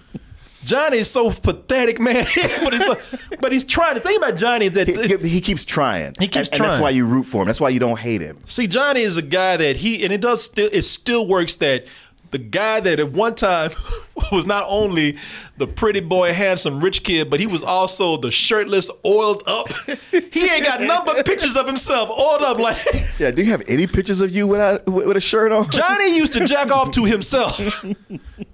Johnny 0.65 0.97
is 0.97 1.11
so 1.11 1.29
pathetic, 1.31 1.99
man. 1.99 2.25
but, 2.63 2.73
he's, 2.73 2.95
but 3.41 3.51
he's 3.51 3.65
trying. 3.65 3.95
The 3.95 3.99
thing 3.99 4.15
about 4.15 4.37
Johnny 4.37 4.67
is 4.67 4.71
that 4.73 4.87
He, 4.87 5.29
he 5.29 5.41
keeps 5.41 5.65
trying. 5.65 6.13
He 6.19 6.27
keeps 6.27 6.49
and, 6.49 6.61
and 6.61 6.71
that's 6.71 6.81
why 6.81 6.89
you 6.91 7.05
root 7.05 7.23
for 7.23 7.41
him. 7.41 7.47
That's 7.47 7.61
why 7.61 7.69
you 7.69 7.79
don't 7.79 7.99
hate 7.99 8.21
him. 8.21 8.39
See, 8.45 8.67
Johnny 8.67 9.01
is 9.01 9.17
a 9.17 9.21
guy 9.21 9.57
that 9.57 9.77
he, 9.77 10.03
and 10.03 10.13
it 10.13 10.21
does 10.21 10.43
still, 10.43 10.69
it 10.71 10.83
still 10.83 11.27
works 11.27 11.55
that 11.55 11.85
the 12.33 12.39
guy 12.39 12.79
that 12.81 12.99
at 12.99 13.11
one 13.11 13.35
time 13.35 13.71
was 14.31 14.45
not 14.45 14.65
only 14.67 15.17
the 15.57 15.67
pretty 15.67 15.99
boy, 16.01 16.33
handsome, 16.33 16.81
rich 16.81 17.03
kid, 17.03 17.29
but 17.29 17.39
he 17.39 17.47
was 17.47 17.63
also 17.63 18.17
the 18.17 18.31
shirtless, 18.31 18.89
oiled 19.05 19.43
up. 19.47 19.69
He 20.11 20.49
ain't 20.49 20.65
got 20.65 20.81
none 20.81 21.05
but 21.05 21.25
pictures 21.25 21.55
of 21.55 21.67
himself 21.67 22.09
oiled 22.09 22.41
up 22.41 22.57
like. 22.57 22.77
Yeah. 23.19 23.29
Do 23.29 23.43
you 23.43 23.51
have 23.51 23.61
any 23.67 23.85
pictures 23.85 24.21
of 24.21 24.31
you 24.31 24.47
without 24.47 24.87
with, 24.87 25.15
a 25.15 25.19
shirt 25.19 25.51
on? 25.51 25.69
Johnny 25.69 26.17
used 26.17 26.33
to 26.33 26.45
jack 26.45 26.71
off 26.71 26.91
to 26.91 27.05
himself. 27.05 27.85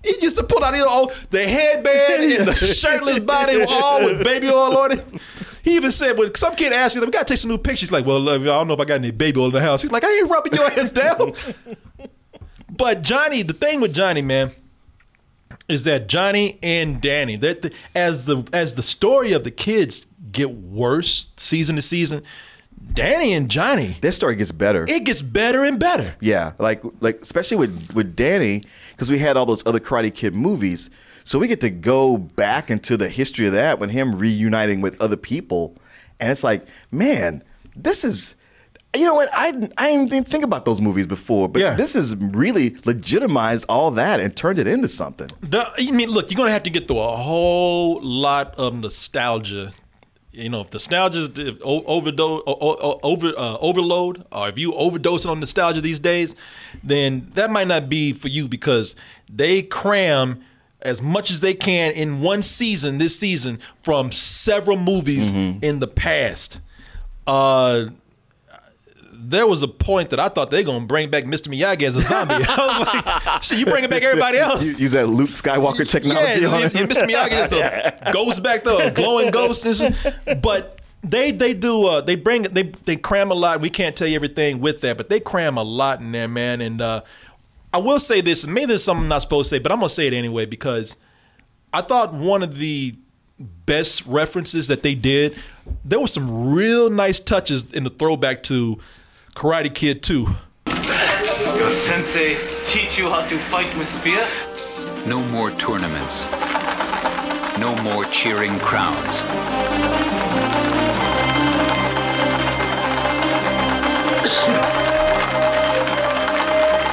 He 0.04 0.16
used 0.22 0.36
to 0.38 0.44
pull 0.44 0.64
out 0.64 0.74
you 0.76 0.86
know, 0.86 1.12
the 1.30 1.44
headband 1.44 2.24
and 2.24 2.48
the 2.48 2.56
shirtless 2.56 3.20
body 3.20 3.62
all 3.68 4.04
with 4.04 4.24
baby 4.24 4.48
oil 4.50 4.78
on 4.78 4.94
it. 4.94 5.06
He 5.62 5.76
even 5.76 5.92
said, 5.92 6.18
when 6.18 6.34
some 6.36 6.56
kid 6.56 6.74
asked 6.74 6.96
him, 6.96 7.04
we 7.04 7.12
gotta 7.12 7.26
take 7.26 7.38
some 7.38 7.52
new 7.52 7.58
pictures. 7.58 7.82
He's 7.82 7.92
like, 7.92 8.06
well, 8.06 8.28
I 8.30 8.38
don't 8.38 8.68
know 8.68 8.74
if 8.74 8.80
I 8.80 8.86
got 8.86 8.96
any 8.96 9.12
baby 9.12 9.40
oil 9.40 9.48
in 9.48 9.54
the 9.54 9.62
house. 9.62 9.82
He's 9.82 9.92
like, 9.92 10.04
I 10.04 10.18
ain't 10.18 10.30
rubbing 10.30 10.54
your 10.54 10.66
ass 10.66 10.90
down. 10.90 11.34
But 12.80 13.04
Johnny, 13.04 13.44
the 13.44 13.54
thing 13.54 13.80
with 13.82 13.94
Johnny, 13.94 14.24
man, 14.24 14.52
is 15.68 15.84
that 15.84 16.08
Johnny 16.08 16.58
and 16.64 17.00
Danny, 17.00 17.36
that 17.36 17.62
the, 17.62 17.72
as 17.94 18.26
the 18.26 18.44
as 18.52 18.74
the 18.74 18.82
story 18.82 19.34
of 19.34 19.44
the 19.44 19.52
kids 19.52 20.08
get 20.32 20.50
worse 20.52 21.30
season 21.38 21.76
to 21.76 21.82
season, 21.84 22.24
Danny 22.94 23.34
and 23.34 23.50
Johnny, 23.52 23.98
Their 24.02 24.12
story 24.12 24.36
gets 24.36 24.52
better. 24.52 24.86
it 24.88 25.04
gets 25.04 25.22
better 25.22 25.64
and 25.64 25.80
better. 25.80 26.16
Yeah, 26.20 26.54
like 26.58 26.82
like 27.02 27.22
especially 27.22 27.58
with 27.58 27.92
with 27.94 28.16
Danny 28.16 28.64
because 28.92 29.12
we 29.12 29.20
had 29.20 29.38
all 29.38 29.46
those 29.46 29.66
other 29.68 29.80
Karate 29.80 30.14
Kid 30.14 30.34
movies, 30.36 30.90
so 31.24 31.38
we 31.38 31.48
get 31.48 31.62
to 31.62 31.70
go 31.70 32.18
back 32.18 32.72
into 32.72 32.98
the 32.98 33.10
history 33.10 33.46
of 33.46 33.54
that 33.54 33.78
with 33.78 33.92
him 33.92 34.16
reuniting 34.16 34.82
with 34.82 35.00
other 35.00 35.18
people, 35.18 35.76
and 36.20 36.32
it's 36.32 36.44
like, 36.44 36.66
man, 36.92 37.44
this 37.76 38.04
is. 38.04 38.36
You 38.96 39.06
know 39.06 39.14
what? 39.14 39.30
I 39.34 39.50
I 39.78 39.92
didn't 39.92 40.08
even 40.08 40.24
think 40.24 40.44
about 40.44 40.66
those 40.66 40.82
movies 40.82 41.06
before, 41.06 41.48
but 41.48 41.62
Yeah. 41.62 41.76
this 41.76 41.94
has 41.94 42.16
really 42.16 42.76
legitimized 42.86 43.66
all 43.70 43.92
that 43.92 44.20
and 44.20 44.36
turned 44.36 44.58
it 44.58 44.66
into 44.68 44.88
something. 44.88 45.30
The, 45.42 45.70
I 45.78 45.92
mean, 45.92 46.10
look, 46.10 46.32
you're 46.32 46.38
gonna 46.38 46.52
have 46.52 46.64
to 46.64 46.72
get 46.72 46.88
through 46.88 47.00
a 47.00 47.16
whole 47.18 48.02
lot 48.02 48.56
of 48.58 48.74
nostalgia. 48.74 49.74
You 50.32 50.50
know, 50.50 50.62
if 50.62 50.74
nostalgia 50.74 51.30
is 51.36 51.58
overdose, 51.64 52.42
over 52.48 53.28
uh, 53.38 53.58
overload, 53.58 54.26
or 54.32 54.50
if 54.50 54.58
you 54.58 54.72
overdosing 54.72 55.30
on 55.30 55.40
nostalgia 55.40 55.82
these 55.82 56.00
days, 56.00 56.34
then 56.84 57.30
that 57.36 57.52
might 57.52 57.68
not 57.68 57.90
be 57.90 58.14
for 58.14 58.28
you 58.30 58.48
because 58.48 58.96
they 59.32 59.62
cram 59.62 60.42
as 60.82 61.02
much 61.02 61.30
as 61.30 61.42
they 61.42 61.54
can 61.54 61.92
in 61.94 62.22
one 62.22 62.42
season 62.42 62.98
this 63.00 63.20
season 63.20 63.60
from 63.84 64.12
several 64.12 64.78
movies 64.78 65.30
in 65.30 65.80
the 65.80 65.88
past. 65.88 66.60
Uh, 67.28 67.86
there 69.30 69.46
was 69.46 69.62
a 69.64 69.68
point 69.68 70.10
that 70.10 70.20
I 70.20 70.30
thought 70.30 70.50
they're 70.52 70.64
gonna 70.64 70.86
bring 70.86 71.10
back 71.10 71.26
Mr. 71.26 71.48
Miyagi 71.48 71.84
as 71.84 71.96
a 71.96 72.02
zombie. 72.02 72.34
I 72.48 72.80
was 72.80 73.26
like, 73.26 73.44
"Shit, 73.44 73.60
you 73.60 73.66
bringing 73.66 73.90
back 73.90 74.02
everybody 74.02 74.38
else?" 74.38 74.80
Use, 74.80 74.92
that 74.94 75.08
Luke 75.08 75.30
Skywalker 75.30 75.90
technology 75.90 76.42
Yeah, 76.42 76.56
and, 76.56 76.76
and 76.76 76.90
Mr. 76.90 77.08
Miyagi 77.08 77.44
is 77.44 77.48
the 77.50 78.10
ghost 78.14 78.42
back 78.42 78.64
there, 78.64 78.92
glowing 78.92 79.32
ghost. 79.32 79.66
But 80.42 80.82
they 81.04 81.32
they 81.32 81.54
do 81.54 81.86
uh 81.86 82.02
they 82.02 82.16
bring 82.16 82.44
they 82.44 82.64
they 82.64 82.96
cram 82.96 83.32
a 83.32 83.36
lot. 83.36 83.62
We 83.62 83.70
can't 83.70 83.96
tell 83.96 84.08
you 84.08 84.16
everything 84.16 84.60
with 84.60 84.82
that, 84.82 84.98
but 84.98 85.10
they 85.10 85.20
cram 85.20 85.58
a 85.58 85.64
lot 85.64 86.00
in 86.00 86.12
there, 86.12 86.28
man. 86.28 86.62
And 86.62 86.82
uh 86.82 87.02
I 87.72 87.78
will 87.78 88.00
say 88.00 88.22
this, 88.22 88.44
and 88.44 88.54
maybe 88.54 88.66
there's 88.68 88.84
something 88.84 89.04
I'm 89.04 89.10
not 89.10 89.22
supposed 89.22 89.50
to 89.50 89.56
say, 89.56 89.60
but 89.60 89.72
I'm 89.72 89.80
gonna 89.80 89.90
say 89.90 90.08
it 90.08 90.14
anyway 90.14 90.46
because 90.46 90.98
I 91.72 91.82
thought 91.82 92.14
one 92.14 92.42
of 92.42 92.58
the 92.58 92.96
best 93.40 94.06
references 94.06 94.68
that 94.68 94.84
they 94.84 94.96
did, 94.96 95.38
there 95.86 96.00
were 96.00 96.08
some 96.08 96.52
real 96.54 96.90
nice 96.90 97.20
touches 97.20 97.72
in 97.72 97.84
the 97.84 97.90
throwback 97.90 98.44
to 98.44 98.80
Karate 99.40 99.74
Kid 99.74 100.04
2. 100.04 100.28
Your 100.68 101.72
sensei 101.72 102.36
teach 102.66 103.00
you 103.00 103.10
how 103.10 103.26
to 103.26 103.40
fight 103.40 103.74
with 103.78 103.88
spear? 103.88 104.28
No 105.08 105.24
more 105.28 105.52
tournaments. 105.52 106.26
No 107.58 107.74
more 107.82 108.04
cheering 108.12 108.60
crowds. 108.60 109.22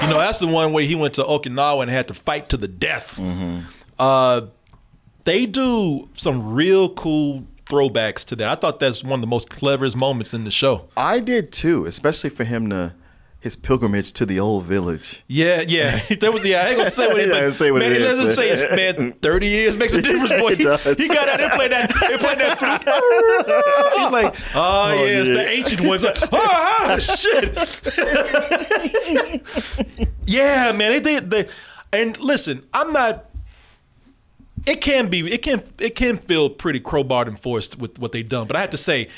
You 0.01 0.09
know, 0.09 0.18
that's 0.20 0.38
the 0.38 0.47
one 0.47 0.72
way 0.72 0.86
he 0.86 0.94
went 0.94 1.14
to 1.14 1.24
Okinawa 1.24 1.82
and 1.82 1.90
had 1.90 2.07
to 2.07 2.14
fight 2.14 2.51
to 2.51 2.57
the 2.57 2.68
death. 2.68 3.20
Uh, 3.99 4.42
they 5.24 5.47
do 5.47 6.09
some 6.14 6.55
real 6.55 6.90
cool 6.90 7.42
throwbacks 7.67 8.25
to 8.27 8.37
that. 8.37 8.49
I 8.49 8.55
thought 8.55 8.81
that's 8.81 9.03
one 9.03 9.14
of 9.14 9.21
the 9.21 9.27
most 9.27 9.51
cleverest 9.51 9.97
moments 9.97 10.33
in 10.33 10.45
the 10.45 10.51
show. 10.51 10.89
I 10.97 11.21
did 11.21 11.53
too, 11.53 11.87
especially 11.87 12.31
for 12.31 12.45
him 12.45 12.71
to 12.71 12.95
his 13.47 13.55
pilgrimage 13.55 14.12
to 14.12 14.27
the 14.27 14.41
old 14.41 14.64
village. 14.64 15.23
Yeah, 15.29 15.62
yeah. 15.67 16.01
that 16.21 16.33
was, 16.33 16.45
yeah, 16.45 16.62
I 16.62 16.69
ain't 16.69 16.79
gonna 16.79 16.91
say 16.91 17.07
what 17.07 17.19
it, 17.19 17.29
Yeah, 17.29 17.45
but, 17.45 17.55
say 17.55 17.71
what 17.71 17.79
man, 17.81 17.93
it 17.93 18.01
it 18.01 18.03
is, 18.03 18.17
doesn't 18.17 18.33
say 18.33 18.51
it's, 18.51 18.99
man, 18.99 19.12
30 19.23 19.47
years 19.47 19.77
makes 19.77 19.95
a 19.95 20.03
difference, 20.03 20.33
boy. 20.33 20.57
He, 20.57 20.64
does. 20.64 20.83
he 20.97 21.07
got 21.07 21.29
out 21.29 21.39
there 21.39 21.51
playing 21.51 21.71
that, 21.71 21.95
they 22.09 22.19
playing 22.19 22.39
that 22.39 22.59
flute. 22.59 22.83
He's 24.01 24.11
like, 24.11 24.35
oh, 24.57 24.93
yeah, 24.95 25.21
it's 25.21 25.29
the 25.29 25.49
ancient 25.49 25.81
ones. 25.83 26.03
Like, 26.03 26.19
oh, 26.23 26.29
ah, 26.33 26.99
shit. 26.99 27.55
yeah, 30.27 30.73
man, 30.73 30.91
they 30.93 31.01
did. 31.01 31.31
They, 31.31 31.47
and 31.93 32.19
listen, 32.19 32.64
I'm 32.73 32.93
not. 32.93 33.27
It 34.67 34.81
can 34.81 35.09
be. 35.09 35.33
It 35.33 35.43
can. 35.43 35.62
It 35.79 35.95
can 35.95 36.17
feel 36.17 36.51
pretty 36.51 36.81
crowbarred 36.81 37.29
and 37.29 37.39
forced 37.39 37.79
with 37.79 37.99
what 37.99 38.12
they've 38.12 38.29
done. 38.29 38.47
But 38.47 38.57
I 38.57 38.61
have 38.61 38.71
to 38.71 38.77
say, 38.77 39.09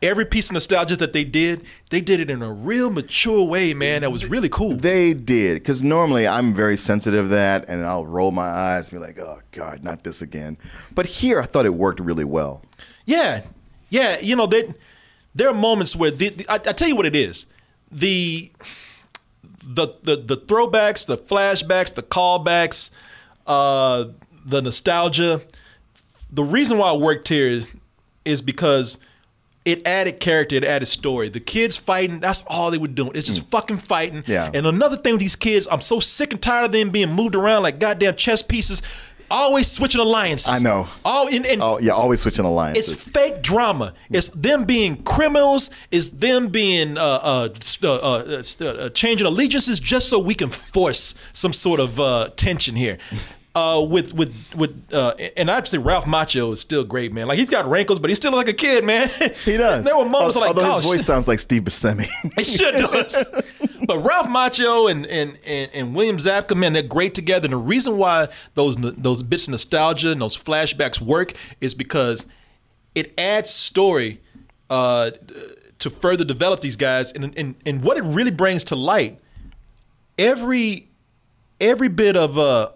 every 0.00 0.24
piece 0.24 0.50
of 0.50 0.52
nostalgia 0.54 0.94
that 0.96 1.12
they 1.12 1.24
did, 1.24 1.64
they 1.90 2.00
did 2.00 2.20
it 2.20 2.30
in 2.30 2.42
a 2.42 2.52
real 2.52 2.90
mature 2.90 3.42
way, 3.44 3.74
man. 3.74 4.02
That 4.02 4.12
was 4.12 4.30
really 4.30 4.48
cool. 4.48 4.76
They 4.76 5.12
did 5.14 5.54
because 5.54 5.82
normally 5.82 6.28
I'm 6.28 6.54
very 6.54 6.76
sensitive 6.76 7.24
to 7.24 7.28
that, 7.30 7.64
and 7.68 7.84
I'll 7.84 8.06
roll 8.06 8.30
my 8.30 8.46
eyes 8.46 8.90
and 8.92 9.00
be 9.00 9.04
like, 9.06 9.18
"Oh 9.18 9.40
God, 9.50 9.82
not 9.82 10.04
this 10.04 10.22
again." 10.22 10.56
But 10.94 11.06
here, 11.06 11.40
I 11.40 11.46
thought 11.46 11.66
it 11.66 11.74
worked 11.74 11.98
really 12.00 12.24
well. 12.24 12.62
Yeah, 13.04 13.42
yeah. 13.90 14.18
You 14.20 14.36
know, 14.36 14.46
they, 14.46 14.70
there 15.34 15.48
are 15.48 15.54
moments 15.54 15.96
where 15.96 16.10
the, 16.12 16.28
the- 16.28 16.48
I, 16.48 16.54
I 16.54 16.58
tell 16.72 16.86
you 16.88 16.94
what 16.96 17.06
it 17.06 17.16
is 17.16 17.46
the 17.90 18.52
the 19.66 19.88
the 20.02 20.16
the 20.16 20.36
throwbacks, 20.36 21.04
the 21.06 21.16
flashbacks, 21.18 21.94
the 21.94 22.02
callbacks, 22.02 22.90
uh, 23.46 24.04
the 24.44 24.60
nostalgia. 24.62 25.40
The 26.30 26.44
reason 26.44 26.78
why 26.78 26.92
it 26.94 27.00
worked 27.00 27.28
here 27.28 27.48
is, 27.48 27.68
is 28.24 28.42
because 28.42 28.98
it 29.64 29.86
added 29.86 30.20
character, 30.20 30.56
it 30.56 30.64
added 30.64 30.86
story. 30.86 31.28
The 31.28 31.40
kids 31.40 31.76
fighting, 31.76 32.20
that's 32.20 32.42
all 32.48 32.70
they 32.70 32.78
were 32.78 32.88
doing. 32.88 33.12
It's 33.14 33.26
just 33.26 33.48
fucking 33.50 33.78
fighting. 33.78 34.22
Mm. 34.22 34.28
Yeah. 34.28 34.50
And 34.52 34.66
another 34.66 34.96
thing 34.96 35.14
with 35.14 35.20
these 35.20 35.36
kids, 35.36 35.66
I'm 35.70 35.80
so 35.80 36.00
sick 36.00 36.32
and 36.32 36.42
tired 36.42 36.66
of 36.66 36.72
them 36.72 36.90
being 36.90 37.12
moved 37.12 37.34
around 37.34 37.62
like 37.62 37.78
goddamn 37.78 38.16
chess 38.16 38.42
pieces. 38.42 38.82
Always 39.30 39.70
switching 39.70 40.02
alliances. 40.02 40.48
I 40.48 40.58
know. 40.58 40.86
All 41.02 41.28
in, 41.28 41.46
and 41.46 41.62
Oh 41.62 41.78
yeah, 41.78 41.92
always 41.92 42.20
switching 42.20 42.44
alliances. 42.44 42.92
it's 42.92 43.10
fake 43.10 43.40
drama. 43.40 43.94
It's 44.10 44.28
them 44.28 44.64
being 44.64 45.02
criminals. 45.02 45.70
It's 45.90 46.10
them 46.10 46.48
being 46.48 46.98
uh, 46.98 47.00
uh, 47.00 47.48
uh, 47.82 47.88
uh, 47.88 48.42
uh, 48.60 48.88
changing 48.90 49.26
allegiances 49.26 49.80
just 49.80 50.10
so 50.10 50.18
we 50.18 50.34
can 50.34 50.50
force 50.50 51.14
some 51.32 51.54
sort 51.54 51.80
of 51.80 51.98
uh, 51.98 52.28
tension 52.36 52.76
here. 52.76 52.98
Uh, 53.56 53.86
with 53.88 54.12
with 54.12 54.34
with 54.56 54.92
uh, 54.92 55.14
and 55.36 55.48
I'd 55.48 55.68
say 55.68 55.78
Ralph 55.78 56.06
Macchio 56.06 56.52
is 56.52 56.60
still 56.60 56.82
great, 56.82 57.12
man. 57.12 57.28
Like 57.28 57.38
he's 57.38 57.48
got 57.48 57.70
wrinkles, 57.70 58.00
but 58.00 58.10
he's 58.10 58.16
still 58.16 58.32
like 58.32 58.48
a 58.48 58.52
kid, 58.52 58.82
man. 58.82 59.08
he 59.44 59.56
does. 59.56 59.84
there 59.84 59.96
were 59.96 60.04
moments 60.04 60.34
Al- 60.34 60.42
like, 60.42 60.48
although 60.48 60.72
oh, 60.72 60.76
his 60.76 60.84
voice 60.84 61.06
sounds 61.06 61.28
like 61.28 61.38
Steve 61.38 61.62
Buscemi. 61.62 62.08
It 62.36 62.46
should 62.46 62.74
does. 62.74 63.24
but 63.86 63.98
Ralph 64.00 64.26
Macchio 64.26 64.90
and, 64.90 65.06
and 65.06 65.38
and 65.46 65.70
and 65.72 65.94
William 65.94 66.16
Zabka, 66.16 66.56
man, 66.56 66.72
they're 66.72 66.82
great 66.82 67.14
together. 67.14 67.46
And 67.46 67.52
the 67.52 67.58
reason 67.58 67.96
why 67.96 68.26
those 68.54 68.74
those 68.76 69.22
bits 69.22 69.44
of 69.44 69.52
nostalgia 69.52 70.10
and 70.10 70.20
those 70.20 70.36
flashbacks 70.36 71.00
work 71.00 71.34
is 71.60 71.74
because 71.74 72.26
it 72.96 73.14
adds 73.16 73.50
story 73.50 74.20
uh, 74.68 75.12
to 75.78 75.90
further 75.90 76.24
develop 76.24 76.60
these 76.60 76.74
guys. 76.74 77.12
And, 77.12 77.32
and 77.38 77.54
and 77.64 77.84
what 77.84 77.98
it 77.98 78.02
really 78.02 78.32
brings 78.32 78.64
to 78.64 78.74
light, 78.74 79.20
every 80.18 80.88
every 81.60 81.88
bit 81.88 82.16
of 82.16 82.36
uh 82.36 82.70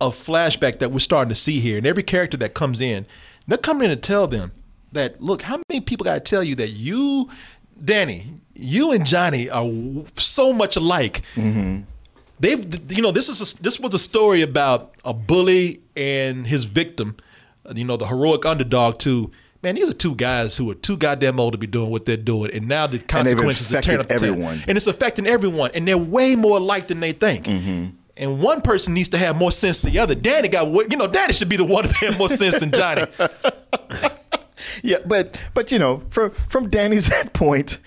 of 0.00 0.14
flashback 0.16 0.78
that 0.78 0.90
we're 0.92 0.98
starting 1.00 1.28
to 1.30 1.34
see 1.34 1.60
here, 1.60 1.76
and 1.78 1.86
every 1.86 2.02
character 2.02 2.36
that 2.38 2.54
comes 2.54 2.80
in, 2.80 3.06
they're 3.46 3.58
coming 3.58 3.90
in 3.90 3.96
to 3.96 4.00
tell 4.00 4.26
them 4.26 4.52
that 4.92 5.20
look, 5.22 5.42
how 5.42 5.60
many 5.68 5.80
people 5.80 6.04
got 6.04 6.14
to 6.14 6.20
tell 6.20 6.42
you 6.42 6.54
that 6.56 6.70
you, 6.70 7.28
Danny, 7.84 8.26
you 8.54 8.92
and 8.92 9.04
Johnny 9.06 9.50
are 9.50 9.68
so 10.16 10.52
much 10.52 10.76
alike. 10.76 11.22
They've, 12.40 12.92
you 12.92 13.02
know, 13.02 13.10
this 13.10 13.28
is 13.28 13.40
a, 13.58 13.62
this 13.62 13.80
was 13.80 13.94
a 13.94 13.98
story 13.98 14.42
about 14.42 14.94
a 15.04 15.12
bully 15.12 15.80
and 15.96 16.46
his 16.46 16.64
victim, 16.64 17.16
you 17.74 17.84
know, 17.84 17.96
the 17.96 18.06
heroic 18.06 18.46
underdog. 18.46 18.98
Too, 18.98 19.32
man, 19.60 19.74
these 19.74 19.88
are 19.88 19.92
two 19.94 20.14
guys 20.14 20.56
who 20.56 20.70
are 20.70 20.74
too 20.76 20.96
goddamn 20.96 21.40
old 21.40 21.52
to 21.54 21.58
be 21.58 21.66
doing 21.66 21.90
what 21.90 22.06
they're 22.06 22.16
doing, 22.16 22.52
and 22.54 22.68
now 22.68 22.86
the 22.86 23.00
consequences 23.00 23.74
are 23.74 23.80
tearing 23.80 24.00
up 24.02 24.10
everyone. 24.12 24.62
and 24.68 24.76
it's 24.76 24.86
affecting 24.86 25.26
everyone, 25.26 25.72
and 25.74 25.88
they're 25.88 25.98
way 25.98 26.36
more 26.36 26.58
alike 26.58 26.86
than 26.86 27.00
they 27.00 27.10
think. 27.12 27.46
Mm-hmm. 27.46 27.96
And 28.18 28.40
one 28.42 28.62
person 28.62 28.94
needs 28.94 29.08
to 29.10 29.18
have 29.18 29.36
more 29.36 29.52
sense 29.52 29.80
than 29.80 29.92
the 29.92 29.98
other. 29.98 30.14
Danny 30.14 30.48
got, 30.48 30.66
you 30.90 30.96
know, 30.96 31.06
Danny 31.06 31.32
should 31.32 31.48
be 31.48 31.56
the 31.56 31.64
one 31.64 31.84
to 31.88 31.94
have 31.94 32.18
more 32.18 32.28
sense 32.28 32.58
than 32.58 32.72
Johnny. 32.72 33.06
yeah, 34.82 34.98
but 35.06 35.36
but 35.54 35.70
you 35.70 35.78
know, 35.78 36.02
from 36.10 36.32
from 36.48 36.68
Danny's 36.68 37.10
point, 37.32 37.78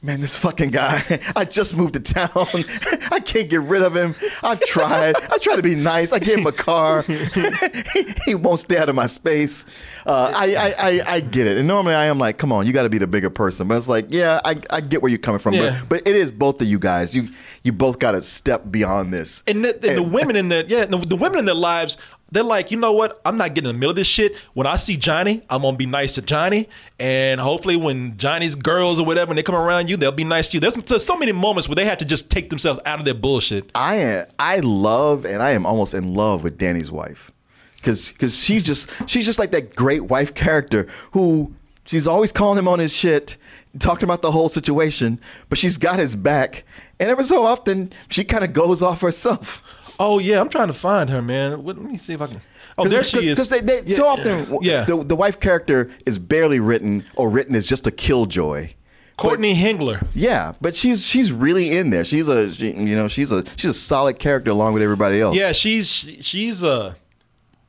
man, 0.00 0.20
this 0.20 0.36
fucking 0.36 0.70
guy. 0.70 1.02
I 1.36 1.44
just 1.44 1.76
moved 1.76 1.94
to 1.94 2.00
town. 2.00 2.30
I 3.10 3.20
can't 3.20 3.50
get 3.50 3.60
rid 3.60 3.82
of 3.82 3.94
him. 3.94 4.14
I've 4.42 4.60
tried. 4.60 5.16
I 5.16 5.38
try 5.38 5.56
to 5.56 5.62
be 5.62 5.74
nice. 5.74 6.12
I 6.12 6.18
gave 6.18 6.38
him 6.38 6.46
a 6.46 6.52
car. 6.52 7.02
he, 7.02 8.14
he 8.24 8.34
won't 8.34 8.60
stay 8.60 8.78
out 8.78 8.88
of 8.88 8.94
my 8.94 9.06
space. 9.06 9.66
Uh, 10.06 10.32
I, 10.34 10.54
I, 10.54 10.74
I 10.78 11.14
I 11.16 11.20
get 11.20 11.46
it. 11.46 11.58
And 11.58 11.68
normally 11.68 11.94
I 11.94 12.06
am 12.06 12.18
like, 12.18 12.38
come 12.38 12.52
on, 12.52 12.66
you 12.66 12.72
got 12.72 12.84
to 12.84 12.88
be 12.88 12.98
the 12.98 13.06
bigger 13.06 13.30
person. 13.30 13.68
But 13.68 13.76
it's 13.76 13.88
like, 13.88 14.06
yeah, 14.08 14.40
I, 14.44 14.56
I 14.70 14.80
get 14.80 15.02
where 15.02 15.10
you're 15.10 15.18
coming 15.18 15.40
from. 15.40 15.54
Yeah. 15.54 15.80
But 15.88 15.98
but 15.98 16.08
it 16.08 16.16
is 16.16 16.30
both 16.32 16.60
of 16.60 16.66
you 16.68 16.78
guys. 16.78 17.14
You 17.14 17.28
you 17.64 17.72
both 17.72 17.98
got 17.98 18.12
to 18.12 18.22
step 18.22 18.70
beyond 18.70 19.12
this. 19.12 19.42
And 19.46 19.64
the, 19.64 19.74
and 19.74 19.98
the 19.98 20.02
women 20.02 20.36
in 20.36 20.48
their 20.48 20.64
yeah, 20.64 20.84
the, 20.86 20.98
the 20.98 21.16
women 21.16 21.40
in 21.40 21.44
their 21.44 21.54
lives, 21.54 21.98
they're 22.30 22.42
like, 22.42 22.70
you 22.70 22.76
know 22.78 22.92
what? 22.92 23.20
I'm 23.24 23.36
not 23.36 23.54
getting 23.54 23.70
in 23.70 23.74
the 23.74 23.78
middle 23.78 23.90
of 23.90 23.96
this 23.96 24.06
shit. 24.06 24.36
When 24.54 24.66
I 24.66 24.76
see 24.76 24.96
Johnny, 24.96 25.42
I'm 25.48 25.62
gonna 25.62 25.76
be 25.76 25.86
nice 25.86 26.12
to 26.12 26.22
Johnny, 26.22 26.68
and 27.00 27.40
hopefully, 27.40 27.76
when 27.76 28.16
Johnny's 28.18 28.54
girls 28.54 29.00
or 29.00 29.06
whatever, 29.06 29.28
when 29.28 29.36
they 29.36 29.42
come 29.42 29.54
around 29.54 29.88
you, 29.88 29.96
they'll 29.96 30.12
be 30.12 30.24
nice 30.24 30.48
to 30.48 30.56
you. 30.56 30.60
There's 30.60 30.76
so- 30.86 30.98
so 30.98 31.16
many 31.16 31.32
moments 31.32 31.68
where 31.68 31.76
they 31.76 31.84
have 31.86 31.98
to 31.98 32.04
just 32.04 32.30
take 32.30 32.50
themselves 32.50 32.80
out 32.84 32.98
of 32.98 33.04
their 33.04 33.14
bullshit. 33.14 33.70
I 33.74 33.94
am, 33.96 34.26
I 34.38 34.58
love 34.58 35.24
and 35.24 35.42
I 35.42 35.50
am 35.50 35.64
almost 35.64 35.94
in 35.94 36.06
love 36.12 36.42
with 36.44 36.58
Danny's 36.58 36.90
wife 36.92 37.30
because 37.76 38.10
because 38.12 38.36
she's 38.42 38.62
just 38.62 38.90
she's 39.06 39.24
just 39.24 39.38
like 39.38 39.50
that 39.52 39.74
great 39.74 40.02
wife 40.04 40.34
character 40.34 40.86
who 41.12 41.52
she's 41.86 42.06
always 42.06 42.32
calling 42.32 42.58
him 42.58 42.68
on 42.68 42.78
his 42.78 42.92
shit, 42.94 43.36
talking 43.78 44.04
about 44.04 44.20
the 44.22 44.32
whole 44.32 44.48
situation, 44.48 45.18
but 45.48 45.58
she's 45.58 45.78
got 45.78 45.98
his 45.98 46.14
back, 46.16 46.64
and 47.00 47.08
every 47.08 47.24
so 47.24 47.46
often 47.46 47.92
she 48.10 48.24
kind 48.24 48.44
of 48.44 48.52
goes 48.52 48.82
off 48.82 49.00
herself. 49.00 49.62
Oh 50.00 50.18
yeah, 50.18 50.40
I'm 50.40 50.48
trying 50.48 50.68
to 50.68 50.74
find 50.74 51.10
her, 51.10 51.20
man. 51.22 51.62
What- 51.64 51.76
Let 51.76 51.84
me 51.84 51.98
see 51.98 52.12
if 52.14 52.20
I 52.22 52.26
can. 52.28 52.40
Oh, 52.76 52.86
there 52.86 53.02
she 53.02 53.28
is. 53.28 53.34
Because 53.36 53.48
they, 53.48 53.60
they, 53.60 53.84
so 53.90 54.06
often, 54.06 54.58
Yeah. 54.62 54.84
the, 54.84 55.02
the 55.02 55.16
wife 55.16 55.40
character 55.40 55.90
is 56.06 56.18
barely 56.20 56.60
written 56.60 57.04
or 57.16 57.28
written 57.28 57.56
as 57.56 57.66
just 57.66 57.86
a 57.88 57.90
killjoy. 57.90 58.70
Courtney 59.16 59.56
Henggeler. 59.56 60.06
Yeah, 60.14 60.52
but 60.60 60.76
she's 60.76 61.04
she's 61.04 61.32
really 61.32 61.76
in 61.76 61.90
there. 61.90 62.04
She's 62.04 62.28
a 62.28 62.52
she, 62.52 62.70
you 62.72 62.94
know 62.94 63.08
she's 63.08 63.32
a 63.32 63.44
she's 63.56 63.70
a 63.70 63.74
solid 63.74 64.20
character 64.20 64.52
along 64.52 64.74
with 64.74 64.82
everybody 64.84 65.20
else. 65.20 65.34
Yeah, 65.36 65.50
she's 65.50 65.88
she's 66.20 66.62
uh 66.62 66.94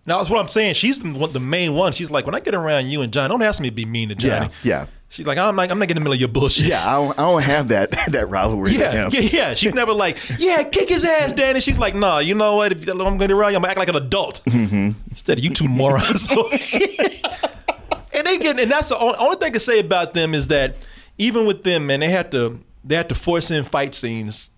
now 0.06 0.18
that's 0.20 0.30
what 0.30 0.40
I'm 0.40 0.48
saying. 0.48 0.76
She's 0.76 1.00
the, 1.00 1.12
the 1.28 1.40
main 1.40 1.74
one. 1.74 1.92
She's 1.94 2.12
like, 2.12 2.28
when 2.28 2.36
I 2.36 2.40
get 2.40 2.54
around 2.54 2.88
you 2.88 3.02
and 3.02 3.12
John, 3.12 3.32
don't 3.32 3.42
ask 3.42 3.60
me 3.62 3.70
to 3.70 3.76
be 3.76 3.86
mean 3.86 4.10
to 4.10 4.16
Johnny. 4.16 4.50
yeah, 4.64 4.82
yeah. 4.82 4.86
She's 5.12 5.26
like, 5.26 5.39
I'm 5.39 5.55
not, 5.55 5.72
I'm 5.72 5.80
not 5.80 5.88
getting 5.88 5.97
in 5.97 6.03
the 6.03 6.10
middle 6.10 6.14
of 6.14 6.20
your 6.20 6.30
bullshit. 6.30 6.68
Yeah, 6.68 6.86
I 6.88 6.91
don't, 6.93 7.20
I 7.20 7.22
don't 7.24 7.41
have 7.43 7.68
that 7.70 7.91
that 8.12 8.30
rivalry. 8.30 8.74
Yeah, 8.76 9.10
yeah, 9.12 9.20
yeah. 9.20 9.53
She's 9.55 9.74
never 9.74 9.91
like, 9.91 10.18
yeah, 10.38 10.62
kick 10.64 10.88
his 10.89 11.03
ass, 11.03 11.34
Danny. 11.34 11.60
She's 11.62 11.80
like, 11.80 11.95
nah, 11.95 12.20
you 12.20 12.36
know 12.36 12.55
what? 12.57 12.72
If 12.74 12.88
I'm 12.88 12.97
going 12.97 13.18
to 13.18 13.28
get 13.28 13.32
around 13.32 13.51
you, 13.51 13.55
I'm 13.57 13.62
gonna 13.64 13.72
act 13.72 13.80
like 13.80 13.89
an 13.89 13.95
adult 13.95 14.41
Mm-hmm. 14.45 14.91
instead 15.10 15.39
of 15.39 15.43
you 15.43 15.49
two 15.49 15.68
morons. 15.68 16.30
and 18.14 18.26
they 18.28 18.38
get, 18.38 18.60
and 18.60 18.70
that's 18.72 18.89
the 18.89 18.97
only, 18.99 19.18
only 19.18 19.38
thing 19.38 19.47
I 19.47 19.51
can 19.51 19.60
say 19.60 19.80
about 19.80 20.14
them 20.14 20.34
is 20.34 20.47
that 20.47 20.76
even 21.18 21.45
with 21.45 21.64
them, 21.64 21.88
man, 21.88 21.99
they 22.01 22.10
had 22.10 22.32
to 22.32 22.60
they 22.84 22.95
had 22.95 23.10
to 23.10 23.16
force 23.16 23.51
in 23.51 23.64
fight 23.64 23.93
scenes 23.95 24.51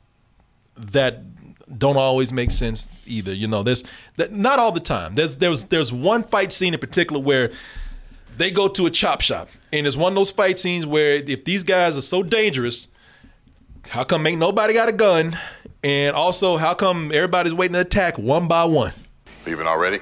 that 0.76 1.24
don't 1.78 1.98
always 1.98 2.34
make 2.34 2.52
sense 2.52 2.90
either. 3.06 3.34
You 3.34 3.48
know, 3.48 3.64
there's 3.64 3.84
that 4.18 4.34
not 4.34 4.60
all 4.60 4.72
the 4.72 4.80
time. 4.82 5.16
There's 5.16 5.38
there's 5.38 5.66
there's 5.66 5.94
one 5.94 6.24
fight 6.24 6.52
scene 6.54 6.74
in 6.74 6.80
particular 6.80 7.22
where 7.22 7.52
they 8.42 8.50
go 8.50 8.68
to 8.68 8.88
a 8.88 8.90
chop 8.90 9.22
shop, 9.22 9.50
and 9.72 9.86
it's 9.86 9.96
one 9.96 10.14
of 10.14 10.16
those 10.16 10.32
fight 10.32 10.58
scenes 10.58 10.86
where 10.86 11.16
if 11.16 11.46
these 11.46 11.64
guys 11.64 11.96
are 11.98 12.02
so 12.02 12.24
dangerous, 12.24 12.88
how 13.90 14.04
come 14.04 14.26
ain't 14.26 14.40
nobody 14.40 14.74
got 14.74 14.90
a 14.90 14.94
gun? 14.94 15.38
And 15.84 16.16
also, 16.16 16.58
how 16.58 16.74
come 16.74 17.12
everybody's 17.14 17.54
waiting 17.54 17.74
to 17.74 17.82
attack 17.82 18.18
one 18.18 18.48
by 18.48 18.66
one? 18.66 18.94
Leaving 19.46 19.68
already? 19.68 20.00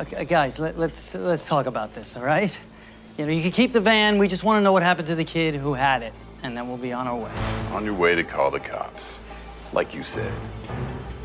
Okay, 0.00 0.24
guys, 0.24 0.58
let, 0.58 0.78
let's 0.78 1.14
let's 1.14 1.46
talk 1.46 1.66
about 1.66 1.94
this, 1.94 2.16
all 2.16 2.24
right? 2.24 2.58
You 3.16 3.26
know, 3.26 3.32
you 3.32 3.42
can 3.42 3.50
keep 3.52 3.72
the 3.72 3.80
van. 3.80 4.18
We 4.18 4.28
just 4.28 4.44
want 4.44 4.60
to 4.60 4.64
know 4.64 4.72
what 4.72 4.82
happened 4.82 5.08
to 5.08 5.14
the 5.14 5.24
kid 5.24 5.54
who 5.54 5.74
had 5.74 6.02
it, 6.02 6.12
and 6.42 6.56
then 6.56 6.68
we'll 6.68 6.76
be 6.76 6.92
on 6.92 7.06
our 7.06 7.16
way. 7.16 7.32
On 7.72 7.84
your 7.84 7.94
way 7.94 8.14
to 8.14 8.24
call 8.24 8.50
the 8.50 8.60
cops. 8.60 9.20
Like 9.72 9.94
you 9.94 10.02
said. 10.02 10.32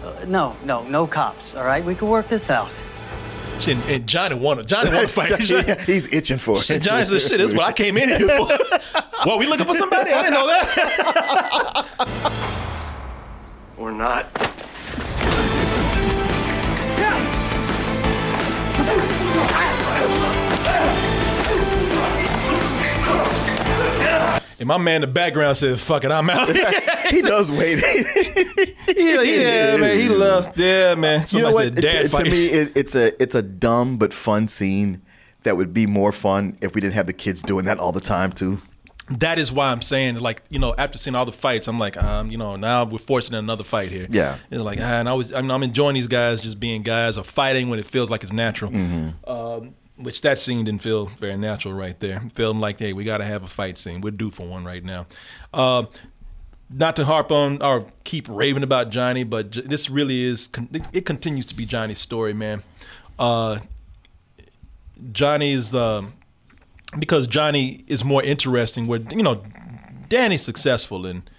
Uh, 0.04 0.26
no, 0.28 0.56
no, 0.64 0.84
no 0.84 1.08
cops. 1.08 1.56
All 1.56 1.64
right, 1.64 1.84
we 1.84 1.96
can 1.96 2.10
work 2.10 2.28
this 2.28 2.50
out. 2.50 2.82
And, 3.68 3.82
and 3.90 4.08
Johnny 4.08 4.36
wanna 4.36 4.64
Johnny 4.64 4.90
wanna 4.90 5.08
fight. 5.20 5.40
He's 5.40 6.12
itching 6.14 6.38
for 6.38 6.58
it. 6.58 6.62
Shit, 6.64 6.82
Johnny 6.82 7.06
said, 7.06 7.22
"Shit, 7.22 7.38
this 7.38 7.48
is 7.48 7.54
what 7.54 7.66
I 7.66 7.72
came 7.72 7.98
in 7.98 8.10
here 8.10 8.20
for." 8.38 8.48
well, 9.26 9.40
we 9.40 9.46
looking 9.48 9.66
for 9.66 9.74
somebody? 9.74 10.12
I 10.12 10.24
didn't 10.24 10.34
know 10.34 10.48
that. 10.48 11.88
Or 13.78 13.92
not. 13.92 14.53
And 24.64 24.68
my 24.70 24.78
man 24.78 24.96
in 24.96 25.02
the 25.02 25.08
background 25.08 25.58
said, 25.58 25.78
"Fuck 25.78 26.06
it, 26.06 26.12
I'm 26.12 26.30
out." 26.30 26.48
he 27.12 27.22
does 27.22 27.52
wait. 27.52 27.82
yeah, 28.88 29.22
yeah, 29.22 29.76
man. 29.78 30.00
He 30.00 30.08
loves. 30.08 30.48
Yeah, 30.56 30.96
man. 30.96 31.26
you 31.32 31.42
know 31.42 31.52
what? 31.52 31.64
said, 31.66 31.76
To- 31.76 31.82
"Dad 31.82 32.04
to, 32.04 32.10
fight." 32.10 32.24
me, 32.28 32.46
it, 32.46 32.72
it's 32.74 32.96
a 32.96 33.22
it's 33.22 33.36
a 33.36 33.42
dumb 33.42 33.98
but 33.98 34.14
fun 34.14 34.48
scene 34.48 35.02
that 35.44 35.58
would 35.58 35.74
be 35.74 35.86
more 35.86 36.14
fun 36.14 36.58
if 36.62 36.74
we 36.74 36.80
didn't 36.80 36.94
have 36.94 37.08
the 37.08 37.14
kids 37.14 37.42
doing 37.42 37.66
that 37.66 37.78
all 37.78 37.92
the 37.92 38.00
time 38.00 38.32
too. 38.32 38.62
that 39.10 39.38
is 39.38 39.52
why 39.52 39.68
I'm 39.68 39.82
saying, 39.82 40.20
like, 40.20 40.42
you 40.50 40.60
know, 40.60 40.74
after 40.78 40.98
seeing 40.98 41.14
all 41.14 41.26
the 41.26 41.34
fights, 41.34 41.68
I'm 41.68 41.78
like, 41.78 42.02
um, 42.02 42.32
you 42.32 42.38
know, 42.38 42.56
now 42.56 42.86
we're 42.86 43.00
forcing 43.00 43.36
another 43.36 43.66
fight 43.66 43.90
here. 43.92 44.08
Yeah. 44.10 44.38
It's 44.50 44.62
like, 44.62 44.80
ah, 44.80 45.00
and 45.00 45.10
I 45.10 45.14
was, 45.14 45.34
I'm, 45.34 45.52
I'm 45.52 45.62
enjoying 45.62 45.96
these 45.96 46.08
guys 46.08 46.40
just 46.40 46.58
being 46.62 46.84
guys 46.84 47.18
or 47.18 47.26
fighting 47.26 47.70
when 47.70 47.80
it 47.80 47.86
feels 47.86 48.10
like 48.10 48.24
it's 48.24 48.32
natural. 48.32 48.72
Mm-hmm. 48.72 49.30
Um, 49.30 49.76
which 49.96 50.22
that 50.22 50.40
scene 50.40 50.66
didn't 50.66 50.82
feel 50.82 51.06
very 51.06 51.38
natural 51.38 51.74
right 51.74 52.00
there. 52.00 52.22
Felt 52.34 52.56
like, 52.58 52.80
hey, 52.80 52.94
we 52.94 53.04
got 53.04 53.18
to 53.18 53.26
have 53.26 53.44
a 53.44 53.48
fight 53.48 53.78
scene. 53.78 54.02
We're 54.02 54.12
due 54.12 54.32
for 54.32 54.48
one 54.48 54.66
right 54.66 54.84
now. 54.84 55.06
Uh, 55.54 55.86
not 56.70 56.96
to 56.96 57.06
harp 57.06 57.32
on 57.32 57.62
or 57.62 57.86
keep 58.04 58.28
raving 58.28 58.64
about 58.64 58.90
Johnny, 58.90 59.24
but 59.24 59.52
this 59.52 59.90
really 59.90 60.24
is, 60.24 60.50
it 60.92 61.06
continues 61.06 61.46
to 61.48 61.56
be 61.56 61.66
Johnny's 61.66 62.00
story, 62.00 62.34
man. 62.34 62.64
Uh, 63.20 63.60
Johnny's, 65.12 65.74
um, 65.74 66.14
because 66.98 67.28
Johnny 67.28 67.84
is 67.88 68.04
more 68.04 68.24
interesting. 68.24 68.88
Where 68.88 69.00
you 69.12 69.24
know, 69.24 69.44
Danny's 70.10 70.44
successful 70.44 71.06
and 71.06 71.30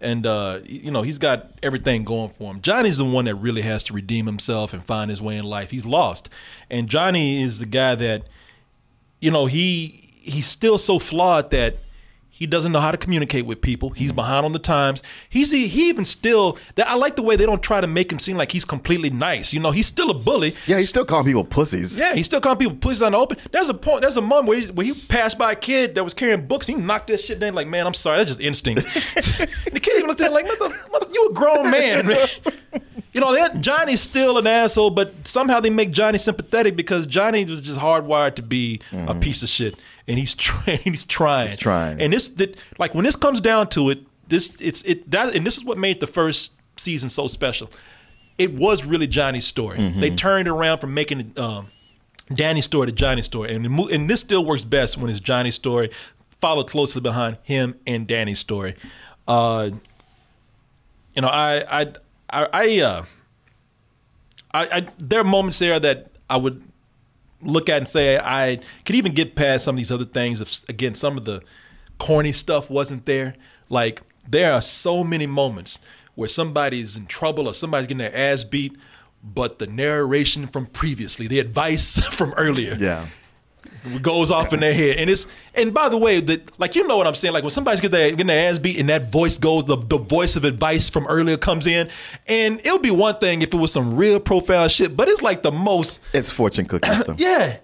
and 0.00 0.26
uh, 0.26 0.60
you 0.64 0.90
know 0.90 1.02
he's 1.02 1.18
got 1.18 1.50
everything 1.62 2.04
going 2.04 2.30
for 2.30 2.52
him. 2.52 2.60
Johnny's 2.60 2.98
the 2.98 3.04
one 3.04 3.24
that 3.26 3.34
really 3.36 3.62
has 3.62 3.82
to 3.84 3.92
redeem 3.92 4.26
himself 4.26 4.72
and 4.72 4.84
find 4.84 5.10
his 5.10 5.20
way 5.20 5.36
in 5.36 5.44
life. 5.44 5.70
He's 5.70 5.86
lost, 5.86 6.28
and 6.70 6.88
Johnny 6.88 7.42
is 7.42 7.58
the 7.58 7.66
guy 7.66 7.94
that 7.96 8.22
you 9.20 9.30
know, 9.30 9.46
he 9.46 10.08
he's 10.22 10.46
still 10.46 10.78
so 10.78 10.98
flawed 10.98 11.50
that 11.50 11.76
he 12.40 12.46
doesn't 12.46 12.72
know 12.72 12.80
how 12.80 12.90
to 12.90 12.96
communicate 12.96 13.44
with 13.44 13.60
people. 13.60 13.90
He's 13.90 14.12
behind 14.12 14.46
on 14.46 14.52
the 14.52 14.58
times. 14.58 15.02
He's 15.28 15.50
he 15.50 15.90
even 15.90 16.06
still 16.06 16.56
that 16.76 16.88
I 16.88 16.94
like 16.94 17.14
the 17.14 17.22
way 17.22 17.36
they 17.36 17.44
don't 17.44 17.62
try 17.62 17.82
to 17.82 17.86
make 17.86 18.10
him 18.10 18.18
seem 18.18 18.38
like 18.38 18.50
he's 18.50 18.64
completely 18.64 19.10
nice. 19.10 19.52
You 19.52 19.60
know, 19.60 19.72
he's 19.72 19.86
still 19.86 20.10
a 20.10 20.14
bully. 20.14 20.56
Yeah, 20.66 20.78
he's 20.78 20.88
still 20.88 21.04
calling 21.04 21.26
people 21.26 21.44
pussies. 21.44 21.98
Yeah, 21.98 22.14
he's 22.14 22.24
still 22.24 22.40
calling 22.40 22.58
people 22.58 22.76
pussies 22.76 23.02
on 23.02 23.12
the 23.12 23.18
open. 23.18 23.36
There's 23.52 23.68
a 23.68 23.74
point. 23.74 24.00
There's 24.00 24.16
a 24.16 24.22
moment 24.22 24.48
where 24.48 24.58
he, 24.58 24.66
where 24.72 24.86
he 24.86 24.94
passed 24.94 25.36
by 25.36 25.52
a 25.52 25.54
kid 25.54 25.94
that 25.96 26.02
was 26.02 26.14
carrying 26.14 26.46
books. 26.46 26.66
He 26.66 26.74
knocked 26.74 27.08
that 27.08 27.20
shit 27.20 27.40
down. 27.40 27.52
Like, 27.52 27.68
man, 27.68 27.86
I'm 27.86 27.92
sorry. 27.92 28.16
That's 28.16 28.30
just 28.30 28.40
instinct. 28.40 28.84
the 29.14 29.80
kid 29.80 29.98
even 29.98 30.06
looked 30.06 30.22
at 30.22 30.28
him 30.28 30.32
like, 30.32 30.46
mother, 30.46 30.74
mother, 30.90 31.08
you 31.12 31.28
a 31.28 31.34
grown 31.34 31.70
man, 31.70 32.06
man. 32.06 32.26
You 33.12 33.20
know, 33.20 33.34
that 33.34 33.60
Johnny's 33.60 34.00
still 34.00 34.38
an 34.38 34.46
asshole, 34.46 34.90
but 34.90 35.26
somehow 35.26 35.58
they 35.58 35.70
make 35.70 35.90
Johnny 35.90 36.16
sympathetic 36.16 36.76
because 36.76 37.06
Johnny 37.06 37.44
was 37.44 37.60
just 37.60 37.80
hardwired 37.80 38.36
to 38.36 38.42
be 38.42 38.80
a 38.92 38.94
mm-hmm. 38.94 39.20
piece 39.20 39.42
of 39.42 39.48
shit, 39.48 39.74
and 40.10 40.18
he's 40.18 40.34
trying. 40.48 40.78
He's 40.80 41.04
trying. 41.04 41.48
He's 41.48 41.56
trying. 41.56 42.00
And 42.02 42.12
this, 42.12 42.28
that, 42.30 42.58
like, 42.78 42.94
when 42.94 43.04
this 43.04 43.16
comes 43.16 43.40
down 43.40 43.68
to 43.70 43.88
it, 43.90 44.04
this, 44.28 44.56
it's 44.60 44.82
it 44.82 45.10
that, 45.10 45.34
and 45.34 45.46
this 45.46 45.56
is 45.56 45.64
what 45.64 45.78
made 45.78 46.00
the 46.00 46.06
first 46.06 46.52
season 46.76 47.08
so 47.08 47.26
special. 47.28 47.70
It 48.38 48.54
was 48.54 48.84
really 48.84 49.06
Johnny's 49.06 49.46
story. 49.46 49.78
They 50.00 50.10
turned 50.10 50.48
around 50.48 50.78
from 50.78 50.94
making 50.94 51.20
it. 51.20 51.38
Um, 51.38 51.68
Danny's 52.32 52.64
story 52.64 52.86
to 52.86 52.92
Johnny's 52.92 53.26
story, 53.26 53.52
and 53.54 53.64
the 53.64 53.68
mo- 53.68 53.88
and 53.88 54.08
this 54.08 54.20
still 54.20 54.44
works 54.44 54.62
best 54.64 54.96
when 54.96 55.10
it's 55.10 55.18
Johnny's 55.20 55.56
story, 55.56 55.90
followed 56.40 56.68
closely 56.70 57.00
behind 57.00 57.38
him 57.42 57.74
and 57.88 58.06
Danny's 58.06 58.38
story. 58.38 58.76
Uh, 59.26 59.70
you 61.14 61.22
know, 61.22 61.28
I 61.28 61.80
I 61.80 61.86
I 62.30 62.48
I, 62.52 62.80
uh, 62.80 63.04
I 64.54 64.62
I 64.78 64.88
there 64.98 65.20
are 65.20 65.24
moments 65.24 65.58
there 65.58 65.80
that 65.80 66.12
I 66.30 66.36
would 66.36 66.62
look 67.42 67.68
at 67.68 67.78
and 67.78 67.88
say 67.88 68.18
I 68.18 68.60
could 68.84 68.96
even 68.96 69.12
get 69.12 69.34
past 69.34 69.64
some 69.64 69.74
of 69.74 69.78
these 69.78 69.92
other 69.92 70.04
things 70.04 70.40
if 70.40 70.68
again 70.68 70.94
some 70.94 71.16
of 71.16 71.24
the 71.24 71.42
corny 71.98 72.32
stuff 72.32 72.68
wasn't 72.70 73.06
there. 73.06 73.34
Like 73.68 74.02
there 74.28 74.52
are 74.52 74.62
so 74.62 75.04
many 75.04 75.26
moments 75.26 75.78
where 76.14 76.28
somebody's 76.28 76.96
in 76.96 77.06
trouble 77.06 77.46
or 77.48 77.54
somebody's 77.54 77.86
getting 77.86 77.98
their 77.98 78.14
ass 78.14 78.44
beat, 78.44 78.76
but 79.22 79.58
the 79.58 79.66
narration 79.66 80.46
from 80.46 80.66
previously, 80.66 81.26
the 81.26 81.38
advice 81.38 82.00
from 82.10 82.34
earlier, 82.36 82.76
Yeah. 82.78 83.06
Goes 84.02 84.30
off 84.30 84.52
in 84.52 84.60
their 84.60 84.74
head. 84.74 84.96
And 84.96 85.10
it's 85.10 85.26
and 85.54 85.72
by 85.72 85.88
the 85.88 85.96
way, 85.96 86.20
that 86.20 86.58
like 86.58 86.74
you 86.74 86.86
know 86.86 86.96
what 86.96 87.06
I'm 87.06 87.14
saying. 87.14 87.34
Like 87.34 87.42
when 87.42 87.50
somebody's 87.50 87.80
get 87.80 87.90
their, 87.90 88.10
getting 88.10 88.26
their 88.26 88.50
ass 88.50 88.58
beat 88.58 88.78
and 88.78 88.88
that 88.88 89.10
voice 89.10 89.38
goes, 89.38 89.64
the, 89.64 89.76
the 89.76 89.98
voice 89.98 90.36
of 90.36 90.44
advice 90.44 90.88
from 90.88 91.06
earlier 91.06 91.36
comes 91.36 91.66
in. 91.66 91.88
And 92.26 92.60
it'll 92.60 92.78
be 92.78 92.90
one 92.90 93.18
thing 93.18 93.42
if 93.42 93.52
it 93.54 93.56
was 93.56 93.72
some 93.72 93.96
real 93.96 94.20
profound 94.20 94.72
shit, 94.72 94.96
but 94.96 95.08
it's 95.08 95.22
like 95.22 95.42
the 95.42 95.52
most 95.52 96.00
It's 96.12 96.30
fortune 96.30 96.66
cookie 96.66 96.94
stuff. 96.94 97.18
yeah. 97.18 97.58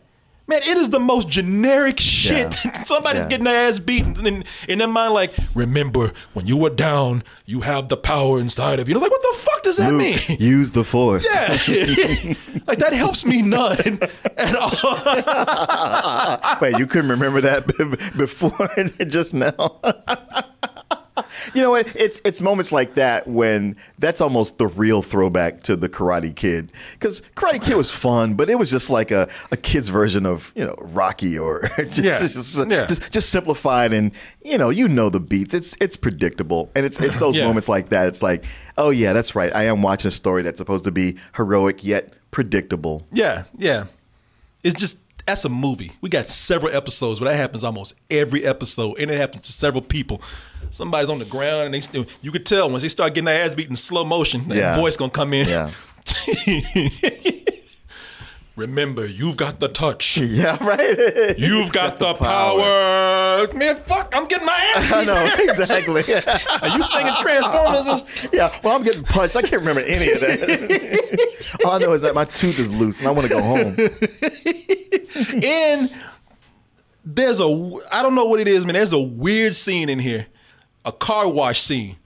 Man, 0.49 0.63
it 0.63 0.77
is 0.77 0.91
the 0.91 1.01
most 1.01 1.29
generic 1.29 1.99
shit. 1.99 2.55
Somebody's 2.85 3.23
Yeah. 3.23 3.29
getting 3.29 3.45
their 3.45 3.69
ass 3.69 3.81
beaten, 3.81 4.17
and 4.19 4.27
in, 4.29 4.45
in 4.69 4.79
their 4.79 4.87
mind, 4.87 5.13
like, 5.13 5.33
remember, 5.55 6.13
when 6.35 6.47
you 6.47 6.57
were 6.57 6.71
down, 6.71 7.25
you 7.47 7.63
have 7.63 7.89
the 7.89 7.97
power 7.97 8.39
inside 8.39 8.79
of 8.79 8.89
you. 8.89 8.95
Like, 8.97 9.11
what 9.11 9.23
the 9.23 9.35
fuck 9.39 9.63
does 9.65 9.79
that 9.79 9.93
Luke, 9.93 10.29
mean? 10.29 10.39
use 10.41 10.71
the 10.71 10.85
force. 10.85 11.27
Yeah. 11.29 11.49
like 12.69 12.79
that 12.79 12.93
helps 12.93 13.25
me 13.25 13.43
none 13.43 13.99
at 14.37 14.55
all. 14.55 14.71
Wait, 16.61 16.79
you 16.79 16.87
couldn't 16.87 17.11
remember 17.11 17.41
that 17.41 17.67
before 18.17 18.69
just 19.09 19.35
now? 19.35 19.81
you 21.55 21.63
know 21.63 21.71
what? 21.71 21.95
It's 21.97 22.21
it's 22.25 22.41
moments 22.41 22.73
like 22.73 22.95
that 22.95 23.27
when 23.27 23.77
that's 23.99 24.21
almost 24.21 24.59
the 24.59 24.67
real 24.67 25.03
throwback 25.03 25.63
to 25.65 25.77
the 25.77 25.89
Karate 25.89 26.35
Kid. 26.35 26.73
Because 26.95 27.23
Karate 27.35 27.63
Kid 27.63 27.77
was 27.77 27.91
fun, 27.91 28.35
but 28.35 28.49
it 28.51 28.59
was 28.59 28.71
just 28.71 28.91
like 28.91 29.11
a, 29.11 29.29
a 29.51 29.57
kid's 29.57 29.89
version 29.89 30.27
of 30.27 30.53
you 30.57 30.65
know 30.65 30.75
Rocky 30.79 31.39
or 31.39 31.63
just, 31.79 31.99
Yeah. 31.99 32.19
just, 32.21 32.59
Yeah. 32.71 32.87
just 32.87 33.11
just 33.13 33.31
simplified 33.31 33.93
and 33.93 34.13
you 34.45 34.59
know 34.59 34.71
you 34.71 34.89
know 34.89 35.11
the 35.11 35.21
beats. 35.21 35.55
It's 35.55 35.77
it's 35.81 35.97
predictable, 35.97 36.71
and 36.75 36.85
it's 36.87 37.01
it's 37.01 37.19
those 37.19 37.37
Yeah. 37.39 37.45
moments 37.47 37.69
like 37.69 37.89
that. 37.91 38.09
It's 38.09 38.23
like 38.23 38.45
oh 38.79 38.91
yeah, 38.91 39.13
that's 39.13 39.35
right. 39.35 39.55
I 39.55 39.65
am 39.65 39.83
watching 39.83 40.09
a 40.09 40.13
story 40.13 40.43
that's 40.43 40.59
supposed 40.59 40.85
to 40.85 40.91
be 40.93 41.17
heroic 41.35 41.83
yet 41.85 42.13
predictable. 42.31 43.07
Yeah, 43.13 43.45
yeah. 43.57 43.85
It's 44.63 44.75
just 44.79 44.99
that's 45.27 45.45
a 45.45 45.49
movie. 45.49 45.93
We 46.01 46.09
got 46.09 46.27
several 46.27 46.75
episodes, 46.75 47.19
but 47.21 47.27
that 47.27 47.37
happens 47.37 47.65
almost 47.65 47.95
every 48.11 48.45
episode, 48.47 48.99
and 48.99 49.11
it 49.11 49.17
happens 49.19 49.47
to 49.47 49.53
several 49.53 49.83
people. 49.83 50.23
Somebody's 50.71 51.11
on 51.11 51.19
the 51.19 51.25
ground, 51.25 51.65
and 51.67 51.75
they 51.75 51.81
still 51.81 52.07
you 52.23 52.31
could 52.33 52.47
tell 52.47 52.71
once 52.71 52.83
they 52.83 52.89
start 52.89 53.15
getting 53.15 53.27
their 53.27 53.45
ass 53.45 53.55
beat 53.55 53.69
in 53.69 53.77
slow 53.77 54.05
motion, 54.05 54.49
that 54.49 54.57
Yeah. 54.57 54.77
voice 54.77 54.97
gonna 54.97 55.11
come 55.11 55.33
in. 55.35 55.49
Yeah. 55.49 55.71
Remember, 58.57 59.05
you've 59.07 59.37
got 59.37 59.61
the 59.61 59.69
touch. 59.69 60.17
Yeah, 60.37 60.63
right. 60.65 61.39
You've 61.39 61.73
got, 61.73 61.99
the, 61.99 62.15
power. 62.15 63.47
Man, 63.55 63.77
fuck, 63.77 64.13
I'm 64.15 64.27
getting 64.27 64.47
my 64.47 64.73
ass 64.75 64.85
beat. 64.87 64.93
I 64.95 65.05
know 65.05 65.35
exactly. 65.39 66.03
Are 66.63 66.77
you 66.77 66.83
singing 66.83 67.13
Transformers? 67.21 68.31
Yeah, 68.33 68.59
well, 68.63 68.77
I'm 68.77 68.83
getting 68.83 69.03
punched. 69.05 69.37
I 69.37 69.43
can't 69.43 69.61
remember 69.63 69.83
any 69.83 70.11
of 70.11 70.21
that. 70.21 71.59
All 71.65 71.73
I 71.73 71.79
know 71.79 71.93
is 71.93 72.03
that 72.03 72.15
my 72.15 72.25
tooth 72.25 72.59
is 72.59 72.75
loose 72.75 72.99
and 72.99 73.09
I 73.09 73.13
want 73.13 73.29
to 73.29 73.33
go 73.33 73.41
home. 73.43 73.77
and 75.43 75.91
there's 77.05 77.41
a 77.41 77.47
I 77.93 78.03
don't 78.03 78.15
know 78.15 78.27
what 78.27 78.41
it 78.41 78.49
is, 78.49 78.67
man. 78.67 78.75
There's 78.75 78.93
a 78.93 79.01
weird 79.01 79.55
scene 79.55 79.89
in 79.89 79.99
here, 79.99 80.27
a 80.85 80.93
car 80.93 81.31
wash 81.31 81.61
scene, 81.61 81.97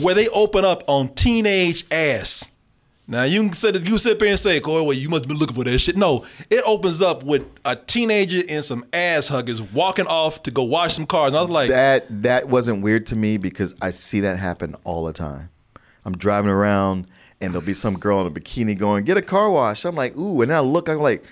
where 0.00 0.14
they 0.14 0.28
open 0.28 0.64
up 0.64 0.84
on 0.86 1.14
teenage 1.14 1.84
ass. 1.90 2.50
Now 3.08 3.22
you 3.22 3.40
can 3.42 3.52
sit 3.52 3.86
you 3.88 3.98
sit 3.98 4.18
there 4.18 4.28
and 4.28 4.38
say, 4.38 4.58
"Corey, 4.58 4.82
well, 4.82 4.92
you 4.92 5.08
must 5.08 5.28
be 5.28 5.34
looking 5.34 5.54
for 5.54 5.62
that 5.64 5.78
shit." 5.78 5.96
No, 5.96 6.24
it 6.50 6.62
opens 6.66 7.00
up 7.00 7.22
with 7.22 7.42
a 7.64 7.76
teenager 7.76 8.42
and 8.48 8.64
some 8.64 8.84
ass 8.92 9.28
huggers 9.28 9.62
walking 9.62 10.06
off 10.08 10.42
to 10.42 10.50
go 10.50 10.64
wash 10.64 10.94
some 10.96 11.06
cars. 11.06 11.32
And 11.32 11.38
I 11.38 11.42
was 11.42 11.50
like, 11.50 11.70
That 11.70 12.06
that 12.22 12.48
wasn't 12.48 12.82
weird 12.82 13.06
to 13.06 13.16
me 13.16 13.36
because 13.36 13.74
I 13.80 13.90
see 13.90 14.20
that 14.20 14.38
happen 14.38 14.74
all 14.82 15.04
the 15.04 15.12
time. 15.12 15.50
I'm 16.04 16.16
driving 16.16 16.50
around 16.50 17.06
and 17.40 17.52
there'll 17.52 17.64
be 17.66 17.74
some 17.74 17.96
girl 17.98 18.20
in 18.22 18.26
a 18.26 18.30
bikini 18.30 18.76
going, 18.76 19.04
"Get 19.04 19.16
a 19.16 19.22
car 19.22 19.50
wash." 19.50 19.84
I'm 19.84 19.94
like, 19.94 20.16
"Ooh," 20.16 20.40
and 20.42 20.50
then 20.50 20.56
I 20.56 20.60
look, 20.60 20.88
I'm 20.88 20.98
like, 20.98 21.22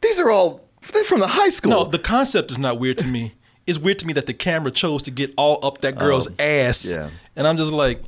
"These 0.00 0.18
are 0.18 0.28
all 0.30 0.60
they're 0.92 1.04
from 1.04 1.20
the 1.20 1.28
high 1.28 1.50
school." 1.50 1.70
No, 1.70 1.84
the 1.84 1.98
concept 2.00 2.50
is 2.50 2.58
not 2.58 2.80
weird 2.80 2.98
to 2.98 3.06
me. 3.06 3.34
It's 3.64 3.78
weird 3.78 4.00
to 4.00 4.06
me 4.08 4.12
that 4.14 4.26
the 4.26 4.34
camera 4.34 4.72
chose 4.72 5.02
to 5.04 5.12
get 5.12 5.32
all 5.36 5.64
up 5.64 5.78
that 5.82 5.96
girl's 5.96 6.26
Um, 6.26 6.34
ass. 6.40 6.84
yeah. 6.92 7.10
And 7.36 7.46
I'm 7.46 7.56
just 7.56 7.70
like, 7.70 8.02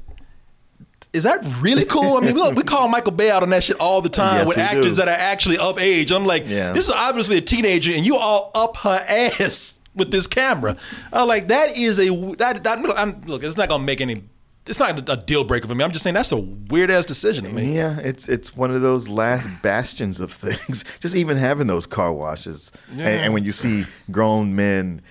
is 1.13 1.25
that 1.25 1.45
really 1.61 1.85
cool? 1.85 2.17
I 2.17 2.21
mean, 2.21 2.35
we, 2.35 2.53
we 2.53 2.63
call 2.63 2.89
Michael 2.89 3.13
Bay 3.13 3.31
out 3.31 3.43
on 3.43 3.51
that 3.51 3.63
shit 3.65 3.77
all 3.79 4.01
the 4.01 4.09
time 4.09 4.39
Yes, 4.39 4.47
with 4.49 4.59
actors 4.59 4.97
do. 4.97 5.05
that 5.05 5.09
are 5.09 5.11
actually 5.19 5.59
of 5.59 5.79
age. 5.79 6.11
I'm 6.11 6.25
like, 6.27 6.47
Yeah. 6.49 6.73
this 6.73 6.87
is 6.89 6.95
obviously 6.95 7.37
a 7.37 7.41
teenager, 7.41 7.93
and 7.93 8.05
you 8.05 8.17
all 8.17 8.51
up 8.55 8.77
her 8.79 9.05
ass 9.09 9.79
with 9.95 10.11
this 10.11 10.27
camera. 10.27 10.77
I'm 11.13 11.29
like, 11.29 11.49
that 11.49 11.77
is 11.77 11.99
a 12.01 12.09
that 12.39 12.65
that. 12.65 12.79
I'm, 12.99 13.21
look, 13.27 13.43
it's 13.45 13.57
not 13.57 13.69
gonna 13.69 13.85
make 13.85 14.01
any. 14.01 14.25
It's 14.67 14.79
not 14.79 15.07
a 15.11 15.17
deal 15.19 15.45
breaker 15.45 15.69
for 15.69 15.75
me. 15.75 15.85
I'm 15.85 15.93
just 15.93 16.03
saying 16.05 16.15
that's 16.15 16.33
a 16.33 16.39
weird 16.41 16.91
ass 16.91 17.05
decision 17.05 17.45
to 17.45 17.51
me. 17.51 17.75
Yeah, 17.77 17.99
it's 18.01 18.31
it's 18.31 18.57
one 18.57 18.71
of 18.71 18.81
those 18.81 19.11
last 19.11 19.51
bastions 19.63 20.21
of 20.21 20.33
things. 20.33 20.87
Just 21.01 21.15
even 21.15 21.37
having 21.37 21.67
those 21.67 21.85
car 21.85 22.11
washes, 22.15 22.73
and, 22.91 23.01
Yeah. 23.01 23.09
and 23.09 23.35
when 23.35 23.45
you 23.45 23.53
see 23.53 23.85
grown 24.11 24.57
men 24.57 25.03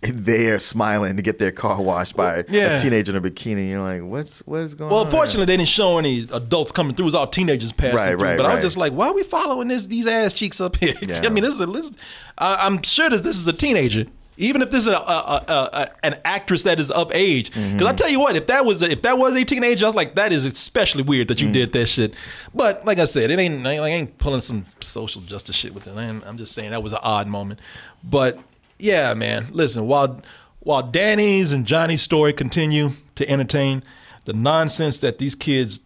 there 0.00 0.60
smiling 0.60 1.16
to 1.16 1.22
get 1.22 1.40
their 1.40 1.50
car 1.50 1.82
washed 1.82 2.14
by 2.16 2.44
Yeah. 2.48 2.76
a 2.76 2.78
teenager 2.78 3.10
in 3.16 3.24
a 3.24 3.28
bikini, 3.30 3.70
you're 3.70 3.80
like, 3.82 4.02
what's 4.08 4.40
what 4.46 4.60
is 4.60 4.74
going 4.76 4.92
on? 4.92 4.94
Well, 4.94 5.06
fortunately, 5.06 5.46
they 5.46 5.56
didn't 5.56 5.68
show 5.70 5.98
any 5.98 6.28
adults 6.32 6.70
coming 6.70 6.94
through. 6.94 7.04
It 7.04 7.06
was 7.06 7.14
all 7.16 7.26
teenagers 7.26 7.72
passing 7.72 7.96
Right, 7.96 8.16
through. 8.16 8.28
right, 8.28 8.36
but 8.36 8.46
right. 8.46 8.54
was 8.56 8.64
just 8.64 8.76
like, 8.76 8.92
why 8.92 9.08
are 9.08 9.14
we 9.14 9.24
following 9.24 9.66
this 9.66 9.86
these 9.88 10.06
ass 10.06 10.34
cheeks 10.34 10.60
up 10.60 10.76
here? 10.76 10.94
Yeah. 11.02 11.22
I 11.24 11.30
mean, 11.30 11.42
this 11.42 11.54
is 11.54 11.60
a, 11.60 11.66
this, 11.66 11.90
I, 12.38 12.64
I'm 12.64 12.80
sure 12.84 13.10
that 13.10 13.24
this 13.24 13.36
is 13.36 13.48
a 13.48 13.52
teenager. 13.52 14.06
Even 14.40 14.62
if 14.62 14.70
this 14.70 14.82
is 14.86 14.88
a, 14.88 14.96
a, 14.96 15.44
a, 15.48 15.52
a 15.72 15.88
an 16.02 16.18
actress 16.24 16.62
that 16.64 16.78
is 16.78 16.90
of 16.90 17.12
age, 17.14 17.50
because 17.50 17.62
Mm-hmm. 17.72 17.86
I 17.86 17.92
tell 17.92 18.08
you 18.08 18.18
what, 18.20 18.34
if 18.36 18.46
that 18.48 18.64
was 18.64 18.82
a, 18.82 18.90
if 18.90 19.02
that 19.02 19.18
was 19.18 19.36
a 19.36 19.44
teenager, 19.44 19.84
I 19.84 19.88
was 19.88 19.94
like, 19.94 20.14
that 20.14 20.32
is 20.32 20.44
especially 20.44 21.02
weird 21.02 21.28
that 21.28 21.40
you 21.40 21.48
Mm. 21.48 21.52
did 21.52 21.72
that 21.72 21.86
shit. 21.86 22.14
But 22.54 22.84
like 22.84 22.98
I 22.98 23.04
said, 23.04 23.30
it 23.30 23.38
ain't 23.38 23.66
I 23.66 23.72
ain't, 23.74 24.18
pulling 24.18 24.40
some 24.40 24.66
social 24.80 25.20
justice 25.22 25.54
shit 25.56 25.74
with 25.74 25.86
it. 25.86 25.96
I'm 25.96 26.36
just 26.36 26.52
saying 26.54 26.70
that 26.70 26.82
was 26.82 26.92
an 26.92 27.00
odd 27.02 27.26
moment. 27.28 27.60
But 28.02 28.38
yeah, 28.78 29.14
man, 29.14 29.46
listen, 29.50 29.86
while 29.86 30.22
while 30.60 30.82
Danny's 30.82 31.52
and 31.52 31.66
Johnny's 31.66 32.02
story 32.02 32.32
continue 32.32 32.92
to 33.14 33.28
entertain, 33.28 33.82
the 34.24 34.32
nonsense 34.32 34.98
that 34.98 35.18
these 35.18 35.34
kids 35.34 35.80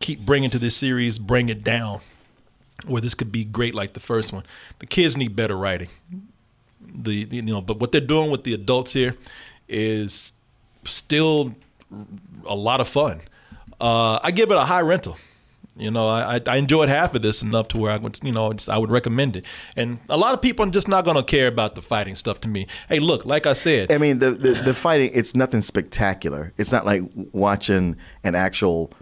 keep 0.00 0.20
bringing 0.26 0.50
to 0.50 0.58
this 0.58 0.76
series 0.76 1.18
bring 1.18 1.48
it 1.48 1.64
down. 1.64 2.00
Where 2.86 3.00
this 3.00 3.14
could 3.14 3.32
be 3.32 3.44
great 3.44 3.74
like 3.74 3.94
the 3.94 4.00
first 4.00 4.32
one. 4.32 4.44
The 4.80 4.86
kids 4.86 5.16
need 5.16 5.34
better 5.34 5.56
writing. 5.56 5.88
The, 6.92 7.26
you 7.30 7.42
know, 7.42 7.60
but 7.60 7.78
what 7.80 7.92
they're 7.92 8.00
doing 8.00 8.30
with 8.30 8.44
the 8.44 8.54
adults 8.54 8.92
here 8.92 9.16
is 9.68 10.32
still 10.84 11.54
a 12.46 12.54
lot 12.54 12.80
of 12.80 12.88
fun. 12.88 13.20
Uh, 13.80 14.18
I 14.22 14.30
give 14.30 14.50
it 14.50 14.56
a 14.56 14.64
high 14.64 14.80
rental. 14.80 15.16
You 15.76 15.90
know, 15.90 16.06
I, 16.06 16.40
I- 16.46 16.56
enjoyed 16.56 16.88
half 16.88 17.14
of 17.16 17.22
this 17.22 17.42
enough 17.42 17.66
to 17.68 17.78
where 17.78 17.90
I 17.90 17.96
would, 17.96 18.20
you 18.22 18.30
know, 18.30 18.54
I 18.70 18.78
would 18.78 18.90
recommend 18.92 19.34
it. 19.34 19.44
And 19.76 19.98
a 20.08 20.16
lot 20.16 20.32
of 20.32 20.40
people 20.40 20.64
are 20.66 20.70
just 20.70 20.86
not 20.86 21.04
going 21.04 21.16
to 21.16 21.22
care 21.24 21.48
about 21.48 21.74
the 21.74 21.82
fighting 21.82 22.14
stuff 22.14 22.40
to 22.42 22.48
me. 22.48 22.68
Hey, 22.88 23.00
look, 23.00 23.24
like 23.26 23.44
I 23.44 23.54
said, 23.54 23.90
I 23.90 23.98
mean, 23.98 24.20
the, 24.20 24.30
the 24.30 24.52
the 24.52 24.74
fighting, 24.74 25.10
it's 25.12 25.34
nothing 25.34 25.62
spectacular. 25.62 26.52
It's 26.58 26.70
not 26.70 26.86
like 26.86 27.02
watching 27.32 27.96
an 28.22 28.36
actual 28.36 28.92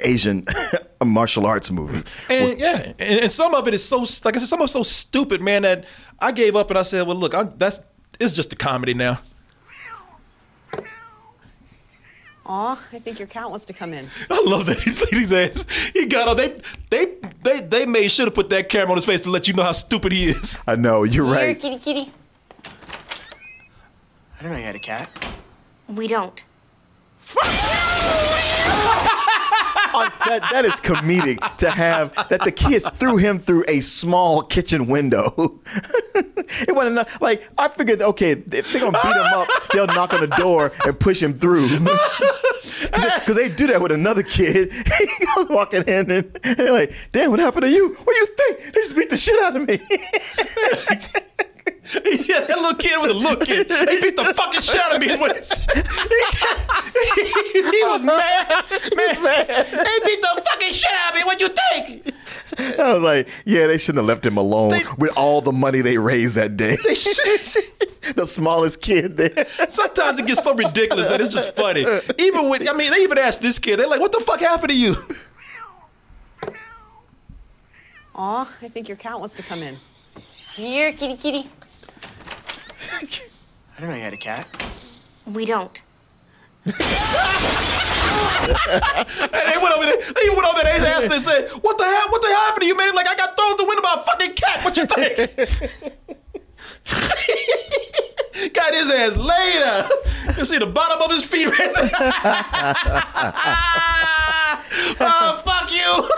Asian 0.00 0.44
martial 1.04 1.46
arts 1.46 1.70
movie. 1.70 2.02
And 2.28 2.58
yeah, 2.58 2.92
and, 2.98 3.20
and 3.22 3.32
some 3.32 3.54
of 3.54 3.66
it 3.68 3.74
is 3.74 3.84
so 3.84 3.98
like 4.24 4.36
I 4.36 4.40
said, 4.40 4.48
some 4.48 4.60
of 4.60 4.64
it's 4.64 4.72
so 4.72 4.82
stupid, 4.82 5.40
man, 5.40 5.62
that 5.62 5.84
I 6.18 6.32
gave 6.32 6.56
up 6.56 6.70
and 6.70 6.78
I 6.78 6.82
said, 6.82 7.06
well, 7.06 7.16
look, 7.16 7.34
I'm, 7.34 7.52
that's 7.56 7.80
it's 8.20 8.32
just 8.32 8.52
a 8.52 8.56
comedy 8.56 8.94
now. 8.94 9.20
Aw, 12.46 12.80
I 12.92 12.98
think 12.98 13.18
your 13.18 13.28
cat 13.28 13.50
wants 13.50 13.66
to 13.66 13.74
come 13.74 13.92
in. 13.92 14.08
I 14.30 14.42
love 14.42 14.66
that 14.66 14.80
he's 14.84 15.06
his 15.10 15.32
ass. 15.32 15.66
He 15.92 16.06
got 16.06 16.28
on. 16.28 16.36
They 16.38 16.58
they 16.90 17.14
they 17.42 17.60
they 17.60 17.86
made 17.86 18.08
sure 18.08 18.24
to 18.24 18.32
put 18.32 18.48
that 18.50 18.68
camera 18.70 18.92
on 18.92 18.96
his 18.96 19.04
face 19.04 19.20
to 19.22 19.30
let 19.30 19.48
you 19.48 19.54
know 19.54 19.64
how 19.64 19.72
stupid 19.72 20.12
he 20.12 20.24
is. 20.30 20.58
I 20.66 20.76
know 20.76 21.02
you're 21.04 21.26
Here, 21.26 21.34
right. 21.34 21.60
kitty, 21.60 21.78
kitty. 21.78 22.12
I 24.38 24.42
don't 24.42 24.52
know 24.52 24.58
you 24.58 24.64
had 24.64 24.76
a 24.76 24.78
cat. 24.78 25.10
We 25.88 26.06
don't. 26.06 26.44
Uh, 29.94 30.10
that 30.26 30.42
that 30.50 30.64
is 30.64 30.74
comedic 30.74 31.56
to 31.56 31.70
have 31.70 32.14
that 32.28 32.44
the 32.44 32.52
kids 32.52 32.88
threw 32.90 33.16
him 33.16 33.38
through 33.38 33.64
a 33.68 33.80
small 33.80 34.42
kitchen 34.42 34.86
window. 34.86 35.60
it 36.14 36.74
wasn't 36.74 36.92
enough. 36.92 37.20
Like 37.20 37.48
I 37.56 37.68
figured, 37.68 38.02
okay, 38.02 38.32
if 38.32 38.72
they're 38.72 38.80
gonna 38.80 39.00
beat 39.02 39.16
him 39.16 39.32
up, 39.34 39.48
they'll 39.72 39.86
knock 39.86 40.14
on 40.14 40.20
the 40.20 40.36
door 40.36 40.72
and 40.84 40.98
push 40.98 41.22
him 41.22 41.34
through. 41.34 41.68
Because 42.80 43.36
they 43.36 43.48
do 43.48 43.66
that 43.66 43.82
with 43.82 43.92
another 43.92 44.22
kid. 44.22 44.72
he 44.98 45.26
goes 45.34 45.48
walking 45.48 45.82
in 45.82 46.10
and, 46.10 46.40
and 46.44 46.56
they're 46.56 46.72
like, 46.72 46.94
"Damn, 47.12 47.30
what 47.30 47.40
happened 47.40 47.62
to 47.62 47.70
you? 47.70 47.88
What 47.88 48.06
do 48.06 48.14
you 48.14 48.26
think? 48.26 48.74
They 48.74 48.80
just 48.80 48.96
beat 48.96 49.10
the 49.10 49.16
shit 49.16 49.38
out 49.42 49.56
of 49.56 49.68
me." 49.68 49.78
yeah, 52.28 52.40
that 52.40 52.58
little 52.58 52.74
kid 52.74 52.98
was 53.00 53.10
a 53.10 53.14
little 53.14 53.44
kid. 53.44 53.68
They 53.68 54.00
beat 54.00 54.16
the 54.16 54.34
fucking 54.34 54.60
shit 54.60 54.80
out 54.80 54.94
of 54.94 55.00
me. 55.00 55.08
When 55.18 55.30
it's- 55.30 55.60
he, 57.14 57.62
he 57.70 57.84
was 57.84 58.02
mad. 58.04 58.48
Man, 58.94 59.46
they 59.70 59.98
beat 60.06 60.20
the 60.20 60.42
fucking 60.44 60.72
shit 60.72 60.90
out 60.92 61.10
of 61.12 61.16
me. 61.16 61.24
What 61.24 61.40
you 61.40 61.48
think? 61.48 62.14
I 62.78 62.92
was 62.94 63.02
like, 63.02 63.28
"Yeah, 63.44 63.66
they 63.68 63.78
shouldn't 63.78 63.98
have 64.02 64.06
left 64.06 64.26
him 64.26 64.36
alone 64.36 64.74
with 64.98 65.16
all 65.16 65.40
the 65.40 65.52
money 65.52 65.80
they 65.80 65.96
raised 65.98 66.34
that 66.34 66.56
day." 66.56 66.76
They 66.84 66.94
should. 66.94 67.14
the 68.16 68.26
smallest 68.26 68.80
kid 68.82 69.16
there. 69.16 69.46
Sometimes 69.68 70.18
it 70.18 70.26
gets 70.26 70.42
so 70.42 70.54
ridiculous 70.54 71.06
that 71.08 71.20
it's 71.20 71.34
just 71.34 71.54
funny. 71.56 71.86
Even 72.18 72.48
with, 72.48 72.68
I 72.68 72.72
mean, 72.72 72.90
they 72.90 73.02
even 73.02 73.18
asked 73.18 73.40
this 73.40 73.58
kid. 73.58 73.78
They're 73.78 73.88
like, 73.88 74.00
"What 74.00 74.12
the 74.12 74.20
fuck 74.20 74.40
happened 74.40 74.70
to 74.70 74.76
you?" 74.76 74.94
Aw, 78.14 78.50
I 78.62 78.68
think 78.68 78.88
your 78.88 78.96
cat 78.96 79.18
wants 79.20 79.34
to 79.36 79.42
come 79.42 79.62
in. 79.62 79.76
Here, 80.54 80.92
kitty, 80.92 81.16
kitty. 81.16 81.48
I 83.76 83.80
don't 83.80 83.90
know 83.90 83.96
you 83.96 84.02
had 84.02 84.12
a 84.12 84.16
cat. 84.16 84.46
We 85.26 85.44
don't. 85.44 85.80
And 86.64 86.74
they 89.30 89.58
went 89.58 89.74
over 89.74 89.84
there. 89.84 89.98
They 89.98 90.28
went 90.30 90.44
over 90.44 90.62
there. 90.62 90.80
They 90.80 90.88
asked. 90.88 91.08
They 91.08 91.18
said, 91.18 91.50
"What 91.50 91.78
the 91.78 91.84
hell? 91.84 92.10
What 92.10 92.22
the 92.22 92.28
hell 92.28 92.40
happened 92.46 92.62
to 92.62 92.66
you, 92.66 92.76
man?" 92.76 92.94
Like 92.94 93.06
I 93.08 93.14
got 93.14 93.36
thrown 93.36 93.56
through 93.56 93.66
the 93.66 93.68
window 93.68 93.82
by 93.82 93.94
a 93.98 94.02
fucking 94.04 94.34
cat. 94.34 94.64
What 94.64 94.76
you 94.76 94.86
think? 94.86 95.16
got 98.54 98.74
his 98.74 98.90
ass 98.90 99.16
laid 99.16 99.62
up. 99.62 99.90
You 100.36 100.44
see 100.44 100.58
the 100.58 100.66
bottom 100.66 101.00
of 101.02 101.10
his 101.10 101.24
feet 101.24 101.46
right 101.46 101.74
there. 101.74 101.90
oh, 105.00 105.42
fuck 105.44 105.72
you. 105.72 106.08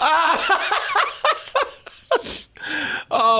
Ah. 0.00 0.93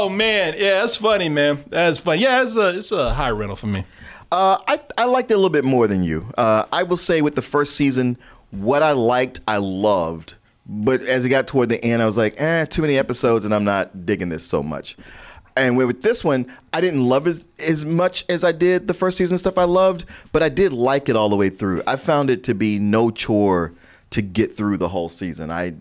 Oh 0.05 0.09
man, 0.11 0.55
yeah, 0.59 0.81
that's 0.81 0.97
funny, 0.97 1.29
man. 1.29 1.65
That's 1.69 1.99
funny. 1.99 2.23
Yeah, 2.23 2.43
it's 2.43 2.57
a 2.57 2.79
it's 2.79 2.93
a 2.93 3.15
high 3.15 3.31
rental 3.31 3.57
for 3.57 3.67
me. 3.67 3.85
Uh, 4.31 4.59
I, 4.67 4.81
I 4.99 5.05
liked 5.05 5.31
it 5.31 5.35
a 5.35 5.37
little 5.37 5.51
bit 5.51 5.65
more 5.65 5.87
than 5.87 6.03
you. 6.03 6.31
Uh, 6.37 6.67
I 6.73 6.83
will 6.83 6.97
say 6.97 7.23
with 7.23 7.37
the 7.37 7.43
first 7.43 7.77
season, 7.77 8.19
what 8.51 8.83
I 8.83 8.93
liked, 8.93 9.41
I 9.47 9.59
loved. 9.59 10.35
But 10.67 11.03
as 11.03 11.25
it 11.25 11.29
got 11.29 11.47
toward 11.47 11.69
the 11.69 11.83
end, 11.85 12.03
I 12.03 12.07
was 12.07 12.17
like, 12.17 12.35
eh, 12.39 12.65
too 12.67 12.83
many 12.83 12.99
episodes, 12.99 13.45
and 13.45 13.55
I'm 13.55 13.65
not 13.65 14.07
digging 14.07 14.31
this 14.31 14.45
so 14.45 14.63
much. 14.63 14.97
And 15.57 15.77
with 15.77 16.03
this 16.03 16.25
one, 16.25 16.47
I 16.73 16.81
didn't 16.81 17.05
love 17.05 17.27
it 17.27 17.45
as 17.61 17.85
much 17.85 18.25
as 18.29 18.45
I 18.45 18.51
did 18.51 18.89
the 18.89 18.95
first 18.95 19.17
season 19.17 19.39
stuff 19.39 19.57
I 19.57 19.65
loved, 19.65 20.05
but 20.33 20.43
I 20.43 20.49
did 20.49 20.73
like 20.73 21.09
it 21.09 21.17
all 21.17 21.29
the 21.29 21.37
way 21.37 21.49
through. 21.49 21.83
I 21.87 21.97
found 21.97 22.29
it 22.29 22.45
to 22.45 22.55
be 22.55 22.79
no 22.79 23.11
chore 23.11 23.73
to 24.11 24.23
get 24.23 24.53
through 24.53 24.79
the 24.79 24.89
whole 24.89 25.09
season. 25.09 25.51
I, 25.51 25.75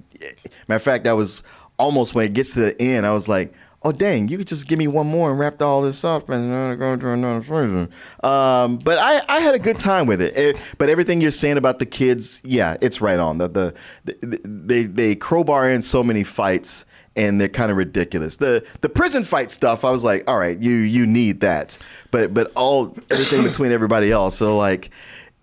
matter 0.67 0.76
of 0.76 0.84
fact, 0.84 1.07
I 1.07 1.13
was 1.13 1.43
almost 1.80 2.13
when 2.13 2.26
it 2.26 2.34
gets 2.34 2.53
to 2.53 2.59
the 2.59 2.82
end, 2.82 3.05
I 3.05 3.13
was 3.13 3.28
like, 3.28 3.53
oh 3.84 3.92
dang, 3.92 4.28
you 4.28 4.38
could 4.38 4.48
just 4.48 4.68
give 4.68 4.80
me 4.80 4.88
one 4.88 5.08
more 5.08 5.30
and 5.30 5.40
wrap 5.40 5.62
all 5.62 5.82
this 5.82 6.04
up 6.04 6.30
and 6.30 6.80
go 6.80 6.96
to 6.96 7.10
another 7.10 7.44
season. 7.44 7.90
Um, 8.24 8.78
but 8.78 8.98
I, 8.98 9.22
I 9.28 9.40
had 9.40 9.56
a 9.56 9.60
good 9.60 9.80
time 9.80 10.08
with 10.08 10.22
it. 10.22 10.34
Eh, 10.36 10.60
but 10.78 10.90
everything 10.90 11.22
you're 11.22 11.32
saying 11.32 11.58
about 11.58 11.80
the 11.80 11.86
kids, 11.86 12.42
yeah, 12.44 12.78
it's 12.82 13.02
right 13.02 13.20
on. 13.20 13.38
The, 13.38 13.48
the, 13.48 13.76
the 14.06 14.42
they 14.44 14.84
they 14.84 15.16
crowbar 15.16 15.70
in 15.70 15.82
so 15.82 16.04
many 16.04 16.24
fights 16.24 16.86
and 17.16 17.40
they're 17.40 17.50
kind 17.50 17.72
of 17.72 17.78
ridiculous. 17.78 18.38
The 18.38 18.66
the 18.82 18.90
prison 18.90 19.24
fight 19.24 19.52
stuff, 19.52 19.84
I 19.84 19.92
was 19.92 20.04
like, 20.04 20.24
all 20.28 20.38
right, 20.38 20.58
you 20.60 20.74
you 20.74 21.06
need 21.06 21.42
that. 21.42 21.78
But 22.12 22.34
but 22.34 22.52
all 22.56 22.96
everything 23.12 23.44
between 23.50 23.72
everybody 23.72 24.12
else, 24.12 24.38
so 24.38 24.58
like. 24.58 24.90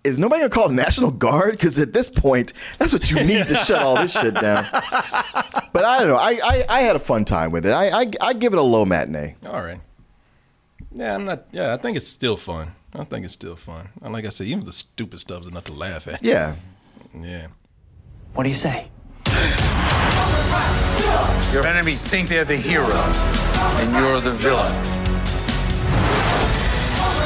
Is 0.03 0.17
nobody 0.17 0.41
gonna 0.41 0.49
call 0.49 0.67
the 0.67 0.73
National 0.73 1.11
Guard? 1.11 1.51
Because 1.51 1.77
at 1.77 1.93
this 1.93 2.09
point, 2.09 2.53
that's 2.79 2.91
what 2.91 3.11
you 3.11 3.23
need 3.23 3.47
to 3.47 3.53
shut 3.55 3.83
all 3.83 3.95
this 3.95 4.11
shit 4.13 4.33
down. 4.33 4.65
But 5.73 5.85
I 5.85 5.99
don't 5.99 6.07
know. 6.09 6.17
I, 6.17 6.37
I, 6.43 6.65
I 6.67 6.81
had 6.81 6.97
a 6.97 6.99
fun 6.99 7.23
time 7.23 7.51
with 7.51 7.65
it. 7.65 7.71
I, 7.71 8.01
I 8.01 8.11
I 8.19 8.33
give 8.33 8.51
it 8.51 8.59
a 8.59 8.61
low 8.61 8.83
matinee. 8.83 9.35
All 9.45 9.61
right. 9.61 9.79
Yeah, 10.93 11.15
I'm 11.15 11.23
not. 11.23 11.45
Yeah, 11.53 11.73
I 11.73 11.77
think 11.77 11.95
it's 11.95 12.09
still 12.09 12.35
fun. 12.35 12.73
I 12.93 13.05
think 13.05 13.23
it's 13.23 13.33
still 13.33 13.55
fun. 13.55 13.87
And 14.01 14.11
like 14.11 14.25
I 14.25 14.29
said, 14.29 14.47
even 14.47 14.65
the 14.65 14.73
stupid 14.73 15.21
stuff 15.21 15.41
is 15.41 15.47
enough 15.47 15.63
to 15.65 15.71
laugh 15.73 16.09
at. 16.09 16.21
Yeah. 16.21 16.55
Yeah. 17.17 17.47
What 18.33 18.43
do 18.43 18.49
you 18.49 18.55
say? 18.55 18.87
Your 21.53 21.65
enemies 21.65 22.03
think 22.05 22.27
they're 22.27 22.43
the 22.43 22.57
hero, 22.57 22.91
and 23.79 23.95
you're 23.95 24.19
the 24.19 24.33
villain. 24.33 24.73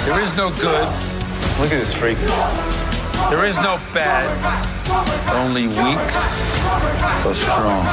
There 0.05 0.21
is 0.21 0.35
no 0.37 0.51
good. 0.51 1.14
Look 1.59 1.71
at 1.71 1.79
this 1.79 1.93
freak. 1.93 2.17
There 3.29 3.45
is 3.45 3.55
no 3.57 3.79
bad. 3.93 4.29
Only 5.33 5.67
weak 5.67 5.97
or 7.25 7.33
strong. 7.33 7.85